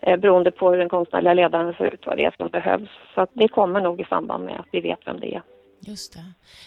eh, 0.00 0.16
beroende 0.16 0.50
på 0.50 0.70
hur 0.70 0.78
den 0.78 0.88
konstnärliga 0.88 1.34
ledaren 1.34 1.74
ser 1.74 1.94
ut, 1.94 2.06
vad 2.06 2.16
det 2.16 2.24
är 2.24 2.34
som 2.36 2.48
behövs. 2.48 2.90
Så 3.14 3.26
det 3.32 3.48
kommer 3.48 3.80
nog 3.80 4.00
i 4.00 4.04
samband 4.04 4.44
med 4.44 4.60
att 4.60 4.66
vi 4.70 4.80
vet 4.80 4.98
vem 5.06 5.20
det 5.20 5.34
är. 5.34 5.42
Just 5.80 6.12
det. 6.12 6.24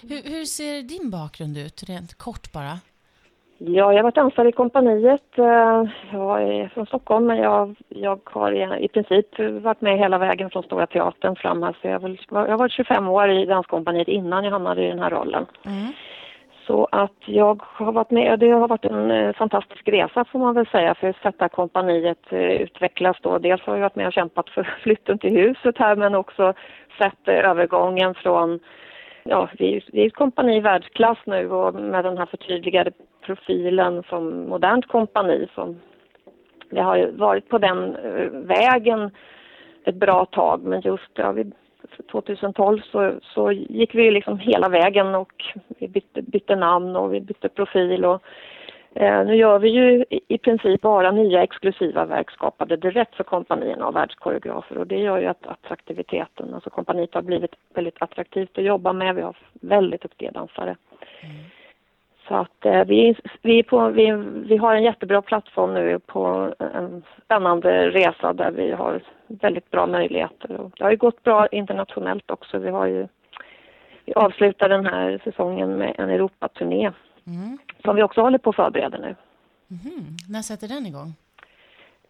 Hur, 0.07 0.31
hur 0.31 0.45
ser 0.45 0.81
din 0.81 1.09
bakgrund 1.11 1.57
ut, 1.57 1.83
rent 1.87 2.17
kort 2.17 2.51
bara? 2.53 2.79
Ja, 3.61 3.93
jag 3.93 3.97
har 3.97 4.03
varit 4.03 4.17
ansvarig 4.17 4.49
i 4.49 4.51
kompaniet. 4.51 5.37
Eh, 5.37 5.83
jag 6.11 6.43
är 6.43 6.69
från 6.73 6.85
Stockholm 6.85 7.25
men 7.25 7.37
jag, 7.37 7.75
jag 7.89 8.19
har 8.25 8.77
i 8.77 8.87
princip 8.87 9.39
varit 9.61 9.81
med 9.81 9.97
hela 9.97 10.17
vägen 10.17 10.49
från 10.49 10.63
Stora 10.63 10.87
Teatern 10.87 11.35
fram 11.35 11.63
här. 11.63 11.77
Så 11.81 11.87
jag, 11.87 12.17
jag 12.29 12.51
har 12.51 12.57
varit 12.57 12.71
25 12.71 13.07
år 13.07 13.29
i 13.29 13.45
Danskompaniet 13.45 14.07
innan 14.07 14.43
jag 14.43 14.51
hamnade 14.51 14.85
i 14.85 14.89
den 14.89 14.99
här 14.99 15.09
rollen. 15.09 15.45
Mm. 15.65 15.93
Så 16.69 16.87
att 16.91 17.15
jag 17.25 17.61
har 17.65 17.91
varit 17.91 18.11
med, 18.11 18.39
det 18.39 18.49
har 18.49 18.67
varit 18.67 18.85
en 18.85 19.11
eh, 19.11 19.33
fantastisk 19.33 19.87
resa 19.87 20.25
får 20.25 20.39
man 20.39 20.55
väl 20.55 20.65
säga 20.65 20.95
för 20.95 21.07
att 21.07 21.21
sätta 21.21 21.49
kompaniet 21.49 22.19
eh, 22.29 22.39
utvecklas 22.39 23.17
då. 23.21 23.37
Dels 23.37 23.61
har 23.61 23.73
jag 23.73 23.81
varit 23.81 23.95
med 23.95 24.07
och 24.07 24.13
kämpat 24.13 24.49
för 24.49 24.63
flytten 24.83 25.17
till 25.17 25.37
huset 25.37 25.77
här 25.77 25.95
men 25.95 26.15
också 26.15 26.53
sett 26.97 27.27
eh, 27.27 27.49
övergången 27.49 28.13
från 28.13 28.59
ja, 29.23 29.49
vi 29.57 29.75
är, 29.75 29.83
vi 29.91 30.01
är 30.01 30.07
ett 30.07 30.15
kompani 30.15 30.57
i 30.57 30.59
världsklass 30.59 31.17
nu 31.25 31.51
och 31.51 31.73
med 31.73 32.05
den 32.05 32.17
här 32.17 32.25
förtydligade 32.25 32.91
profilen 33.21 34.03
som 34.09 34.49
modernt 34.49 34.87
kompani 34.87 35.47
som 35.55 35.79
vi 36.69 36.79
har 36.79 36.97
ju 36.97 37.11
varit 37.11 37.49
på 37.49 37.57
den 37.57 37.97
vägen 38.31 39.11
ett 39.85 39.95
bra 39.95 40.25
tag 40.25 40.63
men 40.63 40.81
just 40.81 41.11
ja, 41.13 41.31
vi, 41.31 41.51
2012 42.11 42.81
så, 42.91 43.13
så 43.21 43.51
gick 43.51 43.95
vi 43.95 44.11
liksom 44.11 44.39
hela 44.39 44.69
vägen 44.69 45.15
och 45.15 45.38
bytte, 46.29 46.55
namn 46.55 46.95
och 46.95 47.13
vi 47.13 47.21
bytte 47.21 47.49
profil 47.49 48.05
och 48.05 48.23
Eh, 48.93 49.25
nu 49.25 49.35
gör 49.35 49.59
vi 49.59 49.69
ju 49.69 50.05
i 50.09 50.37
princip 50.37 50.81
bara 50.81 51.11
nya 51.11 51.43
exklusiva 51.43 52.05
verk 52.05 52.31
skapade 52.31 52.77
direkt 52.77 53.15
för 53.15 53.23
kompanierna 53.23 53.85
av 53.85 53.93
världskoreografer 53.93 54.77
och 54.77 54.87
det 54.87 54.97
gör 54.97 55.19
ju 55.19 55.25
att 55.25 55.47
attraktiviteten, 55.47 56.53
alltså 56.53 56.69
kompaniet 56.69 57.13
har 57.13 57.21
blivit 57.21 57.55
väldigt 57.73 58.01
attraktivt 58.01 58.57
att 58.57 58.63
jobba 58.63 58.93
med. 58.93 59.15
Vi 59.15 59.21
har 59.21 59.37
väldigt 59.53 60.01
duktiga 60.01 60.31
dansare. 60.31 60.75
Mm. 61.21 61.35
Så 62.27 62.35
att 62.35 62.65
eh, 62.65 62.85
vi, 62.85 63.15
vi, 63.41 63.63
på, 63.63 63.89
vi, 63.89 64.11
vi 64.47 64.57
har 64.57 64.75
en 64.75 64.83
jättebra 64.83 65.21
plattform 65.21 65.73
nu 65.73 65.99
på 65.99 66.53
en 66.59 67.03
spännande 67.25 67.89
resa 67.89 68.33
där 68.33 68.51
vi 68.51 68.71
har 68.71 69.01
väldigt 69.27 69.71
bra 69.71 69.87
möjligheter. 69.87 70.61
Och 70.61 70.71
det 70.77 70.83
har 70.83 70.91
ju 70.91 70.97
gått 70.97 71.23
bra 71.23 71.47
internationellt 71.47 72.31
också. 72.31 72.57
Vi 72.57 72.69
har 72.69 72.85
ju 72.85 73.07
vi 74.09 74.13
avslutar 74.13 74.69
den 74.69 74.85
här 74.85 75.21
säsongen 75.23 75.77
med 75.77 75.95
en 75.97 76.09
Europaturné 76.09 76.91
mm. 77.27 77.57
som 77.83 77.95
vi 77.95 78.03
också 78.03 78.21
håller 78.21 78.37
på 78.37 78.49
att 78.49 78.55
förbereda 78.55 78.97
nu. 78.97 79.15
Mm. 79.69 80.05
När 80.29 80.41
sätter 80.41 80.67
den 80.67 80.85
igång? 80.85 81.13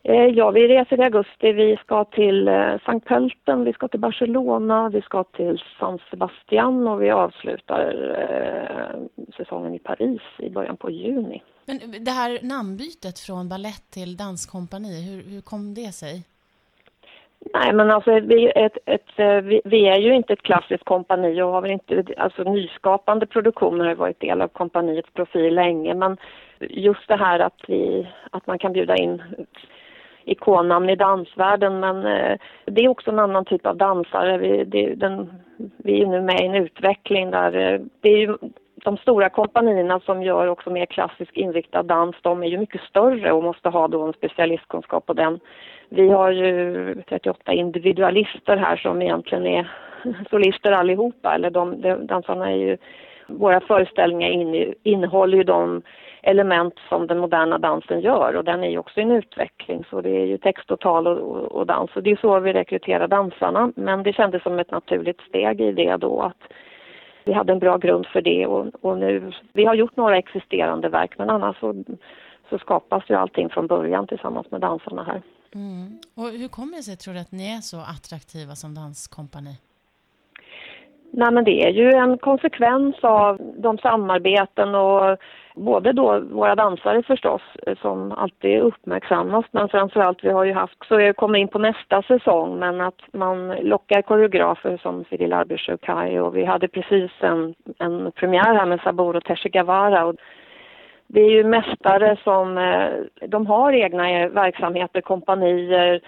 Eh, 0.04 0.26
ja, 0.26 0.52
vi 0.52 0.68
reser 0.68 1.00
i 1.00 1.04
augusti. 1.04 1.52
Vi 1.52 1.78
ska 1.84 2.06
till 2.06 2.48
eh, 2.48 2.76
Sankt 2.86 3.08
Pölten, 3.08 3.64
vi 3.64 3.74
ska 3.74 3.88
till 3.88 4.00
Barcelona, 4.00 4.90
vi 4.90 5.02
ska 5.02 5.24
till 5.24 5.62
San 5.80 6.00
Sebastian 6.10 6.88
och 6.88 7.02
vi 7.02 7.12
avslutar 7.12 7.84
eh, 8.20 9.24
säsongen 9.38 9.76
i 9.76 9.80
Paris 9.80 10.22
i 10.38 10.50
början 10.50 10.78
på 10.78 10.92
juni. 10.92 11.44
Men 11.66 11.80
det 12.06 12.12
här 12.12 12.40
namnbytet 12.42 13.20
från 13.20 13.50
ballett 13.50 13.92
till 13.92 14.18
danskompani, 14.18 15.10
hur, 15.10 15.32
hur 15.32 15.42
kom 15.42 15.74
det 15.74 15.92
sig? 15.92 16.24
Nej, 17.54 17.74
men 17.74 17.92
alltså 17.92 18.20
vi, 18.20 18.52
ett, 18.56 18.78
ett, 18.86 19.10
eh, 19.16 19.42
vi, 19.42 19.62
vi, 19.66 19.88
är 19.88 20.00
ju 20.00 20.16
inte 20.16 20.34
ett 20.34 20.42
klassiskt 20.42 20.86
kompani 20.86 21.42
och 21.42 21.50
har 21.50 21.62
väl 21.62 21.72
inte, 21.72 22.04
alltså 22.18 22.44
nyskapande 22.44 23.26
produktioner 23.26 23.86
har 23.86 23.96
varit 23.96 24.20
del 24.20 24.42
av 24.42 24.48
kompaniets 24.48 25.10
profil 25.14 25.56
länge, 25.56 25.94
men 25.94 26.18
just 26.60 27.08
det 27.08 27.16
här 27.16 27.40
att 27.40 27.62
vi, 27.68 28.08
att 28.32 28.48
man 28.48 28.60
kan 28.60 28.74
bjuda 28.74 28.96
in 28.96 29.22
ikonnamn 30.24 30.90
i 30.90 30.96
dansvärlden, 30.96 31.80
men 31.80 32.06
eh, 32.06 32.38
det 32.66 32.86
är 32.86 32.90
också 32.90 33.12
en 33.12 33.20
annan 33.20 33.46
typ 33.46 33.66
av 33.66 33.78
dansare. 33.78 34.38
Vi, 34.38 34.64
det, 34.64 34.96
den, 34.96 35.34
vi 35.78 36.02
är 36.02 36.06
nu 36.06 36.22
med 36.22 36.42
i 36.42 36.46
en 36.46 36.56
utveckling 36.56 37.32
där 37.32 37.56
eh, 37.56 37.80
det 38.02 38.10
är 38.10 38.18
ju 38.18 38.38
de 38.76 38.98
stora 38.98 39.30
kompanierna 39.30 40.00
som 40.00 40.24
gör 40.24 40.48
också 40.48 40.70
mer 40.70 40.86
klassisk 40.86 41.38
inriktad 41.38 41.84
dans, 41.84 42.16
de 42.22 42.44
är 42.44 42.48
ju 42.48 42.58
mycket 42.58 42.82
större 42.82 43.32
och 43.32 43.44
måste 43.44 43.70
ha 43.70 43.88
då 43.88 44.02
en 44.02 44.14
specialistkunskap 44.14 45.06
på 45.06 45.14
den. 45.14 45.40
Vi 45.90 46.10
har 46.10 46.32
ju 46.32 46.96
38 47.10 47.54
individualister 47.54 48.58
här 48.58 48.78
som 48.78 49.02
egentligen 49.02 49.48
är 49.48 49.72
solister 50.30 50.72
allihopa, 50.72 51.36
eller 51.36 51.50
de, 51.50 51.82
de 51.82 52.08
dansarna 52.08 52.52
är 52.52 52.56
ju 52.56 52.78
våra 53.28 53.60
föreställningar 53.60 54.30
in, 54.30 54.74
innehåller 54.84 55.38
ju 55.38 55.44
de 55.44 55.82
element 56.22 56.74
som 56.90 57.08
den 57.08 57.20
moderna 57.20 57.58
dansen 57.58 58.02
gör. 58.02 58.36
Och 58.36 58.44
den 58.44 58.64
är 58.64 58.70
ju 58.70 58.78
också 58.78 59.02
en 59.02 59.12
utveckling. 59.12 59.84
Så 59.90 60.02
det 60.02 60.10
är 60.10 60.26
ju 60.26 60.38
text 60.38 60.72
och 60.72 60.80
tal 60.80 61.08
och, 61.08 61.18
och, 61.18 61.52
och 61.52 61.66
dans. 61.66 61.96
Och 61.96 62.04
det 62.04 62.12
är 62.12 62.16
så 62.16 62.40
vi 62.40 62.54
rekryterar 62.54 63.08
dansarna. 63.08 63.72
Men 63.76 64.04
det 64.04 64.14
kändes 64.14 64.44
som 64.44 64.60
ett 64.60 64.72
naturligt 64.72 65.22
steg 65.22 65.62
i 65.62 65.72
det 65.72 65.98
då 65.98 66.22
att 66.22 66.54
vi 67.24 67.34
hade 67.34 67.54
en 67.54 67.60
bra 67.60 67.78
grund 67.78 68.08
för 68.08 68.22
det. 68.22 68.48
Och, 68.48 68.68
och 68.82 68.98
nu, 68.98 69.32
vi 69.54 69.66
har 69.66 69.76
gjort 69.76 69.96
några 69.96 70.18
existerande 70.18 70.90
verk. 70.90 71.18
Men 71.18 71.30
annars 71.30 71.60
så, 71.60 71.84
så 72.50 72.58
skapas 72.58 73.04
ju 73.10 73.16
allting 73.16 73.50
från 73.50 73.68
början 73.68 74.08
tillsammans 74.08 74.52
med 74.52 74.62
dansarna 74.62 75.04
här. 75.04 75.22
Mm. 75.56 76.00
Och 76.16 76.30
hur 76.30 76.48
kommer 76.48 76.78
det 76.78 76.84
sig 76.84 76.98
tror 76.98 77.14
du 77.14 77.20
att 77.20 77.32
ni 77.32 77.52
är 77.52 77.62
så 77.62 77.78
attraktiva 77.78 78.56
som 78.56 78.76
danskompani? 78.76 79.58
Nej 81.12 81.32
men 81.32 81.44
det 81.44 81.64
är 81.68 81.70
ju 81.70 81.90
en 81.92 82.18
konsekvens 82.18 82.96
av 83.02 83.38
de 83.58 83.78
samarbeten 83.78 84.76
och 84.76 85.18
både 85.56 85.94
då 85.94 86.20
våra 86.20 86.56
dansare 86.56 87.04
förstås 87.04 87.42
eh, 87.68 87.78
som 87.82 88.12
alltid 88.12 88.60
uppmärksammas 88.60 89.46
men 89.52 89.70
framförallt 89.70 90.24
vi 90.24 90.30
har 90.30 90.44
ju 90.44 90.54
haft, 90.54 90.88
så 90.88 91.00
jag 91.00 91.16
kommer 91.16 91.40
in 91.40 91.48
på 91.48 91.60
nästa 91.60 92.02
säsong, 92.02 92.60
men 92.60 92.82
att 92.82 93.02
man 93.14 93.48
lockar 93.48 94.02
koreografer 94.02 94.78
som 94.78 95.04
Cyril 95.10 95.34
Arbetsjökai 95.34 96.20
och 96.20 96.36
vi 96.36 96.46
hade 96.46 96.68
precis 96.68 97.12
en, 97.20 97.56
en 97.78 98.12
premiär 98.12 98.54
här 98.56 98.66
med 98.66 98.82
Saburo 98.82 99.22
Teshigawara 99.22 100.06
och 100.06 100.16
det 101.12 101.22
är 101.22 101.32
ju 101.32 101.44
mästare 101.44 102.18
som, 102.24 102.58
eh, 102.58 103.28
de 103.28 103.48
har 103.48 103.74
egna 103.74 104.28
verksamheter, 104.28 105.02
kompanier, 105.02 106.02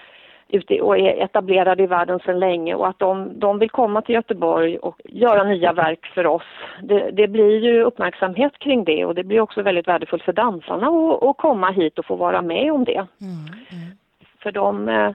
ute 0.48 0.80
och 0.80 0.98
är 0.98 1.24
etablerade 1.24 1.82
i 1.82 1.86
världen 1.86 2.18
sedan 2.18 2.38
länge 2.38 2.74
och 2.74 2.88
att 2.88 2.98
de, 2.98 3.38
de 3.38 3.58
vill 3.58 3.70
komma 3.70 4.02
till 4.02 4.14
Göteborg 4.14 4.78
och 4.78 5.00
göra 5.04 5.44
nya 5.44 5.72
verk 5.72 6.06
för 6.14 6.26
oss. 6.26 6.42
Det, 6.82 7.10
det 7.10 7.28
blir 7.28 7.58
ju 7.58 7.82
uppmärksamhet 7.82 8.58
kring 8.58 8.84
det 8.84 9.04
och 9.04 9.14
det 9.14 9.24
blir 9.24 9.40
också 9.40 9.62
väldigt 9.62 9.88
värdefullt 9.88 10.22
för 10.22 10.32
dansarna 10.32 10.86
att, 11.30 11.36
komma 11.36 11.70
hit 11.70 11.98
och 11.98 12.06
få 12.06 12.16
vara 12.16 12.42
med 12.42 12.72
om 12.72 12.84
det. 12.84 13.06
Mm, 13.20 13.46
mm. 13.72 13.96
För 14.42 14.52
de, 14.52 14.88
eh, 14.88 15.10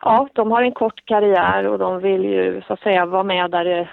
ja, 0.00 0.28
de 0.32 0.52
har 0.52 0.62
en 0.62 0.72
kort 0.72 1.04
karriär 1.04 1.66
och 1.66 1.78
de 1.78 2.00
vill 2.00 2.24
ju 2.24 2.62
så 2.66 2.72
att 2.72 2.80
säga 2.80 3.06
vara 3.06 3.22
med 3.22 3.50
där 3.50 3.64
det, 3.64 3.88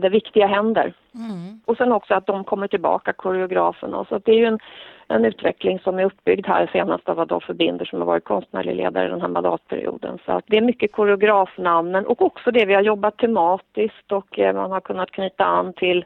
det 0.00 0.08
viktiga 0.08 0.46
händer. 0.46 0.92
Mm. 1.14 1.60
Och 1.64 1.76
sen 1.76 1.92
också 1.92 2.14
att 2.14 2.26
de 2.26 2.44
kommer 2.44 2.68
tillbaka, 2.68 3.12
koreograferna. 3.12 4.04
Så 4.04 4.18
det 4.18 4.32
är 4.32 4.36
ju 4.36 4.44
en, 4.44 4.58
en 5.08 5.24
utveckling 5.24 5.78
som 5.78 5.98
är 5.98 6.04
uppbyggd 6.04 6.46
här 6.46 6.70
senast 6.72 7.08
av 7.08 7.20
Adolfo 7.20 7.54
Binder 7.54 7.84
som 7.84 7.98
har 7.98 8.06
varit 8.06 8.24
konstnärlig 8.24 8.74
ledare 8.74 9.08
den 9.08 9.20
här 9.20 9.28
mandatperioden. 9.28 10.18
Så 10.26 10.32
att 10.32 10.44
det 10.46 10.56
är 10.56 10.60
mycket 10.60 10.92
koreografnamnen 10.92 12.06
och 12.06 12.22
också 12.22 12.50
det 12.50 12.64
vi 12.64 12.74
har 12.74 12.82
jobbat 12.82 13.18
tematiskt 13.18 14.12
och 14.12 14.38
eh, 14.38 14.54
man 14.54 14.70
har 14.70 14.80
kunnat 14.80 15.10
knyta 15.10 15.44
an 15.44 15.72
till 15.72 16.04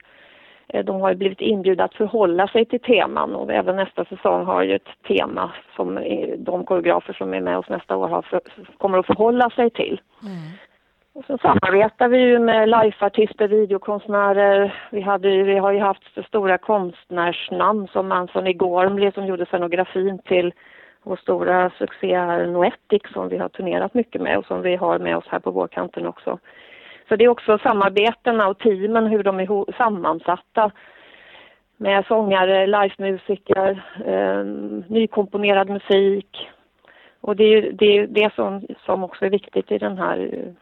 eh, 0.69 0.85
de 0.85 1.01
har 1.01 1.11
ju 1.11 1.17
blivit 1.17 1.41
inbjudna 1.41 1.85
att 1.85 1.95
förhålla 1.95 2.49
sig 2.49 2.65
till 2.65 2.81
teman 2.81 3.35
och 3.35 3.53
även 3.53 3.77
nästa 3.77 4.05
säsong 4.05 4.47
har 4.47 4.63
ju 4.63 4.75
ett 4.75 5.07
tema 5.09 5.53
som 5.77 5.95
de 6.39 6.65
koreografer 6.65 7.13
som 7.13 7.35
är 7.35 7.41
med 7.41 7.59
oss 7.59 7.69
nästa 7.69 7.97
år 7.97 8.09
har 8.09 8.23
för, 8.23 8.41
kommer 8.79 8.99
att 8.99 9.07
förhålla 9.07 9.51
sig 9.51 9.71
till. 9.71 10.01
Mm. 10.23 10.37
Och 11.15 11.25
så 11.25 11.39
samarbetar 11.39 12.09
vi 12.09 12.19
ju 12.19 12.39
med 12.39 12.69
lifeartister, 12.69 13.49
videokonstnärer. 13.49 14.75
Vi, 14.91 15.01
hade, 15.01 15.43
vi 15.43 15.59
har 15.59 15.73
ju 15.73 15.79
haft 15.79 16.27
stora 16.29 16.59
konstnärsnamn 16.59 17.89
som 17.89 18.13
Anthony 18.13 18.53
Gormley 18.53 19.13
som 19.13 19.27
gjorde 19.27 19.47
scenografin 19.47 20.19
till 20.19 20.53
vår 21.03 21.17
stora 21.17 21.71
succé 21.71 22.19
här 22.19 22.47
Noetic 22.47 23.03
som 23.13 23.29
vi 23.29 23.39
har 23.39 23.49
turnerat 23.49 23.95
mycket 23.95 24.23
med 24.23 24.39
och 24.39 24.47
som 24.47 24.63
vi 24.63 24.77
har 24.77 24.99
med 24.99 25.17
oss 25.17 25.25
här 25.29 25.39
på 25.39 25.51
vårkanten 25.51 26.07
också. 26.07 26.39
Så 27.09 27.17
det 27.17 27.25
är 27.25 27.29
också 27.29 27.59
samarbetena 27.59 28.49
och 28.49 28.59
teamen, 28.59 29.07
hur 29.07 29.23
de 29.23 29.41
är 29.41 29.73
sammansatta 29.73 30.71
med 31.77 32.07
sångare, 32.07 32.67
livemusiker, 32.67 33.83
eh, 34.07 34.45
nykomponerad 34.89 35.69
musik. 35.69 36.49
Och 37.21 37.37
det 37.37 37.45
är 37.45 37.73
det, 37.73 38.07
det 38.07 38.35
som, 38.35 38.67
som 38.87 39.05
också 39.05 39.25
är 39.25 39.31
viktigt 39.31 39.73
i 39.73 39.79
den 39.79 39.99
här 39.99 40.55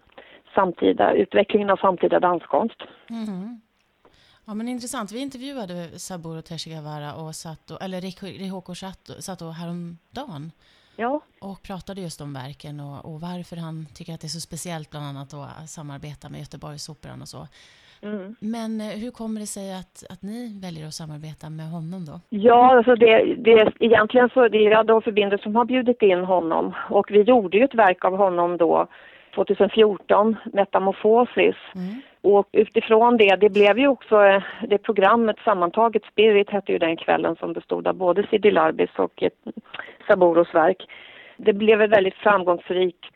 samtida, 0.54 1.12
utvecklingen 1.12 1.70
av 1.70 1.76
samtida 1.76 2.20
danskonst. 2.20 2.82
Mm. 3.10 3.60
Ja, 4.44 4.54
men 4.54 4.68
intressant. 4.68 5.12
Vi 5.12 5.18
intervjuade 5.18 5.98
Saburo 5.98 6.42
Teshigawara 6.42 7.14
och 7.14 7.34
Sato, 7.34 7.76
eller 7.84 8.00
Rihoko 8.38 8.74
Sato, 8.74 9.12
Sato 9.22 9.50
häromdagen. 9.50 10.50
Ja. 10.96 11.20
Och 11.40 11.62
pratade 11.62 12.00
just 12.00 12.20
om 12.20 12.34
verken 12.34 12.80
och, 12.80 13.04
och, 13.04 13.20
varför 13.20 13.56
han 13.56 13.86
tycker 13.94 14.14
att 14.14 14.20
det 14.20 14.26
är 14.26 14.38
så 14.38 14.40
speciellt 14.40 14.90
bland 14.90 15.06
annat 15.06 15.34
att 15.34 15.70
samarbeta 15.70 16.28
med 16.28 16.40
Göteborgsoperan 16.40 17.22
och 17.22 17.28
så. 17.28 17.46
Mm. 18.02 18.34
Men 18.40 18.80
eh, 18.80 18.86
hur 18.86 19.10
kommer 19.10 19.40
det 19.40 19.46
sig 19.46 19.74
att, 19.74 20.04
att 20.10 20.22
ni 20.22 20.60
väljer 20.62 20.86
att 20.86 20.94
samarbeta 20.94 21.50
med 21.50 21.70
honom 21.70 22.04
då? 22.04 22.20
Ja, 22.28 22.76
alltså 22.76 22.94
det, 22.94 23.34
det, 23.34 23.72
egentligen 23.80 24.28
så 24.34 24.48
det 24.48 24.66
är 24.66 24.78
Adolf 24.78 25.04
Binder 25.04 25.38
som 25.38 25.56
har 25.56 25.64
bjudit 25.64 26.02
in 26.02 26.24
honom 26.24 26.74
och 26.90 27.06
vi 27.10 27.22
gjorde 27.22 27.56
ju 27.56 27.64
ett 27.64 27.74
verk 27.74 28.04
av 28.04 28.16
honom 28.16 28.56
då 28.56 28.88
2014, 29.34 30.36
Metamorfosis. 30.52 31.56
Mm. 31.74 32.02
Och 32.22 32.48
utifrån 32.52 33.16
det, 33.16 33.36
det 33.36 33.48
blev 33.48 33.78
ju 33.78 33.88
också 33.88 34.24
eh, 34.24 34.42
det 34.68 34.78
programmet 34.78 35.36
sammantaget, 35.44 36.04
Spirit 36.04 36.50
hette 36.50 36.72
ju 36.72 36.78
den 36.78 36.96
kvällen 36.96 37.36
som 37.36 37.52
bestod 37.52 37.86
av 37.86 37.94
både 37.94 38.26
Sidi 38.26 38.50
Larbis 38.50 38.90
och 38.96 39.22
Saboros 40.06 40.54
verk. 40.54 40.82
Det 41.36 41.52
blev 41.52 41.82
ett 41.82 41.90
väldigt 41.90 42.14
framgångsrikt 42.14 43.14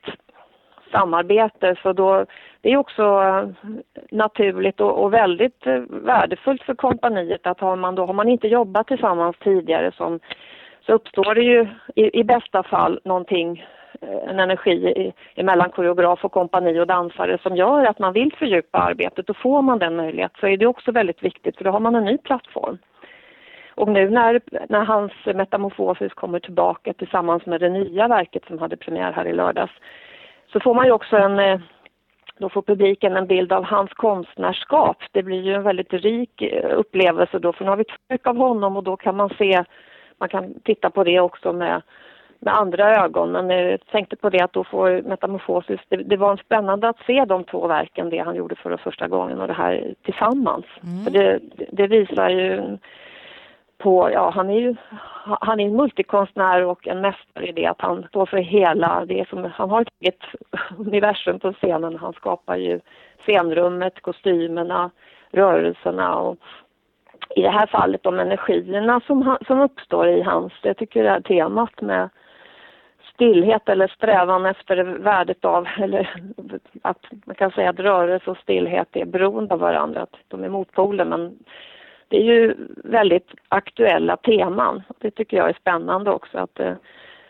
samarbete 0.90 1.76
så 1.82 1.92
då, 1.92 2.26
det 2.60 2.72
är 2.72 2.76
också 2.76 3.02
eh, 3.02 3.72
naturligt 4.10 4.80
och, 4.80 5.04
och, 5.04 5.14
väldigt 5.14 5.66
eh, 5.66 5.80
värdefullt 5.88 6.62
för 6.62 6.74
kompaniet 6.74 7.46
att 7.46 7.60
har 7.60 7.76
man 7.76 7.94
då, 7.94 8.06
har 8.06 8.14
man 8.14 8.28
inte 8.28 8.48
jobbat 8.48 8.86
tillsammans 8.86 9.36
tidigare 9.44 9.92
som, 9.92 10.20
så 10.86 10.92
uppstår 10.92 11.34
det 11.34 11.42
ju 11.42 11.68
i, 11.94 12.20
i 12.20 12.24
bästa 12.24 12.62
fall 12.62 13.00
någonting 13.04 13.64
Eh, 13.75 13.75
Eh, 14.00 14.30
en 14.30 14.40
energi 14.40 15.12
mellan 15.36 15.70
koreograf 15.70 16.24
och 16.24 16.32
kompani 16.32 16.80
och 16.80 16.86
dansare 16.86 17.38
som 17.42 17.56
gör 17.56 17.84
att 17.84 17.98
man 17.98 18.12
vill 18.12 18.32
fördjupa 18.38 18.78
arbetet 18.78 19.30
och 19.30 19.36
får 19.36 19.62
man 19.62 19.78
den 19.78 19.96
möjligheten 19.96 20.36
så 20.40 20.46
är 20.46 20.56
det 20.56 20.66
också 20.66 20.92
väldigt 20.92 21.22
viktigt 21.22 21.56
för 21.56 21.64
då 21.64 21.70
har 21.70 21.80
man 21.80 21.94
en 21.94 22.04
ny 22.04 22.18
plattform. 22.18 22.78
Och 23.74 23.88
nu 23.88 24.10
när, 24.10 24.40
när 24.68 24.84
hans 24.84 25.12
metamorfosis 25.34 26.12
kommer 26.14 26.40
tillbaka 26.40 26.92
tillsammans 26.92 27.46
med 27.46 27.60
det 27.60 27.68
nya 27.68 28.08
verket 28.08 28.44
som 28.46 28.58
hade 28.58 28.76
premiär 28.76 29.12
här 29.12 29.26
i 29.26 29.32
lördags 29.32 29.72
så 30.52 30.60
får 30.60 30.74
man 30.74 30.86
ju 30.86 30.92
också 30.92 31.16
en 31.16 31.38
eh, 31.38 31.60
då 32.38 32.48
får 32.48 32.62
publiken 32.62 33.16
en 33.16 33.26
bild 33.26 33.52
av 33.52 33.64
hans 33.64 33.90
konstnärskap. 33.92 34.96
Det 35.12 35.22
blir 35.22 35.42
ju 35.42 35.54
en 35.54 35.62
väldigt 35.62 35.92
rik 35.92 36.42
eh, 36.42 36.78
upplevelse 36.78 37.38
då, 37.38 37.52
för 37.52 37.64
nu 37.64 37.70
har 37.70 37.76
vi 37.76 37.82
ett 37.82 38.00
verk 38.08 38.26
av 38.26 38.36
honom 38.36 38.76
och 38.76 38.84
då 38.84 38.96
kan 38.96 39.16
man 39.16 39.28
se 39.28 39.64
man 40.18 40.28
kan 40.28 40.60
titta 40.60 40.90
på 40.90 41.04
det 41.04 41.20
också 41.20 41.52
med, 41.52 41.82
med 42.46 42.56
andra 42.56 43.04
ögon. 43.04 43.32
Men 43.32 43.50
jag 43.50 43.86
tänkte 43.86 44.16
på 44.16 44.30
det 44.30 44.40
att 44.40 44.52
då 44.52 44.64
får 44.64 45.02
Metamorfosis, 45.02 45.80
det, 45.88 45.96
det 45.96 46.16
var 46.16 46.36
spännande 46.36 46.88
att 46.88 46.98
se 47.06 47.24
de 47.24 47.44
två 47.44 47.66
verken, 47.66 48.10
det 48.10 48.18
han 48.18 48.36
gjorde 48.36 48.54
för 48.54 48.76
första 48.76 49.08
gången 49.08 49.40
och 49.40 49.46
det 49.46 49.52
här 49.52 49.94
tillsammans. 50.02 50.64
Mm. 50.82 51.04
För 51.04 51.10
det, 51.10 51.40
det 51.72 51.86
visar 51.86 52.28
ju 52.28 52.78
på, 53.78 54.10
ja 54.12 54.30
han 54.30 54.50
är 54.50 54.60
ju 54.60 54.74
han 55.40 55.60
är 55.60 55.64
en 55.64 55.76
multikonstnär 55.76 56.62
och 56.62 56.88
en 56.88 57.00
mästare 57.00 57.46
i 57.46 57.52
det 57.52 57.66
att 57.66 57.80
han 57.80 58.02
står 58.08 58.26
för 58.26 58.36
hela, 58.36 59.04
det 59.04 59.28
som, 59.28 59.44
han 59.54 59.70
har 59.70 59.80
ett 59.80 59.88
eget 60.00 60.22
universum 60.78 61.38
på 61.38 61.52
scenen. 61.52 61.96
Han 61.96 62.12
skapar 62.12 62.56
ju 62.56 62.80
scenrummet, 63.24 64.02
kostymerna, 64.02 64.90
rörelserna 65.30 66.16
och 66.16 66.36
i 67.36 67.42
det 67.42 67.50
här 67.50 67.66
fallet 67.66 68.02
de 68.02 68.18
energierna 68.18 69.00
som, 69.06 69.36
som 69.46 69.60
uppstår 69.60 70.08
i 70.08 70.22
hans, 70.22 70.52
jag 70.62 70.76
tycker 70.76 71.02
det 71.02 71.10
här 71.10 71.20
temat 71.20 71.80
med 71.80 72.08
stillhet 73.16 73.68
eller 73.68 73.88
strävan 73.88 74.46
efter 74.46 74.84
värdet 74.84 75.44
av, 75.44 75.66
eller 75.78 76.22
att 76.82 77.04
man 77.24 77.34
kan 77.34 77.50
säga 77.50 77.70
att 77.70 77.80
rörelse 77.80 78.30
och 78.30 78.38
stillhet 78.38 78.88
är 78.92 79.04
beroende 79.04 79.54
av 79.54 79.60
varandra, 79.60 80.02
att 80.02 80.16
de 80.28 80.44
är 80.44 80.48
motpoler 80.48 81.04
men 81.04 81.38
det 82.08 82.16
är 82.16 82.22
ju 82.22 82.54
väldigt 82.84 83.30
aktuella 83.48 84.16
teman. 84.16 84.82
Det 84.98 85.10
tycker 85.10 85.36
jag 85.36 85.48
är 85.48 85.56
spännande 85.60 86.10
också 86.10 86.38
att 86.38 86.60
eh, 86.60 86.74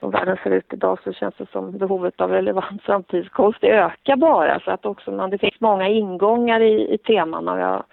som 0.01 0.11
världen 0.11 0.37
ser 0.43 0.51
ut 0.51 0.73
idag 0.73 0.99
så 1.05 1.13
känns 1.13 1.35
det 1.39 1.51
som 1.51 1.79
behovet 1.79 2.21
av 2.21 2.31
relevant 2.31 2.83
samtidskonst 2.83 3.61
det 3.61 3.71
ökar 3.71 4.17
bara 4.17 4.61
så 4.61 4.71
att 4.71 4.87
också 4.87 5.11
man, 5.11 5.31
det 5.31 5.39
finns 5.39 5.61
många 5.61 5.89
ingångar 5.89 6.61
i, 6.61 6.95
i 6.95 6.99
teman 6.99 7.49
och 7.49 7.59
jag 7.59 7.85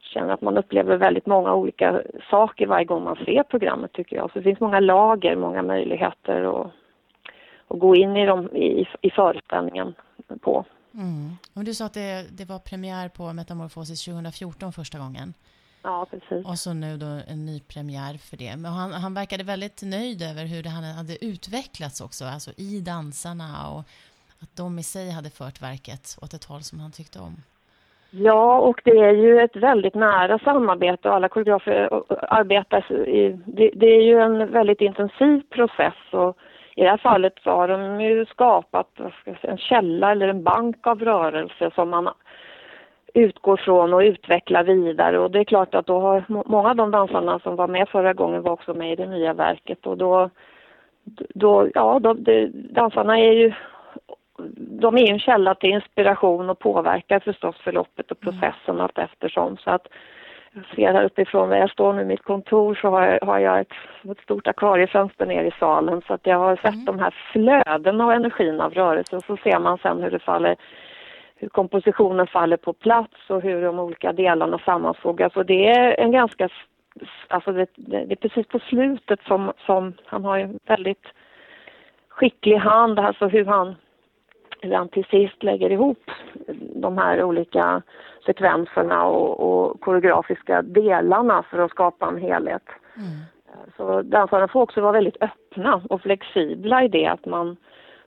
känner 0.00 0.34
att 0.34 0.40
man 0.40 0.58
upplever 0.58 0.96
väldigt 0.96 1.26
många 1.26 1.54
olika 1.54 2.02
saker 2.30 2.66
varje 2.66 2.84
gång 2.84 3.04
man 3.04 3.16
ser 3.16 3.42
programmet 3.42 3.92
tycker 3.92 4.16
jag. 4.16 4.30
Så 4.30 4.38
det 4.38 4.42
finns 4.42 4.60
många 4.60 4.80
lager, 4.80 5.36
många 5.36 5.62
möjligheter 5.62 6.42
och 6.42 6.70
att 7.68 7.78
gå 7.78 7.96
in 7.96 8.16
i, 8.16 8.26
dem, 8.26 8.56
i, 8.56 8.88
i 9.00 9.10
föreställningen 9.10 9.94
på. 10.40 10.64
Mm. 10.94 11.36
Och 11.54 11.64
du 11.64 11.74
sa 11.74 11.84
att 11.84 11.94
det, 11.94 12.26
det 12.38 12.44
var 12.44 12.58
premiär 12.58 13.08
på 13.08 13.32
Metamorfosis 13.32 14.04
2014 14.04 14.72
första 14.72 14.98
gången. 14.98 15.34
Ja, 15.82 16.06
precis. 16.10 16.46
Och 16.46 16.58
så 16.58 16.72
nu 16.72 16.96
då 16.96 17.06
en 17.06 17.46
ny 17.46 17.60
premiär 17.60 18.18
för 18.30 18.36
det. 18.36 18.56
Men 18.56 18.72
han, 18.72 18.92
han 18.92 19.14
verkade 19.14 19.44
väldigt 19.44 19.82
nöjd 19.82 20.22
över 20.22 20.44
hur 20.46 20.62
det 20.62 20.68
hade 20.68 21.24
utvecklats 21.24 22.00
också, 22.00 22.24
alltså 22.24 22.50
i 22.56 22.80
dansarna 22.80 23.70
och 23.70 23.80
att 24.42 24.56
de 24.56 24.78
i 24.78 24.82
sig 24.82 25.10
hade 25.10 25.30
fört 25.30 25.62
verket 25.62 26.18
åt 26.22 26.34
ett 26.34 26.44
håll 26.44 26.62
som 26.62 26.80
han 26.80 26.92
tyckte 26.92 27.18
om. 27.18 27.36
Ja, 28.10 28.58
och 28.58 28.80
det 28.84 28.98
är 28.98 29.12
ju 29.12 29.40
ett 29.40 29.56
väldigt 29.56 29.94
nära 29.94 30.38
samarbete 30.38 31.08
och 31.08 31.14
alla 31.14 31.28
koreografer 31.28 32.02
arbetar 32.28 32.92
i, 33.08 33.40
det, 33.46 33.70
det, 33.74 33.86
är 33.86 34.02
ju 34.02 34.20
en 34.20 34.52
väldigt 34.52 34.80
intensiv 34.80 35.42
process 35.50 35.94
och 36.10 36.36
i 36.76 36.82
det 36.82 36.90
här 36.90 36.96
fallet 36.96 37.32
så 37.44 37.50
har 37.50 37.68
de 37.68 38.00
ju 38.00 38.26
skapat 38.26 38.88
säga, 39.24 39.36
en 39.42 39.58
källa 39.58 40.10
eller 40.10 40.28
en 40.28 40.42
bank 40.42 40.86
av 40.86 41.00
rörelse 41.00 41.70
som 41.74 41.90
man 41.90 42.08
utgår 43.14 43.56
från 43.56 43.94
och 43.94 44.00
utvecklar 44.00 44.64
vidare. 44.64 45.18
Och 45.18 45.30
det 45.30 45.38
är 45.38 45.44
klart 45.44 45.74
att 45.74 45.86
då 45.86 46.00
har 46.00 46.24
många 46.28 46.70
av 46.70 46.76
de 46.76 46.90
dansarna 46.90 47.38
som 47.38 47.56
var 47.56 47.68
med 47.68 47.88
förra 47.88 48.12
gången 48.12 48.42
var 48.42 48.52
också 48.52 48.74
med 48.74 48.92
i 48.92 48.96
det 48.96 49.06
nya 49.06 49.32
verket. 49.32 49.86
Och 49.86 49.98
då, 49.98 50.30
då 51.34 51.68
ja, 51.74 51.98
då, 51.98 52.14
det, 52.14 52.46
dansarna 52.52 53.18
är 53.18 53.32
ju 53.32 53.52
de 54.58 54.98
är 54.98 55.12
en 55.12 55.18
källa 55.18 55.54
till 55.54 55.70
inspiration 55.70 56.50
och 56.50 56.58
påverkar 56.58 57.20
förstås 57.20 57.56
förloppet 57.56 58.10
och 58.10 58.20
processen 58.20 58.80
allt 58.80 58.98
eftersom. 58.98 59.56
Så 59.56 59.70
att 59.70 59.88
ser 60.74 60.92
här 60.92 61.04
uppifrån 61.04 61.48
där 61.48 61.56
jag 61.56 61.70
står 61.70 61.92
nu 61.92 62.04
mitt 62.04 62.22
kontor 62.22 62.74
så 62.74 62.88
har 62.88 63.02
jag, 63.02 63.26
har 63.26 63.38
jag 63.38 63.60
ett, 63.60 63.72
ett 64.10 64.20
stort 64.20 64.46
akvariefönster 64.46 65.26
ner 65.26 65.44
i 65.44 65.50
salen 65.58 66.02
så 66.06 66.14
att 66.14 66.26
jag 66.26 66.38
har 66.38 66.56
sett 66.56 66.74
mm. 66.74 66.84
de 66.84 66.98
här 66.98 67.14
flödena 67.32 68.06
och 68.06 68.12
energin 68.12 68.60
av 68.60 68.74
rörelse 68.74 69.16
och 69.16 69.24
så 69.24 69.36
ser 69.36 69.58
man 69.58 69.78
sen 69.78 70.02
hur 70.02 70.10
det 70.10 70.18
faller 70.18 70.56
hur 71.36 71.48
kompositionen 71.48 72.26
faller 72.26 72.56
på 72.56 72.72
plats 72.72 73.30
och 73.30 73.42
hur 73.42 73.62
de 73.62 73.78
olika 73.78 74.12
delarna 74.12 74.58
sammanfogas. 74.58 75.36
Och 75.36 75.46
det 75.46 75.68
är 75.68 76.00
en 76.00 76.12
ganska, 76.12 76.48
alltså 77.28 77.52
det, 77.52 77.68
det, 77.74 78.04
det 78.04 78.14
är 78.14 78.28
precis 78.28 78.46
på 78.46 78.58
slutet 78.58 79.20
som, 79.22 79.52
som 79.66 79.92
han 80.04 80.24
har 80.24 80.38
en 80.38 80.58
väldigt 80.66 81.06
skicklig 82.08 82.56
hand, 82.56 82.98
alltså 82.98 83.28
hur 83.28 83.44
han, 83.44 83.74
hur 84.60 84.72
han 84.72 84.88
till 84.88 85.04
sist 85.04 85.42
lägger 85.42 85.72
ihop 85.72 86.10
de 86.74 86.98
här 86.98 87.22
olika 87.22 87.82
sekvenserna 88.26 89.04
och, 89.04 89.40
och 89.40 89.80
koreografiska 89.80 90.62
delarna 90.62 91.42
för 91.42 91.58
att 91.58 91.70
skapa 91.70 92.06
en 92.06 92.18
helhet. 92.18 92.62
Mm. 92.96 93.08
Så 93.76 94.02
dansarna 94.02 94.48
får 94.48 94.62
också 94.62 94.80
vara 94.80 94.92
väldigt 94.92 95.22
öppna 95.22 95.82
och 95.90 96.02
flexibla 96.02 96.84
i 96.84 96.88
det 96.88 97.06
att 97.06 97.26
man 97.26 97.56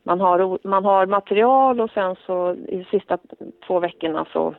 man 0.03 0.19
har, 0.19 0.67
man 0.67 0.85
har 0.85 1.05
material 1.05 1.81
och 1.81 1.91
sen 1.91 2.15
så 2.25 2.53
i 2.67 2.77
de 2.77 2.83
sista 2.83 3.17
två 3.67 3.79
veckorna 3.79 4.25
så, 4.33 4.55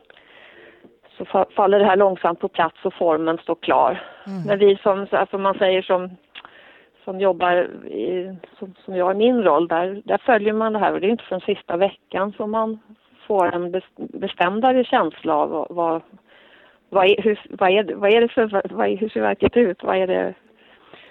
så 1.17 1.45
faller 1.55 1.79
det 1.79 1.85
här 1.85 1.95
långsamt 1.95 2.39
på 2.39 2.47
plats 2.47 2.85
och 2.85 2.93
formen 2.93 3.37
står 3.37 3.55
klar. 3.55 4.03
Mm. 4.25 4.43
Men 4.47 4.59
vi 4.59 4.75
som, 4.75 5.07
alltså 5.11 5.37
man 5.37 5.57
säger 5.57 5.81
som, 5.81 6.09
som 7.03 7.19
jobbar 7.19 7.53
i, 7.87 8.35
som, 8.59 8.73
som 8.85 8.95
jag 8.95 9.11
i 9.11 9.17
min 9.17 9.43
roll, 9.43 9.67
där, 9.67 10.01
där 10.05 10.17
följer 10.17 10.53
man 10.53 10.73
det 10.73 10.79
här 10.79 10.93
och 10.93 10.99
det 11.01 11.07
är 11.07 11.11
inte 11.11 11.23
förrän 11.23 11.41
sista 11.41 11.77
veckan 11.77 12.33
som 12.37 12.51
man 12.51 12.79
får 13.31 13.55
en 13.55 13.81
bestämdare 13.97 14.83
känsla 14.83 15.33
av 15.35 15.67
vad, 15.69 16.01
vad, 16.89 17.05
är, 17.05 17.21
hur, 17.21 17.39
vad, 17.49 17.69
är, 17.69 17.95
vad 17.95 18.13
är 18.13 18.21
det 18.21 18.27
för, 18.27 18.61
vad 18.69 18.89
hur 18.89 19.09
ser 19.09 19.21
verket 19.21 19.57
ut, 19.57 19.83
vad 19.83 19.97
är 19.97 20.07
det 20.07 20.33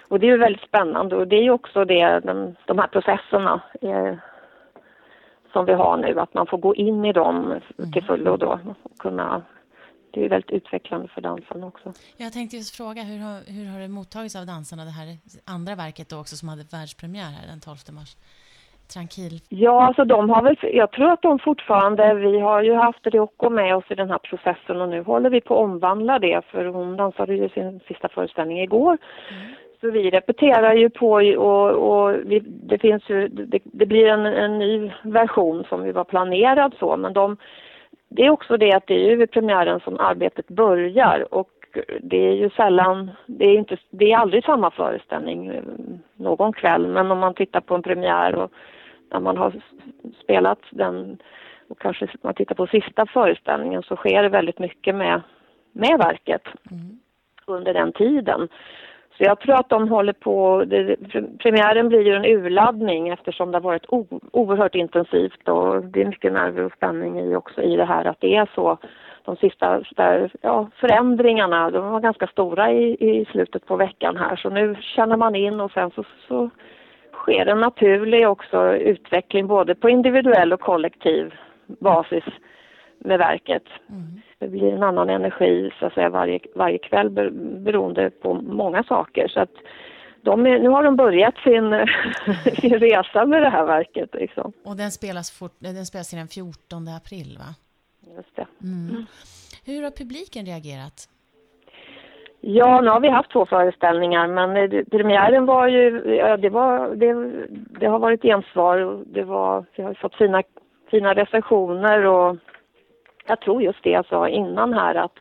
och 0.07 0.19
det 0.19 0.29
är 0.29 0.37
väldigt 0.37 0.67
spännande 0.67 1.15
och 1.15 1.27
det 1.27 1.35
är 1.35 1.43
ju 1.43 1.51
också 1.51 1.85
det, 1.85 2.19
de, 2.19 2.55
de 2.65 2.77
här 2.77 2.87
processerna 2.87 3.61
eh, 3.81 4.15
som 5.53 5.65
vi 5.65 5.73
har 5.73 5.97
nu, 5.97 6.19
att 6.19 6.33
man 6.33 6.47
får 6.47 6.57
gå 6.57 6.75
in 6.75 7.05
i 7.05 7.13
dem 7.13 7.59
till 7.93 8.03
fullo 8.03 8.37
då 8.37 8.59
och 8.83 8.97
kunna 8.99 9.41
det 10.13 10.25
är 10.25 10.29
väldigt 10.29 10.51
utvecklande 10.51 11.07
för 11.07 11.21
dansarna 11.21 11.67
också. 11.67 11.93
Jag 12.17 12.33
tänkte 12.33 12.57
just 12.57 12.75
fråga, 12.75 13.01
hur 13.03 13.19
har, 13.19 13.51
hur 13.51 13.65
har 13.71 13.79
det 13.79 13.87
mottagits 13.87 14.35
av 14.35 14.45
dansarna, 14.45 14.85
det 14.85 14.91
här 14.91 15.17
andra 15.45 15.75
verket 15.75 16.09
då 16.09 16.19
också 16.19 16.35
som 16.35 16.49
hade 16.49 16.63
världspremiär 16.63 17.31
här 17.37 17.47
den 17.47 17.59
12 17.61 17.77
mars? 17.91 18.15
Tranquil. 18.93 19.39
Ja, 19.49 19.85
alltså 19.87 20.05
de 20.05 20.29
har 20.29 20.41
väl, 20.41 20.55
jag 20.61 20.91
tror 20.91 21.11
att 21.11 21.21
de 21.21 21.39
fortfarande, 21.39 22.13
vi 22.13 22.39
har 22.39 22.63
ju 22.63 22.73
haft 22.73 23.07
Ryoko 23.07 23.49
med 23.49 23.75
oss 23.75 23.85
i 23.89 23.95
den 23.95 24.09
här 24.09 24.17
processen 24.17 24.81
och 24.81 24.89
nu 24.89 25.01
håller 25.01 25.29
vi 25.29 25.41
på 25.41 25.53
att 25.53 25.63
omvandla 25.63 26.19
det 26.19 26.41
för 26.51 26.65
hon 26.65 26.97
dansade 26.97 27.35
ju 27.35 27.49
sin 27.49 27.79
sista 27.87 28.09
föreställning 28.09 28.61
igår. 28.61 28.97
Mm. 29.29 29.53
Så 29.81 29.91
vi 29.91 30.09
repeterar 30.09 30.73
ju 30.73 30.89
på 30.89 31.11
och, 31.37 31.71
och 31.71 32.15
vi, 32.25 32.39
det 32.39 32.77
finns 32.77 33.09
ju, 33.09 33.27
det, 33.27 33.59
det 33.63 33.85
blir 33.85 34.07
en, 34.07 34.25
en, 34.25 34.59
ny 34.59 34.91
version 35.03 35.63
som 35.69 35.83
vi 35.83 35.91
var 35.91 36.03
planerad 36.03 36.73
så 36.79 36.97
men 36.97 37.13
de, 37.13 37.37
det 38.09 38.25
är 38.25 38.29
också 38.29 38.57
det 38.57 38.73
att 38.73 38.87
det 38.87 38.93
är 38.93 39.09
ju 39.09 39.15
vid 39.15 39.31
premiären 39.31 39.79
som 39.79 39.99
arbetet 39.99 40.47
börjar 40.47 41.33
och 41.33 41.49
det 42.01 42.27
är 42.27 42.33
ju 42.33 42.49
sällan, 42.49 43.11
det 43.25 43.45
är, 43.45 43.57
inte, 43.57 43.77
det 43.89 44.11
är 44.11 44.17
aldrig 44.17 44.45
samma 44.45 44.71
föreställning 44.71 45.47
eh, 45.47 45.63
någon 46.15 46.53
kväll 46.53 46.87
men 46.87 47.11
om 47.11 47.19
man 47.19 47.33
tittar 47.33 47.61
på 47.61 47.75
en 47.75 47.83
premiär 47.83 48.35
och 48.35 48.51
när 49.11 49.19
man 49.19 49.37
har 49.37 49.53
spelat 50.23 50.59
den 50.69 51.17
och 51.67 51.79
kanske 51.79 52.07
man 52.21 52.33
tittar 52.33 52.55
på 52.55 52.67
sista 52.67 53.05
föreställningen 53.05 53.83
så 53.83 53.95
sker 53.95 54.23
det 54.23 54.29
väldigt 54.29 54.59
mycket 54.59 54.95
med, 54.95 55.21
med 55.71 55.97
verket 55.97 56.47
mm. 56.71 56.99
under 57.45 57.73
den 57.73 57.91
tiden. 57.91 58.47
Så 59.17 59.23
jag 59.23 59.39
tror 59.39 59.55
att 59.55 59.69
de 59.69 59.89
håller 59.89 60.13
på, 60.13 60.63
det, 60.67 60.95
premiären 61.37 61.89
blir 61.89 62.01
ju 62.01 62.15
en 62.15 62.25
urladdning 62.25 63.09
eftersom 63.09 63.51
det 63.51 63.55
har 63.55 63.61
varit 63.61 63.85
o, 63.87 64.05
oerhört 64.31 64.75
intensivt 64.75 65.49
och 65.49 65.85
det 65.85 66.01
är 66.01 66.05
mycket 66.05 66.33
nerver 66.33 66.63
och 66.63 66.73
spänning 66.73 67.19
i 67.19 67.35
också 67.35 67.61
i 67.61 67.75
det 67.75 67.85
här 67.85 68.05
att 68.05 68.21
det 68.21 68.35
är 68.35 68.49
så. 68.55 68.77
De 69.23 69.35
sista 69.35 69.83
där, 69.95 70.31
ja, 70.41 70.69
förändringarna, 70.75 71.71
de 71.71 71.91
var 71.91 71.99
ganska 71.99 72.27
stora 72.27 72.71
i, 72.71 72.97
i 72.99 73.25
slutet 73.25 73.65
på 73.65 73.75
veckan 73.75 74.17
här 74.17 74.35
så 74.35 74.49
nu 74.49 74.75
känner 74.81 75.17
man 75.17 75.35
in 75.35 75.59
och 75.59 75.71
sen 75.71 75.91
så, 75.91 76.03
så 76.27 76.49
sker 77.21 77.45
en 77.45 77.59
naturlig 77.59 78.27
också 78.27 78.75
utveckling 78.75 79.47
både 79.47 79.75
på 79.75 79.89
individuell 79.89 80.53
och 80.53 80.61
kollektiv 80.61 81.33
basis 81.67 82.23
med 82.99 83.19
verket. 83.19 83.63
Mm. 83.89 84.21
Det 84.39 84.47
blir 84.47 84.73
en 84.73 84.83
annan 84.83 85.09
energi 85.09 85.71
så 85.79 85.85
att 85.85 85.93
säga 85.93 86.09
varje, 86.09 86.39
varje 86.55 86.77
kväll 86.77 87.09
beroende 87.65 88.09
på 88.09 88.33
många 88.33 88.83
saker. 88.83 89.27
Så 89.27 89.39
att 89.39 89.55
de 90.21 90.45
är, 90.45 90.59
nu 90.59 90.69
har 90.69 90.83
de 90.83 90.95
börjat 90.95 91.37
sin, 91.37 91.87
sin 92.61 92.79
resa 92.79 93.25
med 93.25 93.41
det 93.41 93.49
här 93.49 93.65
verket. 93.65 94.09
Liksom. 94.13 94.53
Och 94.65 94.75
den 94.77 94.91
spelas, 94.91 95.31
fort, 95.31 95.55
den 95.59 95.85
spelas 95.85 96.09
till 96.09 96.17
den 96.17 96.27
14 96.27 96.87
april 96.87 97.37
va? 97.37 97.55
Just 98.15 98.35
det. 98.35 98.47
Mm. 98.63 98.89
Mm. 98.89 99.05
Hur 99.65 99.83
har 99.83 99.91
publiken 99.91 100.45
reagerat? 100.45 101.07
Ja, 102.43 102.81
nu 102.81 102.89
har 102.89 102.99
vi 102.99 103.09
haft 103.09 103.31
två 103.31 103.45
föreställningar 103.45 104.27
men 104.27 104.85
premiären 104.85 105.45
var 105.45 105.67
ju, 105.67 106.15
ja, 106.15 106.37
det, 106.37 106.49
var, 106.49 106.95
det, 106.95 107.13
det 107.79 107.85
har 107.85 107.99
varit 107.99 108.21
gensvar. 108.21 109.03
Det 109.05 109.23
var, 109.23 109.65
vi 109.75 109.83
har 109.83 109.93
fått 109.93 110.15
fina, 110.15 110.43
fina 110.91 111.13
recensioner 111.13 112.05
och 112.05 112.37
jag 113.27 113.39
tror 113.39 113.61
just 113.61 113.83
det 113.83 113.89
jag 113.89 114.05
sa 114.05 114.27
innan 114.27 114.73
här 114.73 114.95
att 114.95 115.13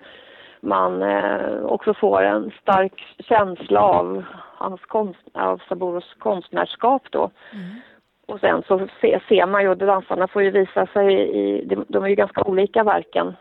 man 0.61 1.03
eh, 1.03 1.65
också 1.65 1.95
får 1.95 2.23
en 2.23 2.51
stark 2.63 3.17
känsla 3.19 3.81
av, 3.81 4.25
hans 4.57 4.81
konst, 4.81 5.21
av 5.33 5.63
Saburos 5.69 6.15
konstnärskap 6.19 7.03
då. 7.11 7.31
Mm. 7.53 7.81
Och 8.27 8.41
sen 8.41 8.63
så 8.69 8.89
se, 9.01 9.21
ser 9.29 9.47
man 9.47 9.63
ju, 9.63 9.75
dansarna 9.75 10.29
får 10.29 10.43
ju 10.43 10.51
visa 10.51 10.87
sig 10.87 11.15
i, 11.39 11.65
de, 11.65 11.85
de 11.89 12.05
är 12.05 12.09
ju 12.09 12.15
ganska 12.15 12.43
olika 12.43 12.85
verken. 12.85 13.35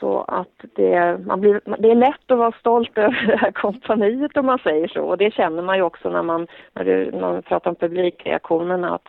Så 0.00 0.24
att 0.28 0.64
det, 0.74 1.18
man 1.26 1.40
blir, 1.40 1.60
det 1.78 1.90
är 1.90 1.94
lätt 1.94 2.30
att 2.30 2.38
vara 2.38 2.52
stolt 2.52 2.98
över 2.98 3.26
det 3.26 3.36
här 3.36 3.52
kompaniet 3.52 4.36
om 4.36 4.46
man 4.46 4.58
säger 4.58 4.88
så. 4.88 5.00
Och 5.00 5.18
det 5.18 5.34
känner 5.34 5.62
man 5.62 5.76
ju 5.76 5.82
också 5.82 6.10
när 6.10 6.22
man, 6.22 6.46
när 6.72 6.84
du, 6.84 7.10
när 7.10 7.20
man 7.20 7.42
pratar 7.42 7.70
om 7.70 7.76
publikreaktionerna. 7.76 8.94
Att 8.94 9.08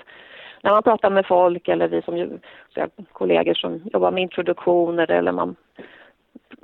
när 0.62 0.72
man 0.72 0.84
pratar 0.84 1.10
med 1.10 1.26
folk 1.26 1.68
eller 1.68 1.88
vi 1.88 2.02
som 2.02 2.40
så 2.74 2.88
kollegor 3.12 3.54
som 3.54 3.82
jobbar 3.94 4.12
med 4.12 4.24
introduktioner 4.24 5.12
eller 5.12 5.32
man 5.32 5.56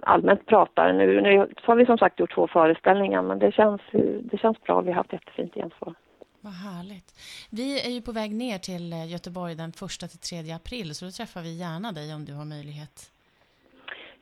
allmänt 0.01 0.45
pratar. 0.45 0.93
Nu, 0.93 1.21
nu 1.21 1.47
har 1.63 1.75
vi 1.75 1.85
som 1.85 1.97
sagt 1.97 2.19
gjort 2.19 2.35
två 2.35 2.47
föreställningar 2.47 3.21
men 3.21 3.39
det 3.39 3.51
känns, 3.51 3.81
det 4.21 4.37
känns 4.37 4.61
bra. 4.63 4.81
Vi 4.81 4.91
har 4.91 4.95
haft 4.95 5.13
jättefint 5.13 5.53
gensvar. 5.53 5.93
Vad 6.41 6.53
härligt. 6.53 7.13
Vi 7.49 7.87
är 7.87 7.89
ju 7.89 8.01
på 8.01 8.11
väg 8.11 8.31
ner 8.35 8.57
till 8.57 8.93
eh, 8.93 9.11
Göteborg 9.11 9.55
den 9.55 9.69
1 9.69 9.75
till 9.99 10.43
3 10.43 10.51
april 10.51 10.95
så 10.95 11.05
då 11.05 11.11
träffar 11.11 11.41
vi 11.41 11.59
gärna 11.59 11.91
dig 11.91 12.15
om 12.15 12.25
du 12.25 12.33
har 12.33 12.45
möjlighet. 12.45 13.11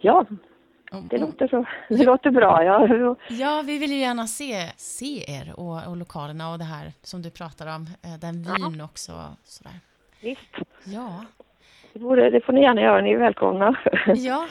Ja, 0.02 0.26
det 1.10 1.18
låter, 1.18 1.48
så, 1.48 1.66
det 1.90 2.06
låter 2.06 2.32
bra. 2.32 2.64
Ja. 2.64 2.88
ja, 3.30 3.64
vi 3.66 3.80
vill 3.80 3.92
ju 3.92 3.98
gärna 3.98 4.28
se, 4.28 4.54
se 4.78 5.32
er 5.32 5.54
och, 5.58 5.88
och 5.90 5.98
lokalerna 5.98 6.52
och 6.52 6.58
det 6.58 6.64
här 6.64 6.92
som 7.02 7.22
du 7.22 7.30
pratar 7.32 7.76
om, 7.76 7.88
eh, 8.04 8.20
den 8.22 8.36
vyn 8.36 8.80
ja. 8.80 8.86
också. 8.86 9.12
Sådär. 9.44 9.74
Visst. 10.22 10.56
Ja. 10.84 11.26
Det, 11.94 12.00
borde, 12.00 12.30
det 12.30 12.42
får 12.42 12.54
ni 12.54 12.62
gärna 12.62 12.82
göra, 12.82 13.02
ni 13.02 13.12
är 13.12 13.18
välkomna. 13.18 13.76
Ja, 14.16 14.48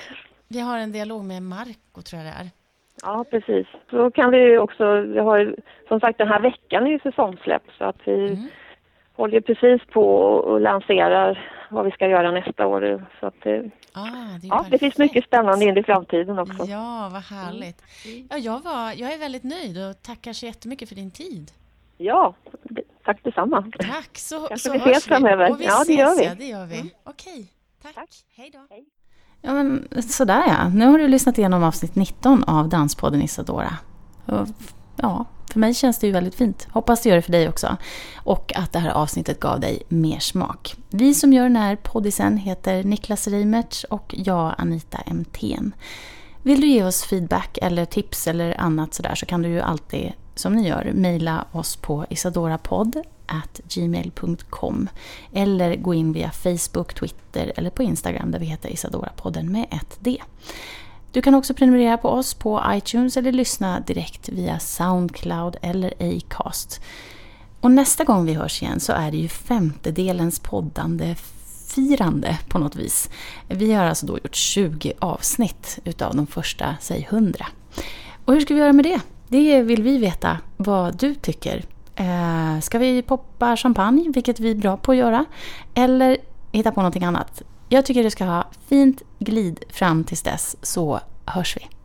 vi 0.48 0.60
har 0.60 0.78
en 0.78 0.92
dialog 0.92 1.24
med 1.24 1.42
Marco 1.42 2.02
tror 2.02 2.22
jag 2.22 2.32
det 2.32 2.38
är. 2.40 2.50
Ja, 3.02 3.24
precis. 3.30 3.66
Så 3.90 4.10
kan 4.10 4.30
vi 4.30 4.58
också, 4.58 5.00
vi 5.00 5.18
har 5.18 5.56
som 5.88 6.00
sagt 6.00 6.18
den 6.18 6.28
här 6.28 6.40
veckan 6.40 6.86
är 6.86 6.90
ju 6.90 6.98
säsongsläpp 6.98 7.62
så 7.78 7.84
att 7.84 7.98
vi 8.04 8.26
mm. 8.26 8.48
håller 9.16 9.40
precis 9.40 9.86
på 9.92 10.04
och 10.22 10.60
lanserar 10.60 11.57
vad 11.70 11.84
vi 11.84 11.90
ska 11.90 12.08
göra 12.08 12.30
nästa 12.30 12.66
år. 12.66 13.06
Så 13.20 13.26
att 13.26 13.34
det, 13.42 13.70
ah, 13.92 14.38
det, 14.40 14.46
ja, 14.46 14.66
det 14.70 14.78
finns 14.78 14.98
mycket 14.98 15.24
spännande 15.24 15.64
in 15.64 15.78
i 15.78 15.82
framtiden 15.82 16.38
också. 16.38 16.64
Ja, 16.64 17.08
vad 17.12 17.22
härligt. 17.22 17.82
Mm. 18.04 18.28
Ja, 18.30 18.36
jag, 18.36 18.62
var, 18.62 18.92
jag 18.92 19.12
är 19.12 19.18
väldigt 19.18 19.44
nöjd 19.44 19.78
och 19.78 20.02
tackar 20.02 20.32
så 20.32 20.46
jättemycket 20.46 20.88
för 20.88 20.96
din 20.96 21.10
tid. 21.10 21.50
Ja, 21.96 22.34
tack 23.04 23.24
detsamma. 23.24 23.70
Tack, 23.78 24.18
så, 24.18 24.46
Kanske 24.48 24.68
så 24.68 24.72
vi 24.72 24.78
ses 24.78 25.04
framöver. 25.04 25.50
Och 25.50 25.60
vi 25.60 25.64
ja, 25.64 25.84
det 25.86 25.92
gör 25.92 26.16
vi. 26.16 26.24
Ja, 26.24 26.34
det 26.38 26.44
gör 26.44 26.66
vi. 26.66 26.76
Mm. 26.76 26.90
Okej, 27.04 27.46
tack. 27.82 27.94
tack. 27.94 28.10
Hej 28.36 28.50
då. 28.52 28.66
Hej. 28.70 28.84
Ja, 29.42 29.52
men 29.52 29.88
sådär 30.02 30.42
ja. 30.46 30.68
Nu 30.68 30.86
har 30.86 30.98
du 30.98 31.08
lyssnat 31.08 31.38
igenom 31.38 31.62
avsnitt 31.62 31.94
19 31.94 32.44
av 32.44 32.68
Danspodden 32.68 33.22
Isadora. 33.22 33.70
Ja, 34.96 35.26
för 35.52 35.60
mig 35.60 35.74
känns 35.74 35.98
det 35.98 36.06
ju 36.06 36.12
väldigt 36.12 36.34
fint. 36.34 36.68
Hoppas 36.70 37.02
det 37.02 37.08
gör 37.08 37.16
det 37.16 37.22
för 37.22 37.32
dig 37.32 37.48
också. 37.48 37.76
Och 38.16 38.52
att 38.56 38.72
det 38.72 38.78
här 38.78 38.90
avsnittet 38.90 39.40
gav 39.40 39.60
dig 39.60 39.82
mer 39.88 40.18
smak. 40.18 40.74
Vi 40.90 41.14
som 41.14 41.32
gör 41.32 41.42
den 41.42 41.56
här 41.56 41.76
poddisen 41.76 42.36
heter 42.36 42.84
Niklas 42.84 43.28
Reimertz 43.28 43.84
och 43.84 44.14
jag 44.18 44.54
Anita 44.58 44.98
Emthén. 44.98 45.72
Vill 46.42 46.60
du 46.60 46.66
ge 46.66 46.84
oss 46.84 47.04
feedback 47.04 47.58
eller 47.62 47.84
tips 47.84 48.26
eller 48.26 48.60
annat 48.60 48.94
sådär 48.94 49.14
så 49.14 49.26
kan 49.26 49.42
du 49.42 49.48
ju 49.48 49.60
alltid, 49.60 50.12
som 50.34 50.54
ni 50.54 50.68
gör, 50.68 50.92
mejla 50.94 51.44
oss 51.52 51.76
på 51.76 52.06
isadorapodd 52.10 53.02
gmail.com 53.68 54.88
eller 55.32 55.76
gå 55.76 55.94
in 55.94 56.12
via 56.12 56.30
Facebook, 56.30 56.94
Twitter 56.94 57.52
eller 57.56 57.70
på 57.70 57.82
Instagram 57.82 58.30
där 58.30 58.38
vi 58.38 58.46
heter 58.46 58.68
Isadora-podden 58.68 59.50
med 59.50 59.66
ett 59.70 59.98
D. 60.00 60.22
Du 61.12 61.22
kan 61.22 61.34
också 61.34 61.54
prenumerera 61.54 61.98
på 61.98 62.08
oss 62.08 62.34
på 62.34 62.62
iTunes 62.68 63.16
eller 63.16 63.32
lyssna 63.32 63.80
direkt 63.80 64.28
via 64.28 64.58
Soundcloud 64.58 65.56
eller 65.62 65.94
Acast. 65.98 66.80
Och 67.60 67.70
nästa 67.70 68.04
gång 68.04 68.26
vi 68.26 68.34
hörs 68.34 68.62
igen 68.62 68.80
så 68.80 68.92
är 68.92 69.10
det 69.10 69.16
ju 69.16 69.28
femtedelens 69.28 70.40
poddande 70.40 71.16
firande 71.66 72.38
på 72.48 72.58
något 72.58 72.76
vis. 72.76 73.10
Vi 73.48 73.72
har 73.72 73.84
alltså 73.84 74.06
då 74.06 74.18
gjort 74.18 74.34
20 74.34 74.92
avsnitt 74.98 75.78
utav 75.84 76.16
de 76.16 76.26
första, 76.26 76.76
säg 76.80 77.08
100. 77.10 77.46
Och 78.24 78.32
hur 78.32 78.40
ska 78.40 78.54
vi 78.54 78.60
göra 78.60 78.72
med 78.72 78.84
det? 78.84 79.00
Det 79.28 79.62
vill 79.62 79.82
vi 79.82 79.98
veta 79.98 80.38
vad 80.56 80.98
du 80.98 81.14
tycker. 81.14 81.64
Eh, 81.94 82.60
ska 82.60 82.78
vi 82.78 83.02
poppa 83.02 83.56
champagne, 83.56 84.12
vilket 84.14 84.40
vi 84.40 84.50
är 84.50 84.54
bra 84.54 84.76
på 84.76 84.92
att 84.92 84.98
göra? 84.98 85.24
Eller 85.74 86.16
hitta 86.52 86.72
på 86.72 86.80
någonting 86.80 87.04
annat? 87.04 87.42
Jag 87.70 87.86
tycker 87.86 88.04
du 88.04 88.10
ska 88.10 88.24
ha 88.24 88.46
fint 88.68 89.02
glid 89.18 89.64
fram 89.70 90.04
tills 90.04 90.22
dess, 90.22 90.56
så 90.62 91.00
hörs 91.26 91.56
vi. 91.56 91.77